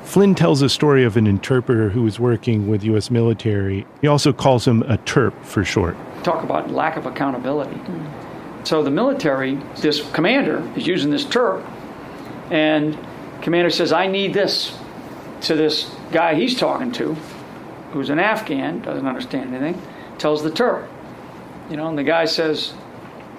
Flynn 0.03 0.35
tells 0.35 0.61
a 0.61 0.69
story 0.69 1.03
of 1.03 1.17
an 1.17 1.27
interpreter 1.27 1.89
who 1.89 2.03
was 2.03 2.21
working 2.21 2.69
with 2.69 2.85
U.S. 2.85 3.11
military. 3.11 3.87
He 4.03 4.07
also 4.07 4.33
calls 4.33 4.69
him 4.69 4.83
a 4.83 4.99
TERP 4.99 5.33
for 5.45 5.65
short. 5.65 5.97
Talk 6.23 6.45
about 6.45 6.71
lack 6.71 6.97
of 6.97 7.07
accountability. 7.07 7.81
So 8.65 8.83
the 8.83 8.91
military, 8.91 9.57
this 9.77 10.01
commander 10.13 10.67
is 10.75 10.87
using 10.87 11.11
this 11.11 11.25
TERP, 11.25 11.63
and 12.51 12.99
commander 13.43 13.71
says, 13.71 13.93
"I 13.93 14.07
need 14.07 14.33
this," 14.33 14.77
to 15.43 15.55
this 15.55 15.95
guy 16.11 16.35
he's 16.35 16.59
talking 16.59 16.91
to, 16.93 17.15
who's 17.93 18.09
an 18.09 18.19
Afghan, 18.19 18.81
doesn't 18.81 19.07
understand 19.07 19.55
anything, 19.55 19.81
tells 20.17 20.43
the 20.43 20.51
TERP, 20.51 20.89
you 21.71 21.77
know, 21.77 21.89
and 21.89 21.99
the 21.99 22.05
guy 22.05 22.25
says, 22.25 22.73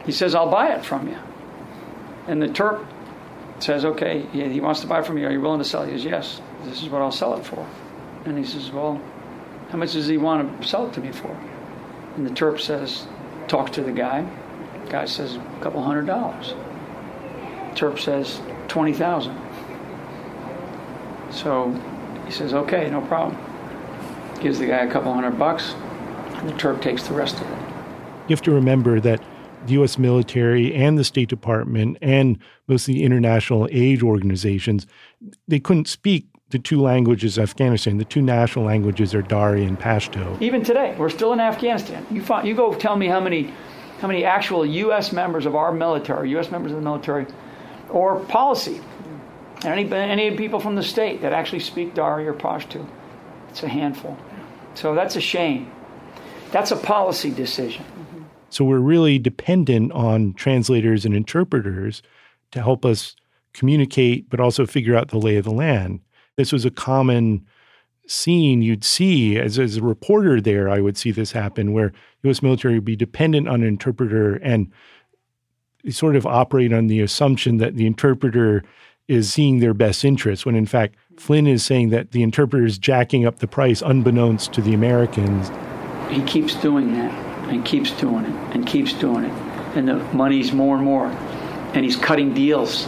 he 0.05 0.11
says, 0.11 0.35
"I'll 0.35 0.51
buy 0.51 0.67
it 0.67 0.85
from 0.85 1.07
you," 1.07 1.17
and 2.27 2.39
the 2.39 2.47
TERP 2.47 2.85
says, 3.59 3.83
"Okay, 3.83 4.25
he 4.31 4.59
wants 4.59 4.81
to 4.81 4.87
buy 4.87 5.01
from 5.01 5.17
you. 5.17 5.25
Are 5.25 5.31
you 5.31 5.41
willing 5.41 5.59
to 5.59 5.65
sell 5.65 5.81
it?" 5.83 5.89
He 5.89 5.97
says, 5.97 6.05
"Yes." 6.05 6.41
This 6.65 6.83
is 6.83 6.89
what 6.89 7.01
I'll 7.01 7.11
sell 7.11 7.35
it 7.35 7.45
for, 7.45 7.65
and 8.25 8.37
he 8.37 8.43
says, 8.43 8.71
"Well, 8.71 8.99
how 9.71 9.77
much 9.77 9.93
does 9.93 10.07
he 10.07 10.17
want 10.17 10.61
to 10.61 10.67
sell 10.67 10.85
it 10.87 10.93
to 10.93 11.01
me 11.01 11.11
for?" 11.11 11.35
And 12.15 12.25
the 12.27 12.31
TERP 12.31 12.59
says, 12.59 13.07
"Talk 13.47 13.71
to 13.71 13.81
the 13.81 13.91
guy." 13.91 14.25
Guy 14.89 15.05
says, 15.05 15.35
"A 15.35 15.59
couple 15.61 15.81
hundred 15.81 16.05
dollars." 16.05 16.53
TERP 17.75 17.99
says, 17.99 18.41
20,000. 18.69 19.37
So 21.29 21.71
he 22.25 22.31
says, 22.31 22.53
okay, 22.53 22.89
no 22.89 23.01
problem. 23.01 23.37
Gives 24.39 24.59
the 24.59 24.67
guy 24.67 24.83
a 24.83 24.91
couple 24.91 25.13
hundred 25.13 25.37
bucks, 25.37 25.73
and 26.35 26.49
the 26.49 26.53
TERP 26.53 26.81
takes 26.81 27.07
the 27.07 27.13
rest 27.13 27.35
of 27.35 27.41
it. 27.41 27.59
You 28.27 28.33
have 28.33 28.41
to 28.43 28.51
remember 28.51 28.99
that 29.01 29.21
the 29.65 29.73
U.S. 29.73 29.97
military 29.97 30.73
and 30.73 30.97
the 30.97 31.03
State 31.03 31.29
Department 31.29 31.97
and 32.01 32.37
most 32.67 32.87
of 32.87 32.93
the 32.93 33.03
international 33.03 33.67
aid 33.71 34.03
organizations, 34.03 34.87
they 35.47 35.59
couldn't 35.59 35.87
speak 35.87 36.27
the 36.49 36.59
two 36.59 36.79
languages 36.79 37.37
of 37.37 37.43
Afghanistan. 37.43 37.97
The 37.97 38.05
two 38.05 38.21
national 38.21 38.65
languages 38.65 39.15
are 39.15 39.21
Dari 39.21 39.65
and 39.65 39.79
Pashto. 39.79 40.39
Even 40.41 40.63
today, 40.63 40.95
we're 40.97 41.09
still 41.09 41.33
in 41.33 41.39
Afghanistan. 41.39 42.05
You, 42.11 42.21
find, 42.21 42.47
you 42.47 42.55
go 42.55 42.73
tell 42.75 42.95
me 42.95 43.07
how 43.07 43.19
many, 43.19 43.51
how 43.99 44.07
many 44.07 44.25
actual 44.25 44.65
U.S. 44.65 45.11
members 45.11 45.45
of 45.45 45.55
our 45.55 45.71
military, 45.71 46.29
U.S. 46.31 46.51
members 46.51 46.71
of 46.71 46.77
the 46.77 46.83
military, 46.83 47.25
or 47.89 48.19
policy, 48.25 48.81
any, 49.63 49.91
any 49.91 50.35
people 50.35 50.59
from 50.59 50.75
the 50.75 50.83
state 50.83 51.21
that 51.21 51.33
actually 51.33 51.59
speak 51.59 51.93
Dari 51.93 52.27
or 52.27 52.33
Pashto. 52.33 52.85
It's 53.49 53.63
a 53.63 53.67
handful. 53.67 54.17
So 54.73 54.95
that's 54.95 55.15
a 55.15 55.21
shame. 55.21 55.71
That's 56.51 56.71
a 56.71 56.75
policy 56.75 57.31
decision. 57.31 57.85
So 58.49 58.63
we're 58.65 58.79
really 58.79 59.19
dependent 59.19 59.91
on 59.91 60.33
translators 60.33 61.05
and 61.05 61.15
interpreters 61.15 62.01
to 62.51 62.61
help 62.61 62.85
us 62.85 63.15
communicate, 63.53 64.29
but 64.29 64.39
also 64.39 64.65
figure 64.65 64.95
out 64.95 65.09
the 65.09 65.17
lay 65.17 65.37
of 65.37 65.45
the 65.45 65.51
land. 65.51 66.01
This 66.35 66.51
was 66.51 66.65
a 66.65 66.71
common 66.71 67.45
scene 68.07 68.61
you'd 68.61 68.83
see 68.83 69.39
as, 69.39 69.57
as 69.57 69.77
a 69.77 69.81
reporter 69.81 70.39
there. 70.39 70.69
I 70.69 70.79
would 70.79 70.97
see 70.97 71.11
this 71.11 71.31
happen 71.31 71.73
where 71.73 71.91
U.S. 72.23 72.41
military 72.41 72.75
would 72.75 72.85
be 72.85 72.95
dependent 72.95 73.47
on 73.47 73.61
an 73.61 73.67
interpreter 73.67 74.35
and 74.35 74.71
sort 75.89 76.15
of 76.15 76.25
operate 76.25 76.73
on 76.73 76.87
the 76.87 77.01
assumption 77.01 77.57
that 77.57 77.75
the 77.75 77.85
interpreter 77.85 78.63
is 79.07 79.31
seeing 79.31 79.59
their 79.59 79.73
best 79.73 80.03
interests, 80.03 80.45
when 80.45 80.55
in 80.55 80.65
fact, 80.65 80.95
Flynn 81.17 81.47
is 81.47 81.63
saying 81.63 81.89
that 81.89 82.11
the 82.11 82.23
interpreter 82.23 82.65
is 82.65 82.77
jacking 82.77 83.25
up 83.25 83.39
the 83.39 83.47
price 83.47 83.81
unbeknownst 83.81 84.51
to 84.53 84.61
the 84.61 84.73
Americans. 84.73 85.51
He 86.09 86.21
keeps 86.23 86.55
doing 86.55 86.93
that 86.93 87.13
and 87.49 87.63
keeps 87.63 87.91
doing 87.91 88.25
it 88.25 88.55
and 88.55 88.65
keeps 88.65 88.93
doing 88.93 89.25
it. 89.25 89.31
And 89.77 89.87
the 89.87 89.95
money's 90.13 90.51
more 90.51 90.75
and 90.75 90.83
more. 90.83 91.07
And 91.73 91.85
he's 91.85 91.95
cutting 91.95 92.33
deals. 92.33 92.87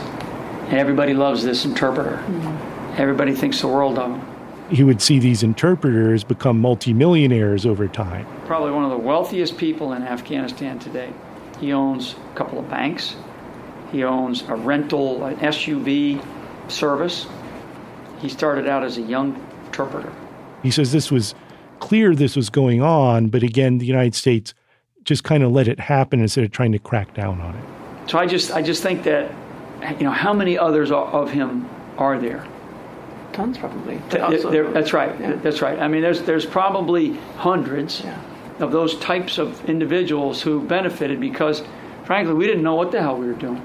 And 0.67 0.73
everybody 0.73 1.13
loves 1.13 1.43
this 1.43 1.65
interpreter. 1.65 2.17
Mm-hmm. 2.17 3.01
Everybody 3.01 3.35
thinks 3.35 3.61
the 3.61 3.67
world 3.67 3.99
of 3.99 4.11
him. 4.11 4.26
He 4.69 4.83
would 4.83 5.01
see 5.01 5.19
these 5.19 5.43
interpreters 5.43 6.23
become 6.23 6.59
multimillionaires 6.59 7.65
over 7.65 7.87
time. 7.87 8.27
Probably 8.45 8.71
one 8.71 8.83
of 8.83 8.91
the 8.91 8.97
wealthiest 8.97 9.57
people 9.57 9.93
in 9.93 10.03
Afghanistan 10.03 10.77
today. 10.77 11.13
He 11.59 11.71
owns 11.71 12.15
a 12.31 12.35
couple 12.35 12.59
of 12.59 12.69
banks. 12.69 13.15
He 13.91 14.03
owns 14.03 14.43
a 14.43 14.55
rental 14.55 15.23
an 15.25 15.37
SUV 15.37 16.23
service. 16.69 17.27
He 18.19 18.29
started 18.29 18.67
out 18.67 18.83
as 18.83 18.97
a 18.97 19.01
young 19.01 19.41
interpreter. 19.65 20.11
He 20.63 20.71
says 20.71 20.91
this 20.91 21.11
was 21.11 21.33
clear 21.79 22.15
this 22.15 22.35
was 22.35 22.49
going 22.49 22.81
on, 22.81 23.29
but 23.29 23.43
again, 23.43 23.77
the 23.77 23.85
United 23.85 24.15
States 24.15 24.53
just 25.03 25.23
kind 25.23 25.43
of 25.43 25.51
let 25.51 25.67
it 25.67 25.79
happen 25.79 26.19
instead 26.19 26.43
of 26.43 26.51
trying 26.51 26.73
to 26.73 26.79
crack 26.79 27.13
down 27.13 27.39
on 27.39 27.55
it. 27.55 28.09
So 28.09 28.17
I 28.17 28.25
just 28.25 28.51
I 28.51 28.61
just 28.61 28.83
think 28.83 29.03
that 29.03 29.31
you 29.97 30.03
know 30.03 30.11
how 30.11 30.33
many 30.33 30.57
others 30.57 30.91
of 30.91 31.31
him 31.31 31.69
are 31.97 32.19
there? 32.19 32.45
Tons, 33.37 33.59
probably. 33.59 33.97
There, 34.09 34.71
that's 34.71 34.93
right. 34.93 35.17
Yeah. 35.19 35.33
That's 35.33 35.61
right. 35.61 35.77
I 35.77 35.87
mean, 35.87 36.01
there's 36.01 36.23
there's 36.23 36.43
probably 36.43 37.13
hundreds 37.35 38.01
yeah. 38.01 38.19
of 38.57 38.71
those 38.71 38.97
types 38.97 39.37
of 39.37 39.63
individuals 39.69 40.41
who 40.41 40.59
benefited 40.63 41.19
because, 41.19 41.61
frankly, 42.03 42.33
we 42.33 42.47
didn't 42.47 42.63
know 42.63 42.73
what 42.73 42.91
the 42.91 42.99
hell 42.99 43.15
we 43.15 43.27
were 43.27 43.33
doing. 43.33 43.61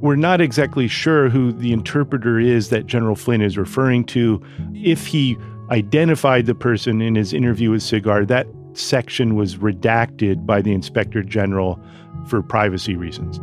We're 0.00 0.16
not 0.16 0.40
exactly 0.40 0.88
sure 0.88 1.28
who 1.28 1.52
the 1.52 1.72
interpreter 1.72 2.40
is 2.40 2.70
that 2.70 2.88
General 2.88 3.14
Flynn 3.14 3.40
is 3.40 3.56
referring 3.56 4.04
to. 4.06 4.42
If 4.74 5.06
he 5.06 5.38
identified 5.70 6.46
the 6.46 6.56
person 6.56 7.02
in 7.02 7.14
his 7.14 7.32
interview 7.32 7.70
with 7.70 7.82
Sigar, 7.82 8.26
that 8.26 8.48
section 8.72 9.36
was 9.36 9.58
redacted 9.58 10.44
by 10.44 10.60
the 10.60 10.72
inspector 10.72 11.22
general 11.22 11.80
for 12.26 12.42
privacy 12.42 12.96
reasons. 12.96 13.38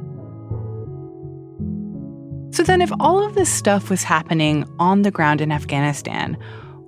So 2.52 2.64
then, 2.64 2.82
if 2.82 2.92
all 3.00 3.26
of 3.26 3.36
this 3.36 3.50
stuff 3.50 3.90
was 3.90 4.04
happening 4.04 4.70
on 4.78 5.04
the 5.04 5.12
ground 5.12 5.40
in 5.40 5.52
Afghanistan, 5.52 6.38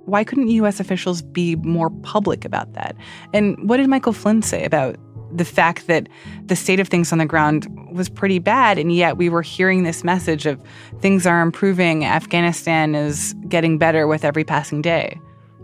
why 0.04 0.22
couldn't 0.22 0.48
U.S. 0.48 0.78
officials 0.78 1.22
be 1.22 1.56
more 1.56 1.88
public 1.88 2.44
about 2.44 2.74
that? 2.74 2.94
And 3.32 3.56
what 3.68 3.78
did 3.78 3.88
Michael 3.88 4.12
Flynn 4.12 4.42
say 4.42 4.64
about 4.64 4.96
the 5.34 5.44
fact 5.44 5.86
that 5.86 6.08
the 6.44 6.54
state 6.54 6.80
of 6.80 6.88
things 6.88 7.12
on 7.12 7.18
the 7.18 7.26
ground 7.26 7.66
was 7.90 8.08
pretty 8.08 8.38
bad, 8.38 8.78
and 8.78 8.94
yet 8.94 9.16
we 9.16 9.28
were 9.28 9.42
hearing 9.42 9.82
this 9.82 10.04
message 10.04 10.46
of 10.46 10.62
things 11.00 11.26
are 11.26 11.40
improving, 11.40 12.04
Afghanistan 12.04 12.94
is 12.94 13.34
getting 13.48 13.78
better 13.78 14.06
with 14.06 14.24
every 14.24 14.44
passing 14.44 14.82
day. 14.82 15.18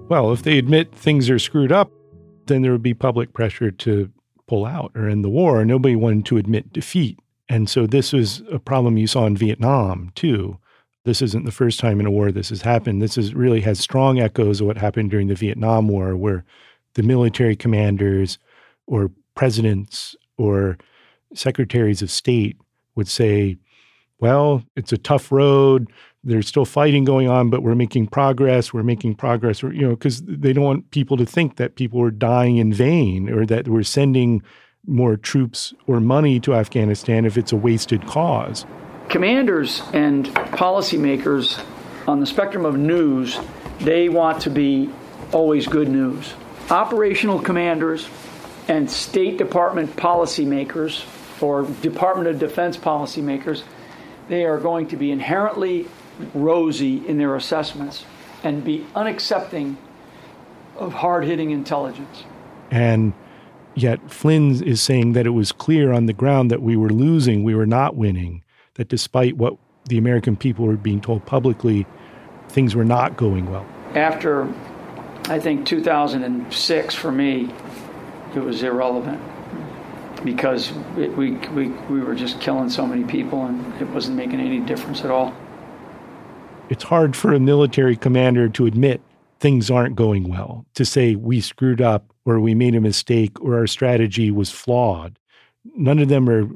Well, 0.09 0.33
if 0.33 0.43
they 0.43 0.59
admit 0.59 0.93
things 0.95 1.31
are 1.31 1.39
screwed 1.39 1.71
up, 1.71 1.93
then 2.47 2.63
there 2.63 2.73
would 2.73 2.83
be 2.83 2.95
public 2.95 3.33
pressure 3.33 3.71
to 3.71 4.11
pull 4.49 4.67
out 4.67 4.91
or 4.95 5.09
end 5.09 5.25
the 5.25 5.29
war. 5.29 5.65
Nobody 5.65 5.95
wanted 5.95 6.27
to 6.27 6.39
admit 6.39 6.73
defeat. 6.73 7.19
And 7.51 7.69
so 7.69 7.85
this 7.85 8.13
was 8.13 8.43
a 8.53 8.61
problem 8.61 8.97
you 8.97 9.09
saw 9.09 9.27
in 9.27 9.37
Vietnam, 9.37 10.13
too. 10.15 10.57
This 11.05 11.21
isn't 11.21 11.47
the 11.47 11.51
first 11.51 11.81
time 11.81 11.99
in 11.99 12.07
a 12.07 12.11
war 12.11 12.31
this 12.31 12.51
has 12.51 12.63
happened. 12.63 13.03
This 13.03 13.19
is 13.19 13.35
really 13.35 13.61
has 13.63 13.81
strong 13.81 14.21
echoes 14.21 14.61
of 14.61 14.69
what 14.69 14.79
happened 14.79 15.11
during 15.11 15.27
the 15.27 15.35
Vietnam 15.35 15.89
War, 15.89 16.17
where 16.17 16.45
the 16.95 17.03
military 17.03 17.57
commanders 17.57 18.39
or 18.87 19.11
presidents 19.35 20.15
or 20.37 20.79
secretaries 21.35 22.03
of 22.03 22.11
state 22.11 22.57
would 22.95 23.09
say, 23.09 23.57
well, 24.21 24.63
it's 24.77 24.93
a 24.93 24.99
tough 24.99 25.33
road. 25.33 25.91
There's 26.23 26.47
still 26.47 26.65
fighting 26.65 27.05
going 27.05 27.27
on, 27.27 27.51
but 27.51 27.65
we're 27.65 27.75
making 27.75 28.09
progress. 28.09 28.73
We're 28.73 28.85
making 28.85 29.17
progress. 29.17 29.61
You 29.61 29.73
know, 29.73 29.91
because 29.91 30.23
they 30.23 30.53
don't 30.53 30.65
want 30.65 30.93
people 30.93 31.17
to 31.17 31.27
think 31.27 31.57
that 31.57 31.75
people 31.75 32.01
are 32.01 32.13
dying 32.13 32.59
in 32.59 32.73
vain 32.73 33.29
or 33.29 33.45
that 33.47 33.67
we're 33.67 33.83
sending 33.83 34.41
more 34.87 35.17
troops 35.17 35.75
or 35.87 36.01
money 36.01 36.41
to 36.41 36.55
Afghanistan 36.55 37.25
if 37.25 37.37
it's 37.37 37.53
a 37.53 37.57
wasted 37.57 38.07
cause. 38.07 38.67
Commanders 39.09 39.83
and 39.93 40.27
policymakers 40.27 41.63
on 42.07 42.21
the 42.21 42.27
spectrum 42.27 42.65
of 42.65 42.77
news, 42.77 43.39
they 43.81 44.09
want 44.09 44.43
to 44.43 44.51
be 44.51 44.91
always 45.33 45.67
good 45.67 45.89
news. 45.89 46.33
Operational 46.71 47.41
commanders 47.41 48.09
and 48.69 48.91
State 48.91 49.37
Department 49.37 49.97
policymakers 49.97 51.05
or 51.43 51.65
Department 51.83 52.29
of 52.29 52.39
Defense 52.39 52.77
policymakers, 52.77 53.63
they 54.29 54.45
are 54.45 54.59
going 54.59 54.89
to 54.89 54.97
be 54.97 55.11
inherently 55.11 55.89
rosy 56.35 57.07
in 57.07 57.19
their 57.19 57.35
assessments 57.35 58.05
and 58.43 58.65
be 58.65 58.87
unaccepting 58.95 59.77
of 60.77 60.93
hard 60.93 61.25
hitting 61.25 61.51
intelligence. 61.51 62.25
And 62.71 63.13
yet, 63.83 64.11
Flynn 64.11 64.63
is 64.63 64.81
saying 64.81 65.13
that 65.13 65.27
it 65.27 65.31
was 65.31 65.53
clear 65.53 65.93
on 65.93 66.07
the 66.07 66.13
ground 66.13 66.51
that 66.51 66.63
we 66.63 66.77
were 66.77 66.91
losing, 66.91 67.45
we 67.45 67.55
were 67.55 67.67
not 67.67 67.97
winning, 67.97 68.43
that 68.75 68.89
despite 68.89 69.37
what 69.37 69.57
the 69.87 69.99
American 69.99 70.37
people 70.37 70.67
were 70.67 70.77
being 70.77 71.01
told 71.01 71.25
publicly, 71.27 71.87
things 72.49 72.75
were 72.75 72.85
not 72.85 73.17
going 73.17 73.51
well. 73.51 73.67
After, 73.95 74.53
I 75.27 75.39
think, 75.39 75.67
2006, 75.67 76.95
for 76.95 77.11
me, 77.11 77.53
it 78.35 78.41
was 78.41 78.63
irrelevant. 78.63 79.21
because 80.25 80.73
we, 80.97 81.09
we, 81.09 81.31
we, 81.49 81.69
we 81.69 82.01
were 82.01 82.15
just 82.15 82.41
killing 82.41 82.69
so 82.69 82.87
many 82.87 83.05
people 83.05 83.47
and 83.47 83.81
it 83.81 83.89
wasn't 83.89 84.17
making 84.17 84.41
any 84.41 84.61
difference 84.61 85.03
at 85.03 85.11
all. 85.11 85.35
It's 86.69 86.85
hard 86.85 87.17
for 87.17 87.33
a 87.33 87.41
military 87.41 87.97
commander 87.97 88.49
to 88.51 88.67
admit 88.67 89.01
things 89.41 89.71
aren't 89.71 89.97
going 89.97 90.29
well, 90.29 90.67
to 90.75 90.85
say 90.85 91.15
we 91.15 91.41
screwed 91.41 91.81
up 91.81 92.13
or 92.27 92.39
we 92.39 92.55
made 92.55 92.75
a 92.75 92.81
mistake 92.81 93.41
or 93.41 93.57
our 93.57 93.67
strategy 93.67 94.31
was 94.31 94.51
flawed. 94.51 95.19
None 95.75 95.99
of 95.99 96.09
them 96.09 96.29
are 96.29 96.47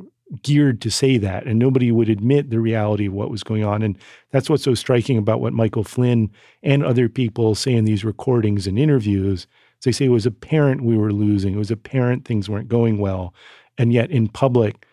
geared 0.42 0.80
to 0.82 0.90
say 0.90 1.18
that, 1.18 1.46
and 1.46 1.58
nobody 1.58 1.90
would 1.90 2.08
admit 2.08 2.50
the 2.50 2.60
reality 2.60 3.06
of 3.06 3.12
what 3.12 3.30
was 3.30 3.42
going 3.42 3.64
on. 3.64 3.82
And 3.82 3.98
that's 4.30 4.50
what's 4.50 4.64
so 4.64 4.74
striking 4.74 5.18
about 5.18 5.40
what 5.40 5.52
Michael 5.52 5.84
Flynn 5.84 6.30
and 6.62 6.84
other 6.84 7.08
people 7.08 7.54
say 7.54 7.72
in 7.72 7.84
these 7.84 8.04
recordings 8.04 8.66
and 8.66 8.78
interviews. 8.78 9.46
They 9.82 9.92
say 9.92 10.06
it 10.06 10.10
was 10.10 10.26
apparent 10.26 10.82
we 10.82 10.96
were 10.96 11.12
losing. 11.12 11.54
It 11.54 11.58
was 11.58 11.70
apparent 11.70 12.24
things 12.24 12.48
weren't 12.48 12.68
going 12.68 12.98
well. 12.98 13.34
And 13.76 13.92
yet 13.92 14.10
in 14.10 14.28
public, 14.28 14.86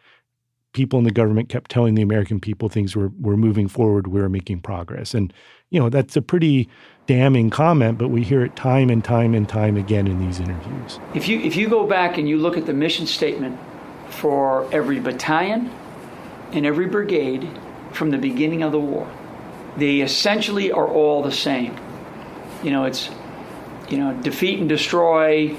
people 0.73 0.99
in 0.99 1.05
the 1.05 1.11
government 1.11 1.49
kept 1.49 1.69
telling 1.69 1.95
the 1.95 2.01
American 2.01 2.39
people 2.39 2.69
things 2.69 2.95
were, 2.95 3.11
were 3.19 3.37
moving 3.37 3.67
forward, 3.67 4.07
we 4.07 4.21
were 4.21 4.29
making 4.29 4.61
progress. 4.61 5.13
And, 5.13 5.33
you 5.69 5.79
know, 5.79 5.89
that's 5.89 6.15
a 6.15 6.21
pretty 6.21 6.69
damning 7.07 7.49
comment, 7.49 7.97
but 7.97 8.09
we 8.09 8.23
hear 8.23 8.43
it 8.43 8.55
time 8.55 8.89
and 8.89 9.03
time 9.03 9.33
and 9.33 9.47
time 9.47 9.77
again 9.77 10.07
in 10.07 10.19
these 10.19 10.39
interviews. 10.39 10.99
If 11.13 11.27
you 11.27 11.39
if 11.39 11.55
you 11.55 11.67
go 11.69 11.85
back 11.85 12.17
and 12.17 12.27
you 12.29 12.37
look 12.37 12.57
at 12.57 12.65
the 12.65 12.73
mission 12.73 13.05
statement 13.05 13.59
for 14.09 14.71
every 14.73 14.99
battalion 14.99 15.71
and 16.51 16.65
every 16.65 16.87
brigade 16.87 17.49
from 17.91 18.11
the 18.11 18.17
beginning 18.17 18.63
of 18.63 18.71
the 18.71 18.79
war. 18.79 19.09
They 19.77 20.01
essentially 20.01 20.71
are 20.71 20.87
all 20.87 21.23
the 21.23 21.31
same. 21.31 21.75
You 22.61 22.71
know, 22.71 22.85
it's 22.85 23.09
you 23.91 23.97
know, 23.97 24.13
defeat 24.21 24.59
and 24.59 24.69
destroy 24.69 25.55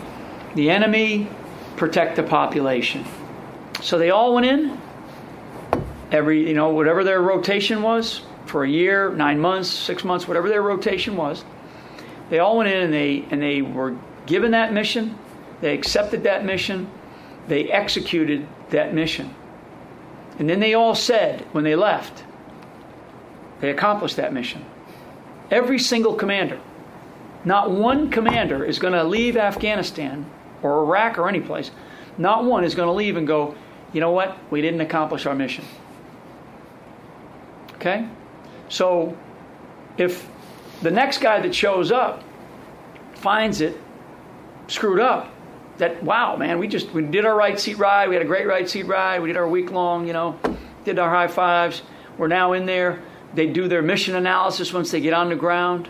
the 0.55 0.71
enemy, 0.71 1.29
protect 1.77 2.17
the 2.17 2.23
population. 2.23 3.05
So 3.83 3.99
they 3.99 4.11
all 4.11 4.35
went 4.35 4.47
in. 4.47 4.81
Every, 6.13 6.47
you 6.47 6.55
know, 6.55 6.71
whatever 6.71 7.03
their 7.03 7.21
rotation 7.21 7.83
was 7.83 8.23
for 8.47 8.63
a 8.63 8.69
year, 8.69 9.11
nine 9.11 9.41
months, 9.41 9.69
six 9.69 10.05
months, 10.05 10.29
whatever 10.29 10.49
their 10.49 10.63
rotation 10.63 11.17
was, 11.17 11.45
they 12.31 12.39
all 12.39 12.57
went 12.57 12.71
in 12.71 12.85
and 12.85 12.93
they 12.93 13.25
and 13.31 13.43
they 13.43 13.63
were 13.63 13.97
given 14.27 14.53
that 14.53 14.73
mission. 14.73 15.19
They 15.61 15.75
accepted 15.75 16.23
that 16.23 16.45
mission 16.45 16.89
they 17.49 17.71
executed 17.71 18.47
that 18.71 18.95
mission. 18.95 19.35
And 20.39 20.49
then 20.49 20.61
they 20.61 20.75
all 20.75 20.95
said 20.95 21.43
when 21.53 21.65
they 21.65 21.77
left, 21.77 22.25
they 23.61 23.71
accomplished 23.71 24.17
that 24.17 24.33
mission. 24.33 24.65
Every 25.51 25.79
single 25.79 26.15
commander. 26.15 26.61
Not 27.45 27.71
one 27.71 28.11
commander 28.11 28.65
is 28.65 28.79
going 28.79 28.95
to 28.95 29.05
leave 29.05 29.37
Afghanistan 29.37 30.31
or 30.63 30.85
Iraq 30.85 31.19
or 31.19 31.29
any 31.29 31.41
place. 31.41 31.71
Not 32.17 32.45
one 32.45 32.65
is 32.65 32.75
going 32.75 32.87
to 32.87 32.93
leave 32.93 33.17
and 33.17 33.27
go, 33.27 33.55
you 33.93 34.01
know 34.01 34.13
what? 34.13 34.39
We 34.51 34.63
didn't 34.63 34.81
accomplish 34.81 35.27
our 35.27 35.35
mission. 35.35 35.65
Okay? 37.83 38.07
So 38.69 39.17
if 39.99 40.29
the 40.83 40.91
next 40.93 41.19
guy 41.19 41.41
that 41.41 41.53
shows 41.53 41.91
up 41.91 42.23
finds 43.15 43.61
it 43.61 43.77
screwed 44.69 45.01
up, 45.01 45.35
that 45.79 46.01
wow, 46.05 46.37
man, 46.37 46.61
we 46.61 46.69
just 46.69 46.93
we 46.93 47.03
did 47.03 47.25
our 47.25 47.35
right 47.35 47.59
seat 47.59 47.79
ride. 47.79 48.09
We 48.09 48.15
had 48.15 48.23
a 48.23 48.29
great 48.29 48.47
right 48.47 48.71
seat 48.71 48.85
ride. 48.85 49.21
We 49.21 49.27
did 49.27 49.37
our 49.37 49.49
week 49.49 49.73
long, 49.73 50.07
you 50.07 50.13
know, 50.13 50.39
did 50.85 51.01
our 51.01 51.11
high 51.11 51.27
fives. 51.27 51.83
We're 52.19 52.29
now 52.29 52.53
in 52.53 52.67
there. 52.67 53.03
They 53.35 53.49
do 53.49 53.67
their 53.67 53.83
mission 53.83 54.15
analysis 54.15 54.73
once 54.73 54.93
they 54.93 55.01
get 55.01 55.13
on 55.13 55.29
the 55.29 55.35
ground, 55.35 55.89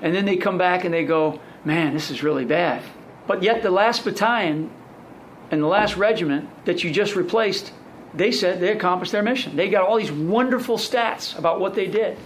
and 0.00 0.12
then 0.12 0.24
they 0.24 0.36
come 0.36 0.58
back 0.58 0.84
and 0.84 0.92
they 0.92 1.04
go, 1.04 1.40
man, 1.64 1.94
this 1.94 2.10
is 2.10 2.24
really 2.24 2.46
bad. 2.46 2.82
But 3.28 3.44
yet 3.44 3.62
the 3.62 3.70
last 3.70 4.02
battalion 4.02 4.72
and 5.52 5.62
the 5.62 5.68
last 5.68 5.96
regiment 5.96 6.48
that 6.64 6.82
you 6.82 6.90
just 6.90 7.14
replaced, 7.14 7.72
they 8.14 8.32
said 8.32 8.60
they 8.60 8.72
accomplished 8.72 9.12
their 9.12 9.22
mission. 9.22 9.56
They 9.56 9.68
got 9.68 9.82
all 9.82 9.96
these 9.98 10.12
wonderful 10.12 10.76
stats 10.76 11.38
about 11.38 11.60
what 11.60 11.74
they 11.74 11.86
did. 11.86 12.18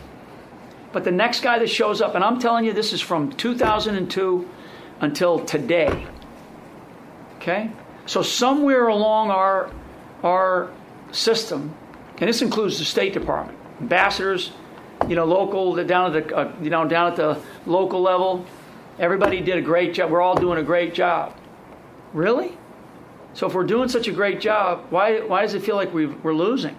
But 0.93 1.05
the 1.05 1.13
next 1.13 1.41
guy 1.41 1.59
that 1.59 1.69
shows 1.69 2.01
up, 2.01 2.15
and 2.15 2.25
I'm 2.25 2.39
telling 2.39 2.65
you, 2.65 2.73
this 2.73 2.93
is 2.93 3.01
from 3.01 3.33
2002 3.33 4.49
until 5.01 5.45
today 5.45 6.07
Okay? 7.47 7.71
So 8.07 8.23
somewhere 8.23 8.89
along 8.89 9.31
our 9.31 9.71
our 10.25 10.73
system, 11.13 11.73
and 12.19 12.29
this 12.29 12.43
includes 12.43 12.81
the 12.81 12.85
State 12.85 13.13
Department, 13.13 13.57
ambassadors, 13.81 14.51
you 15.09 15.15
know, 15.15 15.25
local 15.25 15.77
down 15.85 16.17
at 16.17 16.27
the 16.27 16.37
uh, 16.37 16.53
you 16.61 16.71
know 16.71 16.89
down 16.89 17.13
at 17.13 17.17
the 17.17 17.41
local 17.65 18.03
level, 18.03 18.45
everybody 18.99 19.41
did 19.41 19.59
a 19.59 19.63
great 19.63 19.95
job. 19.95 20.11
We're 20.11 20.23
all 20.23 20.35
doing 20.35 20.59
a 20.59 20.63
great 20.65 20.93
job. 20.93 21.37
Really? 22.13 22.59
So 23.37 23.47
if 23.47 23.53
we're 23.53 23.65
doing 23.65 23.91
such 23.91 24.09
a 24.09 24.13
great 24.13 24.41
job, 24.41 24.87
why 24.89 25.21
why 25.21 25.43
does 25.43 25.53
it 25.53 25.63
feel 25.63 25.77
like 25.77 25.93
we 25.93 26.07
we're 26.07 26.33
losing? 26.33 26.75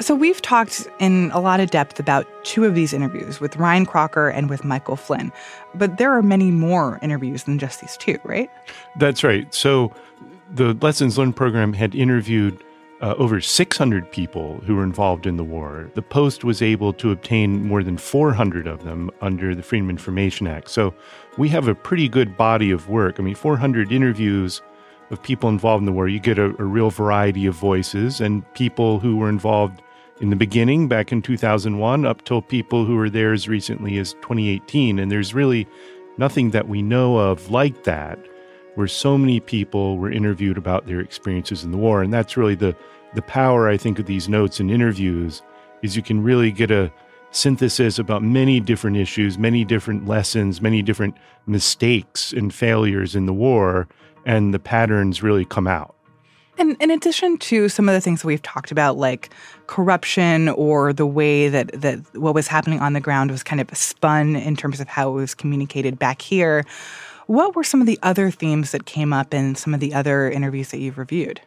So, 0.00 0.16
we've 0.16 0.42
talked 0.42 0.88
in 0.98 1.30
a 1.32 1.38
lot 1.38 1.60
of 1.60 1.70
depth 1.70 2.00
about 2.00 2.26
two 2.44 2.64
of 2.64 2.74
these 2.74 2.92
interviews 2.92 3.40
with 3.40 3.56
Ryan 3.56 3.86
Crocker 3.86 4.30
and 4.30 4.50
with 4.50 4.64
Michael 4.64 4.96
Flynn, 4.96 5.30
but 5.76 5.98
there 5.98 6.10
are 6.10 6.22
many 6.22 6.50
more 6.50 6.98
interviews 7.02 7.44
than 7.44 7.60
just 7.60 7.80
these 7.80 7.96
two, 7.96 8.18
right? 8.24 8.50
That's 8.96 9.22
right. 9.22 9.54
So, 9.54 9.92
the 10.50 10.74
Lessons 10.74 11.18
Learned 11.18 11.36
program 11.36 11.72
had 11.72 11.94
interviewed 11.94 12.64
uh, 13.02 13.14
over 13.18 13.40
600 13.40 14.10
people 14.12 14.60
who 14.64 14.76
were 14.76 14.84
involved 14.84 15.26
in 15.26 15.36
the 15.36 15.44
war. 15.44 15.90
The 15.94 16.02
Post 16.02 16.44
was 16.44 16.62
able 16.62 16.92
to 16.94 17.10
obtain 17.10 17.66
more 17.66 17.82
than 17.82 17.98
400 17.98 18.66
of 18.66 18.84
them 18.84 19.10
under 19.20 19.54
the 19.54 19.62
Freedom 19.62 19.90
Information 19.90 20.46
Act. 20.46 20.70
So, 20.70 20.94
we 21.36 21.48
have 21.48 21.66
a 21.66 21.74
pretty 21.74 22.08
good 22.08 22.36
body 22.36 22.70
of 22.70 22.88
work. 22.88 23.18
I 23.18 23.22
mean, 23.22 23.34
400 23.34 23.90
interviews 23.90 24.62
of 25.10 25.22
people 25.22 25.48
involved 25.48 25.82
in 25.82 25.86
the 25.86 25.92
war. 25.92 26.08
You 26.08 26.20
get 26.20 26.38
a, 26.38 26.46
a 26.58 26.64
real 26.64 26.90
variety 26.90 27.46
of 27.46 27.54
voices 27.54 28.20
and 28.20 28.50
people 28.54 28.98
who 28.98 29.16
were 29.16 29.28
involved 29.28 29.82
in 30.20 30.30
the 30.30 30.36
beginning, 30.36 30.88
back 30.88 31.10
in 31.10 31.20
2001, 31.20 32.06
up 32.06 32.22
till 32.24 32.42
people 32.42 32.84
who 32.84 32.96
were 32.96 33.10
there 33.10 33.32
as 33.32 33.48
recently 33.48 33.98
as 33.98 34.12
2018. 34.14 34.98
And 34.98 35.10
there's 35.10 35.34
really 35.34 35.66
nothing 36.16 36.50
that 36.50 36.68
we 36.68 36.82
know 36.82 37.16
of 37.18 37.50
like 37.50 37.84
that, 37.84 38.18
where 38.74 38.88
so 38.88 39.18
many 39.18 39.40
people 39.40 39.98
were 39.98 40.10
interviewed 40.10 40.56
about 40.56 40.86
their 40.86 41.00
experiences 41.00 41.64
in 41.64 41.70
the 41.70 41.78
war. 41.78 42.02
And 42.02 42.12
that's 42.12 42.36
really 42.36 42.54
the, 42.54 42.74
the 43.14 43.22
power, 43.22 43.68
I 43.68 43.76
think, 43.76 43.98
of 43.98 44.06
these 44.06 44.28
notes 44.28 44.60
and 44.60 44.70
interviews, 44.70 45.42
is 45.82 45.96
you 45.96 46.02
can 46.02 46.22
really 46.22 46.50
get 46.50 46.70
a 46.70 46.92
synthesis 47.32 47.98
about 47.98 48.22
many 48.22 48.60
different 48.60 48.96
issues, 48.96 49.38
many 49.38 49.64
different 49.64 50.06
lessons, 50.06 50.60
many 50.60 50.82
different 50.82 51.16
mistakes 51.46 52.32
and 52.32 52.52
failures 52.52 53.14
in 53.14 53.26
the 53.26 53.32
war, 53.32 53.88
and 54.24 54.54
the 54.54 54.58
patterns 54.58 55.22
really 55.22 55.44
come 55.44 55.66
out. 55.66 55.94
And 56.58 56.76
in 56.80 56.90
addition 56.90 57.38
to 57.38 57.68
some 57.70 57.88
of 57.88 57.94
the 57.94 58.00
things 58.00 58.20
that 58.20 58.26
we've 58.26 58.42
talked 58.42 58.70
about, 58.70 58.98
like 58.98 59.30
corruption 59.66 60.50
or 60.50 60.92
the 60.92 61.06
way 61.06 61.48
that, 61.48 61.72
that 61.72 61.98
what 62.14 62.34
was 62.34 62.46
happening 62.46 62.78
on 62.80 62.92
the 62.92 63.00
ground 63.00 63.30
was 63.30 63.42
kind 63.42 63.60
of 63.60 63.74
spun 63.76 64.36
in 64.36 64.54
terms 64.54 64.78
of 64.78 64.86
how 64.86 65.10
it 65.10 65.14
was 65.14 65.34
communicated 65.34 65.98
back 65.98 66.20
here, 66.20 66.64
what 67.32 67.54
were 67.54 67.64
some 67.64 67.80
of 67.80 67.86
the 67.86 67.98
other 68.02 68.30
themes 68.30 68.72
that 68.72 68.86
came 68.86 69.12
up 69.12 69.32
in 69.32 69.54
some 69.54 69.74
of 69.74 69.80
the 69.80 69.94
other 69.94 70.30
interviews 70.30 70.70
that 70.70 70.78
you've 70.78 70.98
reviewed? 70.98 71.40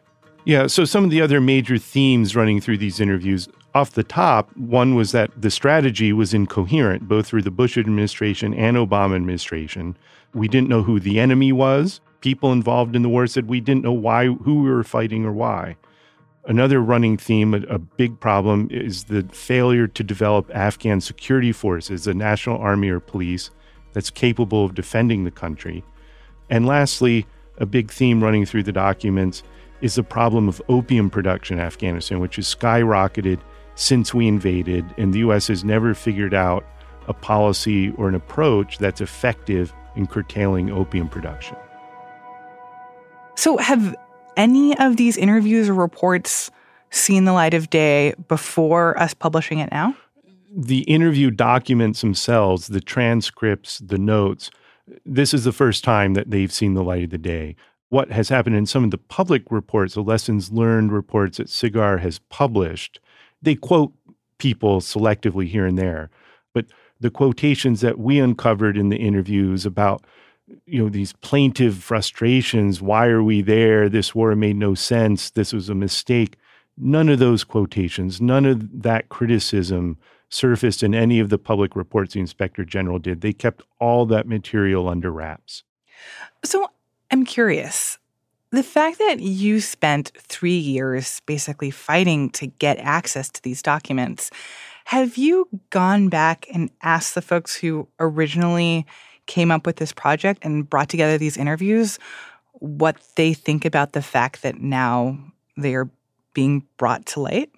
Yeah, 0.44 0.66
so 0.66 0.84
some 0.84 1.04
of 1.04 1.10
the 1.10 1.20
other 1.20 1.40
major 1.40 1.78
themes 1.78 2.36
running 2.36 2.60
through 2.60 2.78
these 2.78 3.00
interviews, 3.00 3.48
off 3.74 3.92
the 3.92 4.04
top, 4.04 4.56
one 4.56 4.94
was 4.94 5.12
that 5.12 5.30
the 5.40 5.50
strategy 5.50 6.12
was 6.12 6.32
incoherent, 6.32 7.08
both 7.08 7.26
through 7.26 7.42
the 7.42 7.50
Bush 7.50 7.76
administration 7.76 8.54
and 8.54 8.76
Obama 8.76 9.16
administration. 9.16 9.96
We 10.34 10.48
didn't 10.48 10.68
know 10.68 10.82
who 10.82 11.00
the 11.00 11.20
enemy 11.20 11.52
was 11.52 12.00
people 12.26 12.52
involved 12.52 12.96
in 12.96 13.02
the 13.02 13.08
war 13.08 13.24
said 13.24 13.46
we 13.46 13.60
didn't 13.60 13.84
know 13.84 13.92
why 13.92 14.26
who 14.26 14.62
we 14.62 14.68
were 14.68 14.82
fighting 14.82 15.24
or 15.24 15.32
why. 15.32 15.76
Another 16.44 16.80
running 16.80 17.16
theme, 17.16 17.54
a, 17.54 17.58
a, 17.68 17.78
big 17.78 18.18
problem, 18.18 18.68
is 18.70 19.04
the 19.04 19.22
failure 19.30 19.86
to 19.86 20.02
develop 20.02 20.50
Afghan 20.52 21.00
security 21.00 21.52
forces, 21.52 22.06
a 22.06 22.14
national 22.14 22.58
army 22.58 22.88
or 22.88 22.98
police 22.98 23.50
that's 23.96 24.10
capable 24.10 24.62
of 24.62 24.74
defending 24.74 25.24
the 25.24 25.30
country. 25.30 25.82
And 26.50 26.66
lastly, 26.66 27.26
a 27.56 27.64
big 27.64 27.90
theme 27.90 28.22
running 28.22 28.44
through 28.44 28.64
the 28.64 28.72
documents 28.72 29.42
is 29.80 29.94
the 29.94 30.02
problem 30.02 30.50
of 30.50 30.60
opium 30.68 31.08
production 31.08 31.58
in 31.58 31.64
Afghanistan, 31.64 32.20
which 32.20 32.36
has 32.36 32.54
skyrocketed 32.54 33.40
since 33.74 34.12
we 34.12 34.28
invaded, 34.28 34.84
and 34.98 35.14
the 35.14 35.20
U.S. 35.20 35.48
has 35.48 35.64
never 35.64 35.94
figured 35.94 36.34
out 36.34 36.62
a 37.08 37.14
policy 37.14 37.90
or 37.92 38.06
an 38.06 38.14
approach 38.14 38.76
that's 38.76 39.00
effective 39.00 39.72
in 39.94 40.06
curtailing 40.06 40.70
opium 40.70 41.08
production. 41.08 41.56
So, 43.34 43.56
have 43.56 43.96
any 44.36 44.76
of 44.78 44.98
these 44.98 45.16
interviews 45.16 45.70
or 45.70 45.74
reports 45.74 46.50
seen 46.90 47.24
the 47.24 47.32
light 47.32 47.54
of 47.54 47.70
day 47.70 48.12
before 48.28 48.98
us 48.98 49.14
publishing 49.14 49.58
it 49.60 49.70
now? 49.70 49.96
The 50.54 50.80
interview 50.82 51.30
documents 51.30 52.00
themselves, 52.00 52.68
the 52.68 52.80
transcripts, 52.80 53.78
the 53.78 53.98
notes, 53.98 54.50
this 55.04 55.34
is 55.34 55.44
the 55.44 55.52
first 55.52 55.84
time 55.84 56.14
that 56.14 56.30
they've 56.30 56.52
seen 56.52 56.74
the 56.74 56.84
light 56.84 57.04
of 57.04 57.10
the 57.10 57.18
day. 57.18 57.56
What 57.88 58.10
has 58.10 58.28
happened 58.28 58.56
in 58.56 58.66
some 58.66 58.84
of 58.84 58.90
the 58.90 58.98
public 58.98 59.42
reports, 59.50 59.94
the 59.94 60.02
lessons 60.02 60.52
learned 60.52 60.92
reports 60.92 61.38
that 61.38 61.48
SIGAR 61.48 62.00
has 62.00 62.18
published, 62.30 63.00
they 63.42 63.54
quote 63.54 63.92
people 64.38 64.80
selectively 64.80 65.46
here 65.46 65.66
and 65.66 65.78
there. 65.78 66.10
But 66.54 66.66
the 67.00 67.10
quotations 67.10 67.80
that 67.80 67.98
we 67.98 68.18
uncovered 68.18 68.76
in 68.76 68.88
the 68.88 68.96
interviews 68.96 69.66
about 69.66 70.04
you 70.66 70.80
know 70.80 70.88
these 70.88 71.12
plaintive 71.12 71.82
frustrations 71.82 72.80
why 72.80 73.08
are 73.08 73.22
we 73.22 73.42
there 73.42 73.88
this 73.88 74.14
war 74.14 74.36
made 74.36 74.54
no 74.54 74.76
sense 74.76 75.30
this 75.30 75.52
was 75.52 75.68
a 75.68 75.74
mistake 75.74 76.36
none 76.78 77.08
of 77.08 77.18
those 77.18 77.42
quotations 77.42 78.20
none 78.20 78.44
of 78.44 78.82
that 78.82 79.08
criticism 79.08 79.98
surfaced 80.28 80.82
in 80.82 80.94
any 80.94 81.20
of 81.20 81.28
the 81.28 81.38
public 81.38 81.76
reports 81.76 82.14
the 82.14 82.20
inspector 82.20 82.64
general 82.64 82.98
did. 82.98 83.20
They 83.20 83.32
kept 83.32 83.62
all 83.80 84.06
that 84.06 84.26
material 84.26 84.88
under 84.88 85.10
wraps. 85.10 85.62
So 86.44 86.68
i'm 87.10 87.24
curious. 87.24 87.98
The 88.50 88.62
fact 88.62 88.98
that 88.98 89.20
you 89.20 89.60
spent 89.60 90.12
3 90.16 90.52
years 90.52 91.20
basically 91.26 91.70
fighting 91.70 92.30
to 92.30 92.46
get 92.46 92.78
access 92.78 93.28
to 93.30 93.42
these 93.42 93.62
documents 93.62 94.30
have 94.86 95.16
you 95.16 95.48
gone 95.70 96.08
back 96.08 96.46
and 96.54 96.70
asked 96.82 97.14
the 97.14 97.22
folks 97.22 97.56
who 97.56 97.88
originally 97.98 98.86
came 99.26 99.50
up 99.50 99.66
with 99.66 99.76
this 99.76 99.92
project 99.92 100.44
and 100.44 100.70
brought 100.70 100.88
together 100.88 101.18
these 101.18 101.36
interviews 101.36 101.98
what 102.52 102.96
they 103.16 103.34
think 103.34 103.64
about 103.64 103.92
the 103.92 104.02
fact 104.02 104.42
that 104.42 104.60
now 104.60 105.18
they 105.56 105.74
are 105.74 105.90
being 106.34 106.64
brought 106.76 107.04
to 107.06 107.20
light? 107.20 107.50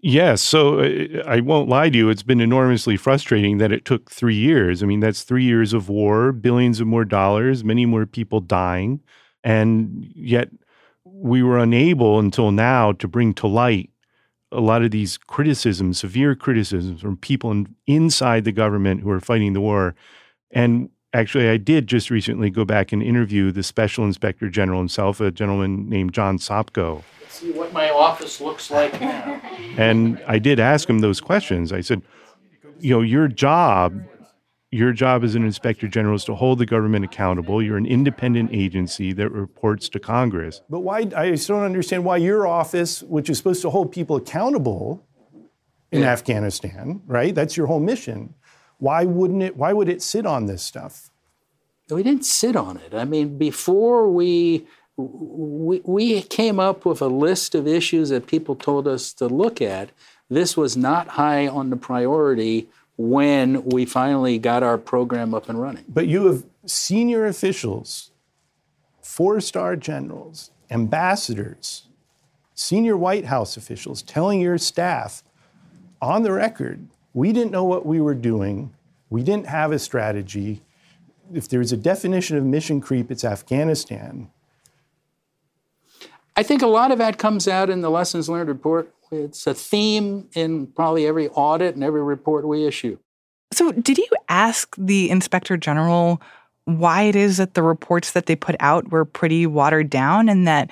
Yes. 0.00 0.42
So 0.42 0.80
uh, 0.80 1.22
I 1.26 1.40
won't 1.40 1.68
lie 1.68 1.90
to 1.90 1.98
you. 1.98 2.08
It's 2.08 2.22
been 2.22 2.40
enormously 2.40 2.96
frustrating 2.96 3.58
that 3.58 3.72
it 3.72 3.84
took 3.84 4.10
three 4.10 4.36
years. 4.36 4.82
I 4.82 4.86
mean, 4.86 5.00
that's 5.00 5.22
three 5.22 5.44
years 5.44 5.72
of 5.72 5.88
war, 5.88 6.32
billions 6.32 6.80
of 6.80 6.86
more 6.86 7.04
dollars, 7.04 7.64
many 7.64 7.84
more 7.84 8.06
people 8.06 8.40
dying. 8.40 9.00
And 9.42 10.06
yet 10.14 10.50
we 11.04 11.42
were 11.42 11.58
unable 11.58 12.18
until 12.20 12.52
now 12.52 12.92
to 12.92 13.08
bring 13.08 13.34
to 13.34 13.48
light 13.48 13.90
a 14.52 14.60
lot 14.60 14.82
of 14.82 14.92
these 14.92 15.18
criticisms, 15.18 15.98
severe 15.98 16.34
criticisms 16.34 17.00
from 17.00 17.16
people 17.16 17.50
in, 17.50 17.74
inside 17.86 18.44
the 18.44 18.52
government 18.52 19.02
who 19.02 19.10
are 19.10 19.20
fighting 19.20 19.52
the 19.52 19.60
war. 19.60 19.94
And 20.52 20.90
actually, 21.12 21.48
I 21.48 21.56
did 21.56 21.86
just 21.86 22.10
recently 22.10 22.50
go 22.50 22.64
back 22.64 22.92
and 22.92 23.02
interview 23.02 23.52
the 23.52 23.62
special 23.62 24.04
inspector 24.04 24.48
general 24.48 24.78
himself, 24.78 25.20
a 25.20 25.30
gentleman 25.30 25.88
named 25.88 26.12
John 26.12 26.38
Sopko. 26.38 27.02
Let's 27.20 27.40
see 27.40 27.52
what 27.52 27.72
my 27.72 27.90
office 27.90 28.40
looks 28.40 28.70
like 28.70 29.00
now. 29.00 29.40
And 29.76 30.22
I 30.26 30.38
did 30.38 30.58
ask 30.58 30.88
him 30.88 31.00
those 31.00 31.20
questions. 31.20 31.72
I 31.72 31.80
said, 31.80 32.02
you 32.80 32.94
know, 32.94 33.02
your 33.02 33.28
job 33.28 34.00
your 34.70 34.92
job 34.92 35.24
as 35.24 35.34
an 35.34 35.44
inspector 35.44 35.88
general 35.88 36.14
is 36.16 36.24
to 36.24 36.34
hold 36.34 36.58
the 36.58 36.66
government 36.66 37.04
accountable. 37.04 37.62
You're 37.62 37.78
an 37.78 37.86
independent 37.86 38.50
agency 38.52 39.12
that 39.14 39.30
reports 39.30 39.88
to 39.90 40.00
Congress. 40.00 40.60
But 40.68 40.80
why? 40.80 41.06
I 41.16 41.30
just 41.30 41.48
don't 41.48 41.64
understand 41.64 42.04
why 42.04 42.18
your 42.18 42.46
office, 42.46 43.02
which 43.02 43.30
is 43.30 43.38
supposed 43.38 43.62
to 43.62 43.70
hold 43.70 43.92
people 43.92 44.16
accountable 44.16 45.06
in 45.90 46.02
yeah. 46.02 46.08
Afghanistan, 46.12 47.00
right? 47.06 47.34
That's 47.34 47.56
your 47.56 47.66
whole 47.66 47.80
mission. 47.80 48.34
Why 48.78 49.04
wouldn't 49.04 49.42
it? 49.42 49.56
Why 49.56 49.72
would 49.72 49.88
it 49.88 50.02
sit 50.02 50.26
on 50.26 50.46
this 50.46 50.62
stuff? 50.62 51.10
We 51.90 52.02
didn't 52.02 52.24
sit 52.24 52.54
on 52.54 52.76
it. 52.78 52.94
I 52.94 53.04
mean, 53.04 53.38
before 53.38 54.08
we 54.08 54.66
we, 54.96 55.80
we 55.84 56.22
came 56.22 56.58
up 56.58 56.84
with 56.84 57.00
a 57.00 57.06
list 57.06 57.54
of 57.54 57.66
issues 57.66 58.08
that 58.08 58.26
people 58.26 58.56
told 58.56 58.88
us 58.88 59.12
to 59.14 59.26
look 59.26 59.62
at. 59.62 59.90
This 60.28 60.56
was 60.56 60.76
not 60.76 61.08
high 61.08 61.46
on 61.46 61.70
the 61.70 61.76
priority 61.76 62.68
when 62.96 63.64
we 63.64 63.86
finally 63.86 64.38
got 64.38 64.62
our 64.62 64.76
program 64.76 65.32
up 65.32 65.48
and 65.48 65.60
running. 65.60 65.84
But 65.88 66.08
you 66.08 66.26
have 66.26 66.44
senior 66.66 67.26
officials, 67.26 68.10
four 69.00 69.40
star 69.40 69.76
generals, 69.76 70.50
ambassadors, 70.70 71.84
senior 72.54 72.96
White 72.96 73.26
House 73.26 73.56
officials 73.56 74.02
telling 74.02 74.40
your 74.40 74.58
staff 74.58 75.22
on 76.02 76.24
the 76.24 76.32
record, 76.32 76.88
we 77.18 77.32
didn't 77.32 77.50
know 77.50 77.64
what 77.64 77.84
we 77.84 78.00
were 78.00 78.14
doing, 78.14 78.72
we 79.10 79.24
didn't 79.24 79.48
have 79.48 79.72
a 79.72 79.78
strategy. 79.80 80.62
If 81.34 81.48
there's 81.48 81.72
a 81.72 81.76
definition 81.76 82.36
of 82.36 82.44
mission 82.44 82.80
creep, 82.80 83.10
it's 83.10 83.24
Afghanistan. 83.24 84.30
I 86.36 86.44
think 86.44 86.62
a 86.62 86.68
lot 86.68 86.92
of 86.92 86.98
that 86.98 87.18
comes 87.18 87.48
out 87.48 87.70
in 87.70 87.80
the 87.80 87.90
lessons 87.90 88.28
learned 88.28 88.48
report 88.48 88.94
it's 89.10 89.46
a 89.46 89.54
theme 89.54 90.28
in 90.34 90.68
probably 90.68 91.06
every 91.06 91.28
audit 91.30 91.74
and 91.74 91.82
every 91.82 92.02
report 92.02 92.46
we 92.46 92.66
issue. 92.66 92.98
So, 93.52 93.72
did 93.72 93.98
you 93.98 94.08
ask 94.28 94.74
the 94.76 95.10
inspector 95.10 95.56
general 95.56 96.20
why 96.66 97.04
it 97.04 97.16
is 97.16 97.38
that 97.38 97.54
the 97.54 97.62
reports 97.62 98.12
that 98.12 98.26
they 98.26 98.36
put 98.36 98.54
out 98.60 98.92
were 98.92 99.06
pretty 99.06 99.46
watered 99.46 99.88
down 99.88 100.28
and 100.28 100.46
that 100.46 100.70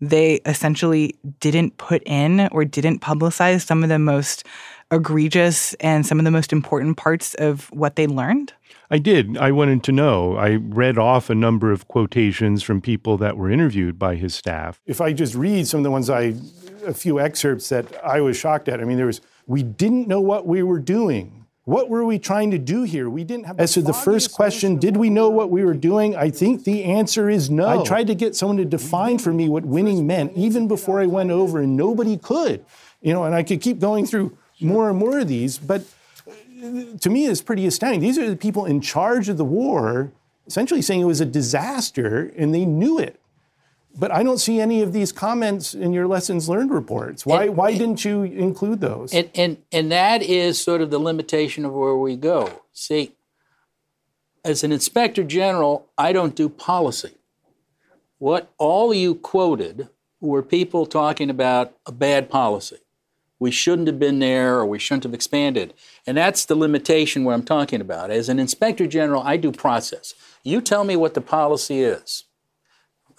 they 0.00 0.40
essentially 0.44 1.16
didn't 1.40 1.78
put 1.78 2.02
in 2.04 2.48
or 2.48 2.64
didn't 2.64 3.00
publicize 3.00 3.64
some 3.64 3.82
of 3.82 3.88
the 3.88 4.00
most 4.00 4.44
egregious 4.90 5.74
and 5.74 6.06
some 6.06 6.18
of 6.18 6.24
the 6.24 6.30
most 6.30 6.52
important 6.52 6.96
parts 6.96 7.34
of 7.34 7.70
what 7.72 7.96
they 7.96 8.06
learned? 8.06 8.52
I 8.90 8.98
did. 8.98 9.36
I 9.36 9.50
wanted 9.50 9.82
to 9.84 9.92
know. 9.92 10.36
I 10.36 10.56
read 10.56 10.96
off 10.96 11.28
a 11.28 11.34
number 11.34 11.72
of 11.72 11.88
quotations 11.88 12.62
from 12.62 12.80
people 12.80 13.16
that 13.18 13.36
were 13.36 13.50
interviewed 13.50 13.98
by 13.98 14.14
his 14.14 14.34
staff. 14.34 14.80
If 14.86 15.00
I 15.00 15.12
just 15.12 15.34
read 15.34 15.66
some 15.66 15.78
of 15.78 15.84
the 15.84 15.90
ones 15.90 16.08
I 16.08 16.34
a 16.86 16.94
few 16.94 17.20
excerpts 17.20 17.68
that 17.68 17.86
I 18.04 18.20
was 18.20 18.36
shocked 18.36 18.68
at. 18.68 18.80
I 18.80 18.84
mean, 18.84 18.96
there 18.96 19.06
was, 19.06 19.20
we 19.46 19.62
didn't 19.62 20.08
know 20.08 20.20
what 20.20 20.46
we 20.46 20.62
were 20.62 20.78
doing. 20.78 21.44
What 21.64 21.90
were 21.90 22.04
we 22.04 22.20
trying 22.20 22.52
to 22.52 22.58
do 22.58 22.84
here? 22.84 23.10
We 23.10 23.24
didn't 23.24 23.46
have. 23.46 23.58
As 23.58 23.72
to 23.72 23.82
the 23.82 23.92
first 23.92 24.32
question, 24.32 24.78
did 24.78 24.96
we 24.96 25.10
know 25.10 25.28
what 25.28 25.50
we 25.50 25.64
were 25.64 25.74
doing? 25.74 26.14
I 26.14 26.30
think 26.30 26.62
the 26.62 26.84
answer 26.84 27.28
is 27.28 27.50
no. 27.50 27.66
I 27.66 27.84
tried 27.84 28.06
to 28.06 28.14
get 28.14 28.36
someone 28.36 28.56
to 28.58 28.64
define 28.64 29.18
for 29.18 29.32
me 29.32 29.48
what 29.48 29.64
winning 29.64 30.06
meant, 30.06 30.32
even 30.36 30.68
before 30.68 31.00
I 31.00 31.06
went 31.06 31.32
over, 31.32 31.60
and 31.60 31.76
nobody 31.76 32.18
could. 32.18 32.64
You 33.00 33.12
know, 33.12 33.24
and 33.24 33.34
I 33.34 33.42
could 33.42 33.60
keep 33.60 33.80
going 33.80 34.06
through 34.06 34.38
more 34.60 34.88
and 34.88 34.98
more 34.98 35.18
of 35.18 35.28
these, 35.28 35.58
but 35.58 35.82
uh, 36.28 36.96
to 37.00 37.10
me, 37.10 37.26
it's 37.26 37.42
pretty 37.42 37.66
astounding. 37.66 38.00
These 38.00 38.18
are 38.18 38.28
the 38.28 38.36
people 38.36 38.64
in 38.64 38.80
charge 38.80 39.28
of 39.28 39.36
the 39.36 39.44
war, 39.44 40.12
essentially 40.46 40.82
saying 40.82 41.00
it 41.00 41.04
was 41.04 41.20
a 41.20 41.26
disaster, 41.26 42.32
and 42.36 42.54
they 42.54 42.64
knew 42.64 42.98
it. 42.98 43.20
But 43.98 44.10
I 44.10 44.22
don't 44.22 44.38
see 44.38 44.60
any 44.60 44.82
of 44.82 44.92
these 44.92 45.10
comments 45.10 45.72
in 45.72 45.92
your 45.92 46.06
lessons 46.06 46.48
learned 46.48 46.70
reports. 46.70 47.24
Why, 47.24 47.44
and, 47.44 47.56
why 47.56 47.72
didn't 47.72 48.04
you 48.04 48.24
include 48.24 48.80
those? 48.80 49.14
And, 49.14 49.30
and, 49.34 49.56
and 49.72 49.90
that 49.90 50.22
is 50.22 50.60
sort 50.60 50.82
of 50.82 50.90
the 50.90 50.98
limitation 50.98 51.64
of 51.64 51.72
where 51.72 51.96
we 51.96 52.16
go. 52.16 52.62
See, 52.72 53.12
as 54.44 54.62
an 54.62 54.70
inspector 54.70 55.24
general, 55.24 55.86
I 55.96 56.12
don't 56.12 56.36
do 56.36 56.48
policy. 56.48 57.14
What 58.18 58.52
all 58.58 58.92
you 58.92 59.14
quoted 59.14 59.88
were 60.20 60.42
people 60.42 60.86
talking 60.86 61.30
about 61.30 61.74
a 61.86 61.92
bad 61.92 62.28
policy. 62.28 62.78
We 63.38 63.50
shouldn't 63.50 63.88
have 63.88 63.98
been 63.98 64.18
there 64.18 64.58
or 64.58 64.66
we 64.66 64.78
shouldn't 64.78 65.04
have 65.04 65.14
expanded. 65.14 65.74
And 66.06 66.16
that's 66.16 66.44
the 66.44 66.54
limitation 66.54 67.24
where 67.24 67.34
I'm 67.34 67.42
talking 67.42 67.80
about. 67.80 68.10
As 68.10 68.28
an 68.28 68.38
inspector 68.38 68.86
general, 68.86 69.22
I 69.22 69.36
do 69.36 69.52
process. 69.52 70.14
You 70.42 70.60
tell 70.60 70.84
me 70.84 70.96
what 70.96 71.14
the 71.14 71.20
policy 71.20 71.80
is 71.80 72.24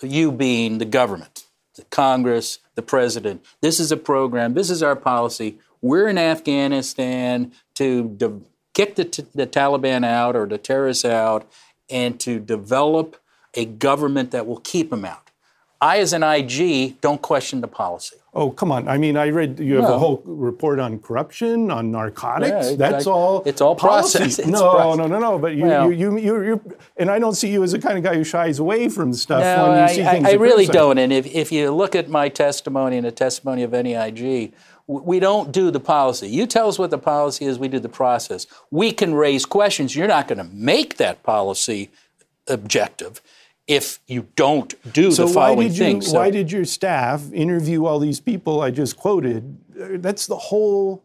you 0.01 0.31
being 0.31 0.77
the 0.77 0.85
government, 0.85 1.45
the 1.75 1.83
Congress, 1.85 2.59
the 2.75 2.81
president. 2.81 3.43
This 3.61 3.79
is 3.79 3.91
a 3.91 3.97
program, 3.97 4.53
this 4.53 4.69
is 4.69 4.83
our 4.83 4.95
policy. 4.95 5.57
We're 5.81 6.07
in 6.07 6.17
Afghanistan 6.17 7.51
to 7.75 8.09
de- 8.09 8.41
kick 8.73 8.95
the, 8.95 9.05
t- 9.05 9.25
the 9.33 9.47
Taliban 9.47 10.05
out 10.05 10.35
or 10.35 10.45
the 10.45 10.57
terrorists 10.57 11.05
out 11.05 11.49
and 11.89 12.19
to 12.19 12.39
develop 12.39 13.17
a 13.53 13.65
government 13.65 14.31
that 14.31 14.45
will 14.45 14.59
keep 14.59 14.89
them 14.89 15.05
out. 15.05 15.31
I, 15.79 15.99
as 15.99 16.13
an 16.13 16.23
IG, 16.23 16.99
don't 17.01 17.21
question 17.21 17.61
the 17.61 17.67
policy. 17.67 18.17
Oh, 18.37 18.51
come 18.51 18.71
on. 18.71 18.87
I 18.87 18.99
mean, 18.99 19.17
I 19.17 19.29
read 19.29 19.59
you 19.59 19.77
have 19.77 19.85
no. 19.85 19.95
a 19.95 19.97
whole 19.97 20.21
report 20.23 20.77
on 20.77 20.99
corruption, 20.99 21.71
on 21.71 21.91
narcotics. 21.91 22.69
Yeah, 22.69 22.75
That's 22.75 23.07
all. 23.07 23.41
It's 23.47 23.61
all 23.61 23.75
process. 23.75 24.37
It's 24.39 24.47
no, 24.47 24.59
process. 24.69 24.97
no, 24.99 25.07
no, 25.07 25.17
no. 25.19 25.39
But 25.39 25.55
you, 25.55 25.63
well, 25.63 25.91
you, 25.91 26.17
you, 26.19 26.43
you, 26.43 26.75
and 26.97 27.09
I 27.09 27.17
don't 27.17 27.33
see 27.33 27.51
you 27.51 27.63
as 27.63 27.71
the 27.71 27.79
kind 27.79 27.97
of 27.97 28.03
guy 28.03 28.13
who 28.13 28.23
shies 28.23 28.59
away 28.59 28.89
from 28.89 29.11
stuff 29.13 29.41
no, 29.41 29.69
when 29.69 29.81
you 29.81 29.95
see 29.95 30.03
things. 30.03 30.27
I, 30.27 30.31
I 30.31 30.33
really 30.33 30.67
don't. 30.67 30.99
And 30.99 31.11
if, 31.11 31.25
if 31.25 31.51
you 31.51 31.71
look 31.71 31.95
at 31.95 32.09
my 32.09 32.29
testimony 32.29 32.97
and 32.97 33.07
the 33.07 33.11
testimony 33.11 33.63
of 33.63 33.73
any 33.73 33.95
IG, 33.95 34.53
we 34.85 35.19
don't 35.19 35.51
do 35.51 35.71
the 35.71 35.79
policy. 35.79 36.29
You 36.29 36.45
tell 36.45 36.69
us 36.69 36.77
what 36.77 36.91
the 36.91 36.99
policy 36.99 37.45
is, 37.45 37.57
we 37.57 37.67
do 37.69 37.79
the 37.79 37.89
process. 37.89 38.45
We 38.69 38.91
can 38.91 39.15
raise 39.15 39.47
questions. 39.47 39.95
You're 39.95 40.07
not 40.07 40.27
going 40.27 40.37
to 40.37 40.53
make 40.53 40.97
that 40.97 41.23
policy 41.23 41.89
objective 42.47 43.19
if 43.67 43.99
you 44.07 44.27
don't 44.35 44.73
do 44.93 45.11
so 45.11 45.27
the 45.27 45.33
following 45.33 45.57
why 45.57 45.63
did 45.63 45.77
you, 45.77 45.83
things. 45.83 46.07
So 46.07 46.13
why 46.13 46.29
did 46.31 46.51
your 46.51 46.65
staff 46.65 47.31
interview 47.33 47.85
all 47.85 47.99
these 47.99 48.19
people 48.19 48.61
I 48.61 48.71
just 48.71 48.97
quoted? 48.97 49.57
That's 50.01 50.25
the 50.25 50.37
whole 50.37 51.03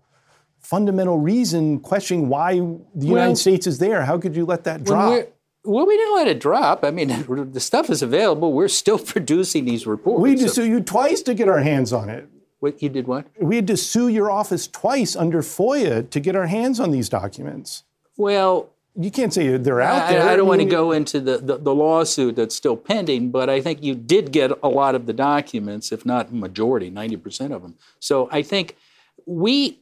fundamental 0.61 1.19
reason 1.19 1.81
questioning 1.81 2.29
why 2.29 2.55
the 2.55 2.61
well, 2.61 2.85
United 2.95 3.37
States 3.37 3.67
is 3.67 3.79
there. 3.79 4.05
How 4.05 4.17
could 4.17 4.37
you 4.37 4.45
let 4.45 4.65
that 4.65 4.85
drop? 4.85 5.29
Well, 5.65 5.87
we 5.87 5.97
didn't 5.97 6.15
let 6.15 6.29
it 6.29 6.41
drop. 6.41 6.85
I 6.85 6.91
mean, 6.91 7.09
the 7.53 7.61
stuff 7.61 7.91
is 7.91 8.03
available. 8.03 8.53
We're 8.53 8.69
still 8.69 8.99
producing 9.15 9.65
these 9.65 9.87
reports. 9.87 10.23
We 10.23 10.31
had 10.31 10.39
to 10.41 10.49
so. 10.49 10.55
sue 10.55 10.67
you 10.67 10.81
twice 10.81 11.21
to 11.23 11.35
get 11.35 11.49
our 11.49 11.61
hands 11.61 11.93
on 11.93 12.09
it. 12.09 12.29
What, 12.61 12.81
you 12.81 12.89
did 12.89 13.09
what? 13.09 13.27
We 13.41 13.57
had 13.57 13.67
to 13.67 13.77
sue 13.77 14.07
your 14.07 14.31
office 14.31 14.69
twice 14.69 15.17
under 15.17 15.43
FOIA 15.43 16.09
to 16.11 16.21
get 16.21 16.37
our 16.37 16.47
hands 16.47 16.79
on 16.79 16.93
these 16.93 17.09
documents. 17.09 17.83
Well, 18.17 18.71
you 18.95 19.11
can't 19.11 19.33
say 19.33 19.57
they're 19.57 19.81
out 19.81 20.03
I, 20.03 20.13
there. 20.13 20.29
I, 20.29 20.37
don't 20.37 20.47
want 20.47 20.61
to 20.61 20.67
go 20.67 20.93
into 20.93 21.21
the, 21.21 21.39
the, 21.39 21.57
the, 21.57 21.75
lawsuit 21.75 22.37
that's 22.37 22.55
still 22.55 22.77
pending, 22.77 23.31
but 23.31 23.49
I 23.49 23.61
think 23.61 23.83
you 23.83 23.95
did 23.95 24.33
get 24.33 24.53
a 24.63 24.69
lot 24.69 24.95
of 24.95 25.07
the 25.07 25.15
documents, 25.15 25.93
if 25.93 26.05
not 26.05 26.33
majority, 26.33 26.91
90% 26.91 27.53
of 27.53 27.63
them. 27.63 27.77
So 28.01 28.29
I 28.31 28.43
think 28.43 28.77
we 29.25 29.79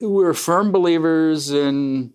we're 0.00 0.34
firm 0.34 0.72
believers 0.72 1.50
in 1.50 2.12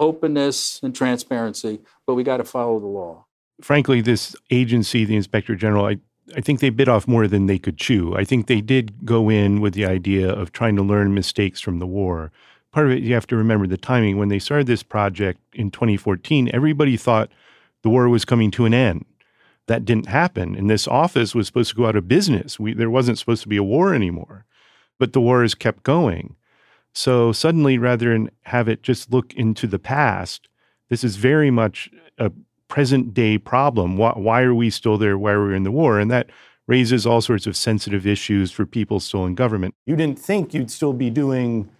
openness 0.00 0.80
and 0.82 0.94
transparency, 0.94 1.80
but 2.06 2.14
we 2.14 2.22
got 2.22 2.38
to 2.38 2.44
follow 2.44 2.78
the 2.78 2.86
law. 2.86 3.26
Frankly, 3.60 4.00
this 4.00 4.36
agency, 4.50 5.04
the 5.04 5.16
inspector 5.16 5.54
general, 5.54 5.84
I, 5.84 5.98
I 6.36 6.40
think 6.40 6.60
they 6.60 6.70
bit 6.70 6.88
off 6.88 7.08
more 7.08 7.26
than 7.26 7.46
they 7.46 7.58
could 7.58 7.76
chew. 7.76 8.14
I 8.16 8.24
think 8.24 8.46
they 8.46 8.60
did 8.60 9.04
go 9.04 9.28
in 9.28 9.60
with 9.60 9.74
the 9.74 9.84
idea 9.84 10.30
of 10.30 10.52
trying 10.52 10.76
to 10.76 10.82
learn 10.82 11.14
mistakes 11.14 11.60
from 11.60 11.78
the 11.78 11.86
war. 11.86 12.30
Part 12.78 12.86
of 12.86 12.96
it, 12.96 13.02
you 13.02 13.12
have 13.14 13.26
to 13.26 13.36
remember 13.36 13.66
the 13.66 13.76
timing. 13.76 14.18
When 14.18 14.28
they 14.28 14.38
started 14.38 14.68
this 14.68 14.84
project 14.84 15.40
in 15.52 15.72
2014, 15.72 16.48
everybody 16.54 16.96
thought 16.96 17.28
the 17.82 17.88
war 17.88 18.08
was 18.08 18.24
coming 18.24 18.52
to 18.52 18.66
an 18.66 18.72
end. 18.72 19.04
That 19.66 19.84
didn't 19.84 20.06
happen. 20.06 20.54
And 20.54 20.70
this 20.70 20.86
office 20.86 21.34
was 21.34 21.48
supposed 21.48 21.70
to 21.70 21.74
go 21.74 21.86
out 21.86 21.96
of 21.96 22.06
business. 22.06 22.60
We, 22.60 22.74
there 22.74 22.88
wasn't 22.88 23.18
supposed 23.18 23.42
to 23.42 23.48
be 23.48 23.56
a 23.56 23.64
war 23.64 23.96
anymore. 23.96 24.44
But 24.96 25.12
the 25.12 25.20
war 25.20 25.42
has 25.42 25.56
kept 25.56 25.82
going. 25.82 26.36
So 26.92 27.32
suddenly, 27.32 27.78
rather 27.78 28.12
than 28.12 28.30
have 28.42 28.68
it 28.68 28.84
just 28.84 29.12
look 29.12 29.34
into 29.34 29.66
the 29.66 29.80
past, 29.80 30.48
this 30.88 31.02
is 31.02 31.16
very 31.16 31.50
much 31.50 31.90
a 32.16 32.30
present 32.68 33.12
day 33.12 33.38
problem. 33.38 33.96
Why, 33.96 34.12
why, 34.12 34.42
are 34.42 34.54
we 34.54 34.70
still 34.70 34.98
there? 34.98 35.18
Why 35.18 35.32
are 35.32 35.48
we 35.48 35.56
in 35.56 35.64
the 35.64 35.72
war? 35.72 35.98
And 35.98 36.12
that 36.12 36.30
raises 36.68 37.06
all 37.06 37.22
sorts 37.22 37.48
of 37.48 37.56
sensitive 37.56 38.06
issues 38.06 38.52
for 38.52 38.64
people 38.64 39.00
still 39.00 39.26
in 39.26 39.34
government. 39.34 39.74
You 39.84 39.96
didn't 39.96 40.20
think 40.20 40.54
you'd 40.54 40.70
still 40.70 40.92
be 40.92 41.10
doing 41.10 41.70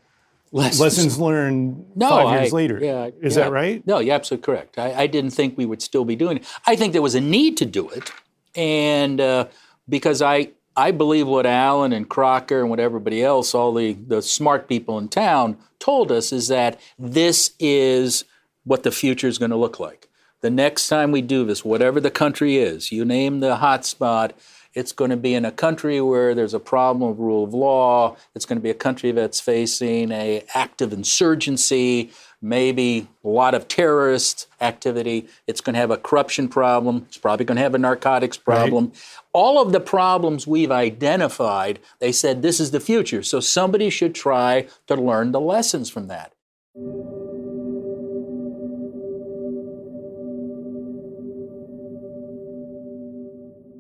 lessons, 0.53 0.81
lessons 0.81 1.19
learned 1.19 1.85
no, 1.95 2.09
five 2.09 2.41
years 2.41 2.53
I, 2.53 2.57
later. 2.57 2.81
Yeah, 2.83 3.11
is 3.21 3.37
yeah. 3.37 3.45
that 3.45 3.53
right? 3.53 3.87
No, 3.87 3.99
you're 3.99 4.15
absolutely 4.15 4.45
correct. 4.45 4.79
I, 4.79 5.03
I, 5.03 5.07
didn't 5.07 5.31
think 5.31 5.57
we 5.57 5.67
would 5.67 5.83
still 5.83 6.05
be 6.05 6.17
doing 6.17 6.39
it. 6.39 6.47
I 6.67 6.77
think 6.77 6.93
there 6.93 7.03
was 7.03 7.15
a 7.15 7.21
need 7.21 7.57
to 7.59 7.67
do 7.67 7.89
it, 7.91 8.13
and 8.55 9.21
uh, 9.21 9.47
because 9.89 10.23
I 10.23 10.51
I 10.79 10.93
believe 10.93 11.27
what 11.27 11.45
Allen 11.45 11.93
and 11.93 12.09
Crocker 12.09 12.61
and 12.61 12.71
what 12.71 12.79
everybody 12.79 13.25
else, 13.25 13.53
all 13.53 13.75
the, 13.75 13.95
the 13.95 14.23
smart 14.23 14.69
people 14.69 14.97
in 14.97 15.09
town, 15.09 15.59
told 15.81 16.13
us 16.13 16.33
is 16.33 16.47
that 16.49 16.79
this 16.97 17.53
is 17.59 18.25
what 18.63 18.85
the 18.85 18.93
future 18.93 19.27
is 19.27 19.39
going 19.39 19.51
to 19.51 19.57
look 19.57 19.81
like. 19.81 20.09
The 20.41 20.51
next 20.51 20.87
time 20.87 21.11
we 21.11 21.21
do 21.21 21.45
this, 21.45 21.65
whatever 21.65 22.01
the 22.01 22.13
country 22.13 22.59
is, 22.59 22.93
you 22.93 23.05
name 23.05 23.41
the 23.41 23.57
hotspot, 23.57 24.33
it's 24.79 24.93
going 24.93 25.11
to 25.11 25.17
be 25.17 25.35
in 25.35 25.45
a 25.45 25.51
country 25.51 26.01
where 26.01 26.37
there's 26.37 26.55
a 26.55 26.61
problem 26.61 27.11
of 27.11 27.19
rule 27.19 27.43
of 27.43 27.53
law. 27.53 28.17
It's 28.37 28.47
going 28.47 28.59
to 28.59 28.63
be 28.63 28.71
a 28.71 28.75
country 28.75 29.11
that's 29.11 29.41
facing 29.41 30.13
a 30.13 30.45
active 30.55 30.93
insurgency, 30.93 32.13
maybe 32.41 33.09
a 33.25 33.29
lot 33.29 33.55
of 33.55 33.67
terrorist 33.67 34.47
activity. 34.61 35.27
It's 35.49 35.61
going 35.61 35.75
to 35.75 35.81
have 35.81 35.91
a 35.91 35.97
corruption 35.97 36.47
problem. 36.47 37.07
It's 37.09 37.19
probably 37.19 37.45
going 37.45 37.57
to 37.57 37.63
have 37.63 37.75
a 37.75 37.79
narcotics 37.79 38.37
problem. 38.37 38.87
Right. 38.87 39.03
All 39.33 39.61
of 39.61 39.73
the 39.73 39.81
problems 39.81 40.47
we've 40.47 40.71
identified, 40.71 41.81
they 41.99 42.13
said 42.13 42.43
this 42.43 42.61
is 42.61 42.71
the 42.71 42.79
future. 42.79 43.25
So 43.25 43.41
somebody 43.41 43.91
should 43.91 44.15
try 44.15 44.69
to 44.87 44.95
learn 44.95 45.33
the 45.33 45.41
lessons 45.41 45.91
from 45.91 46.07
that. 46.07 46.33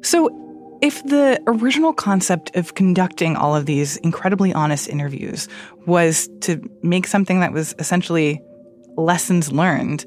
So, 0.03 0.47
if 0.81 1.03
the 1.05 1.43
original 1.47 1.93
concept 1.93 2.55
of 2.57 2.74
conducting 2.74 3.37
all 3.37 3.57
of 3.57 3.66
these 3.66 3.97
incredibly 3.99 4.53
honest 4.53 4.89
interviews 4.89 5.49
was 5.87 6.29
to 6.41 6.62
make 6.83 7.07
something 7.07 7.41
that 7.41 7.53
was 7.53 7.74
essentially 7.79 8.41
lessons 8.97 9.51
learned, 9.51 10.05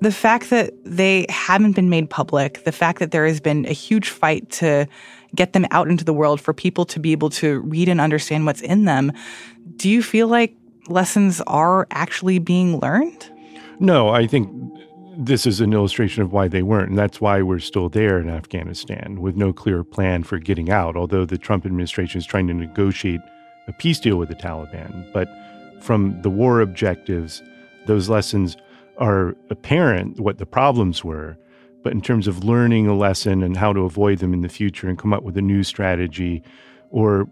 the 0.00 0.12
fact 0.12 0.50
that 0.50 0.72
they 0.84 1.26
haven't 1.28 1.72
been 1.72 1.90
made 1.90 2.10
public, 2.10 2.64
the 2.64 2.72
fact 2.72 2.98
that 2.98 3.10
there 3.10 3.26
has 3.26 3.40
been 3.40 3.66
a 3.66 3.72
huge 3.72 4.10
fight 4.10 4.48
to 4.50 4.86
get 5.34 5.52
them 5.52 5.66
out 5.70 5.88
into 5.88 6.04
the 6.04 6.12
world 6.12 6.40
for 6.40 6.52
people 6.52 6.84
to 6.86 7.00
be 7.00 7.12
able 7.12 7.30
to 7.30 7.60
read 7.60 7.88
and 7.88 8.00
understand 8.00 8.46
what's 8.46 8.62
in 8.62 8.84
them, 8.84 9.12
do 9.76 9.88
you 9.88 10.02
feel 10.02 10.28
like 10.28 10.54
lessons 10.88 11.40
are 11.42 11.86
actually 11.90 12.38
being 12.38 12.78
learned? 12.78 13.30
No, 13.80 14.08
I 14.08 14.26
think 14.26 14.50
this 15.16 15.46
is 15.46 15.60
an 15.60 15.72
illustration 15.72 16.22
of 16.22 16.32
why 16.32 16.48
they 16.48 16.62
weren't. 16.62 16.90
And 16.90 16.98
that's 16.98 17.20
why 17.20 17.42
we're 17.42 17.58
still 17.58 17.88
there 17.88 18.18
in 18.18 18.28
Afghanistan 18.28 19.20
with 19.20 19.36
no 19.36 19.52
clear 19.52 19.82
plan 19.82 20.22
for 20.22 20.38
getting 20.38 20.70
out, 20.70 20.96
although 20.96 21.24
the 21.24 21.38
Trump 21.38 21.64
administration 21.64 22.18
is 22.18 22.26
trying 22.26 22.46
to 22.48 22.54
negotiate 22.54 23.20
a 23.66 23.72
peace 23.72 23.98
deal 23.98 24.16
with 24.16 24.28
the 24.28 24.34
Taliban. 24.34 25.10
But 25.12 25.28
from 25.80 26.20
the 26.22 26.30
war 26.30 26.60
objectives, 26.60 27.42
those 27.86 28.08
lessons 28.08 28.56
are 28.98 29.34
apparent 29.50 30.20
what 30.20 30.38
the 30.38 30.46
problems 30.46 31.02
were. 31.02 31.36
But 31.82 31.92
in 31.92 32.00
terms 32.00 32.26
of 32.26 32.44
learning 32.44 32.86
a 32.86 32.96
lesson 32.96 33.42
and 33.42 33.56
how 33.56 33.72
to 33.72 33.80
avoid 33.80 34.18
them 34.18 34.34
in 34.34 34.42
the 34.42 34.48
future 34.48 34.88
and 34.88 34.98
come 34.98 35.12
up 35.12 35.22
with 35.22 35.36
a 35.36 35.42
new 35.42 35.62
strategy, 35.62 36.42
or 36.90 37.28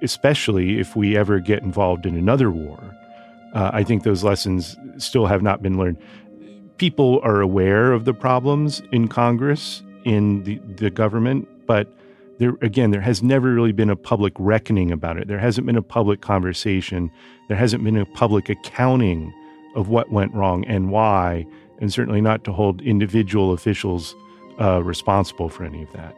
especially 0.00 0.80
if 0.80 0.96
we 0.96 1.16
ever 1.16 1.38
get 1.38 1.62
involved 1.62 2.06
in 2.06 2.16
another 2.16 2.50
war, 2.50 2.96
uh, 3.54 3.70
I 3.72 3.84
think 3.84 4.02
those 4.02 4.24
lessons 4.24 4.76
still 4.96 5.26
have 5.26 5.42
not 5.42 5.62
been 5.62 5.76
learned 5.76 5.98
people 6.82 7.20
are 7.22 7.40
aware 7.40 7.92
of 7.92 8.06
the 8.06 8.12
problems 8.12 8.82
in 8.90 9.06
Congress, 9.06 9.84
in 10.04 10.42
the, 10.42 10.58
the 10.78 10.90
government, 10.90 11.46
but 11.64 11.96
there 12.40 12.54
again, 12.60 12.90
there 12.90 13.00
has 13.00 13.22
never 13.22 13.54
really 13.54 13.70
been 13.70 13.88
a 13.88 13.94
public 13.94 14.32
reckoning 14.36 14.90
about 14.90 15.16
it. 15.16 15.28
There 15.28 15.38
hasn't 15.38 15.64
been 15.64 15.76
a 15.76 15.82
public 15.82 16.22
conversation. 16.22 17.08
There 17.46 17.56
hasn't 17.56 17.84
been 17.84 17.96
a 17.96 18.04
public 18.04 18.48
accounting 18.48 19.32
of 19.76 19.90
what 19.90 20.10
went 20.10 20.34
wrong 20.34 20.64
and 20.64 20.90
why, 20.90 21.46
and 21.80 21.92
certainly 21.92 22.20
not 22.20 22.42
to 22.46 22.52
hold 22.52 22.82
individual 22.82 23.52
officials 23.52 24.16
uh, 24.60 24.82
responsible 24.82 25.48
for 25.48 25.62
any 25.62 25.84
of 25.84 25.92
that. 25.92 26.16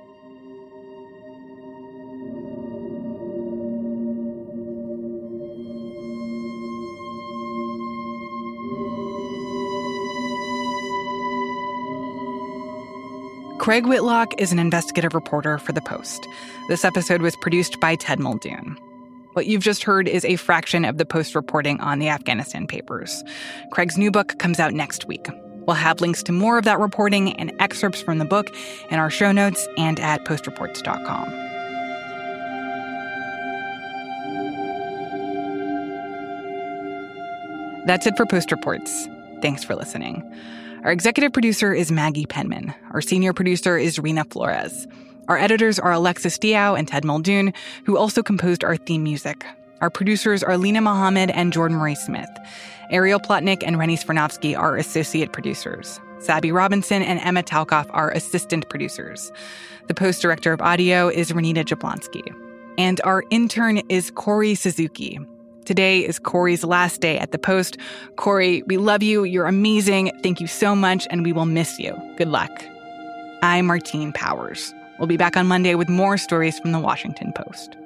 Craig 13.64 13.86
Whitlock 13.86 14.38
is 14.38 14.52
an 14.52 14.58
investigative 14.58 15.14
reporter 15.14 15.56
for 15.56 15.72
The 15.72 15.80
Post. 15.80 16.28
This 16.68 16.84
episode 16.84 17.22
was 17.22 17.34
produced 17.36 17.80
by 17.80 17.94
Ted 17.94 18.20
Muldoon. 18.20 18.76
What 19.32 19.46
you've 19.46 19.62
just 19.62 19.82
heard 19.84 20.06
is 20.06 20.22
a 20.26 20.36
fraction 20.36 20.84
of 20.84 20.98
the 20.98 21.06
Post 21.06 21.34
reporting 21.34 21.80
on 21.80 21.98
the 21.98 22.10
Afghanistan 22.10 22.66
papers. 22.66 23.24
Craig's 23.72 23.96
new 23.96 24.10
book 24.10 24.38
comes 24.38 24.60
out 24.60 24.74
next 24.74 25.06
week. 25.06 25.28
We'll 25.66 25.76
have 25.76 26.02
links 26.02 26.22
to 26.24 26.32
more 26.32 26.58
of 26.58 26.66
that 26.66 26.78
reporting 26.78 27.32
and 27.36 27.54
excerpts 27.58 28.02
from 28.02 28.18
the 28.18 28.26
book 28.26 28.54
in 28.90 28.98
our 28.98 29.08
show 29.08 29.32
notes 29.32 29.66
and 29.78 29.98
at 29.98 30.26
postreports.com. 30.26 31.30
That's 37.86 38.06
it 38.06 38.14
for 38.18 38.26
Post 38.26 38.52
Reports. 38.52 39.08
Thanks 39.40 39.64
for 39.64 39.74
listening. 39.74 40.22
Our 40.84 40.92
executive 40.92 41.32
producer 41.32 41.72
is 41.72 41.90
Maggie 41.90 42.26
Penman. 42.26 42.74
Our 42.92 43.00
senior 43.00 43.32
producer 43.32 43.78
is 43.78 43.96
Reena 43.96 44.30
Flores. 44.30 44.86
Our 45.28 45.38
editors 45.38 45.78
are 45.78 45.92
Alexis 45.92 46.36
Diao 46.36 46.78
and 46.78 46.86
Ted 46.86 47.06
Muldoon, 47.06 47.54
who 47.86 47.96
also 47.96 48.22
composed 48.22 48.62
our 48.62 48.76
theme 48.76 49.02
music. 49.02 49.46
Our 49.80 49.88
producers 49.88 50.42
are 50.42 50.58
Lena 50.58 50.82
Mohammed 50.82 51.30
and 51.30 51.54
Jordan 51.54 51.78
Marie 51.78 51.94
Smith. 51.94 52.28
Ariel 52.90 53.18
Plotnick 53.18 53.62
and 53.66 53.78
Rennie 53.78 53.96
Svirnovskiy 53.96 54.58
are 54.58 54.76
associate 54.76 55.32
producers. 55.32 55.98
Sabby 56.18 56.52
Robinson 56.52 57.02
and 57.02 57.18
Emma 57.20 57.42
Talkoff 57.42 57.86
are 57.88 58.10
assistant 58.10 58.68
producers. 58.68 59.32
The 59.88 59.94
post 59.94 60.20
director 60.20 60.52
of 60.52 60.60
audio 60.60 61.08
is 61.08 61.32
Renita 61.32 61.64
Jablonski. 61.64 62.30
And 62.76 63.00
our 63.04 63.24
intern 63.30 63.78
is 63.88 64.10
Corey 64.10 64.54
Suzuki. 64.54 65.18
Today 65.64 66.00
is 66.00 66.18
Corey's 66.18 66.62
last 66.62 67.00
day 67.00 67.18
at 67.18 67.32
the 67.32 67.38
Post. 67.38 67.78
Corey, 68.16 68.62
we 68.66 68.76
love 68.76 69.02
you. 69.02 69.24
You're 69.24 69.46
amazing. 69.46 70.12
Thank 70.22 70.40
you 70.40 70.46
so 70.46 70.76
much, 70.76 71.06
and 71.10 71.24
we 71.24 71.32
will 71.32 71.46
miss 71.46 71.78
you. 71.78 71.96
Good 72.16 72.28
luck. 72.28 72.50
I'm 73.42 73.66
Martine 73.66 74.12
Powers. 74.12 74.74
We'll 74.98 75.08
be 75.08 75.16
back 75.16 75.36
on 75.36 75.46
Monday 75.46 75.74
with 75.74 75.88
more 75.88 76.18
stories 76.18 76.58
from 76.58 76.72
the 76.72 76.78
Washington 76.78 77.32
Post. 77.32 77.76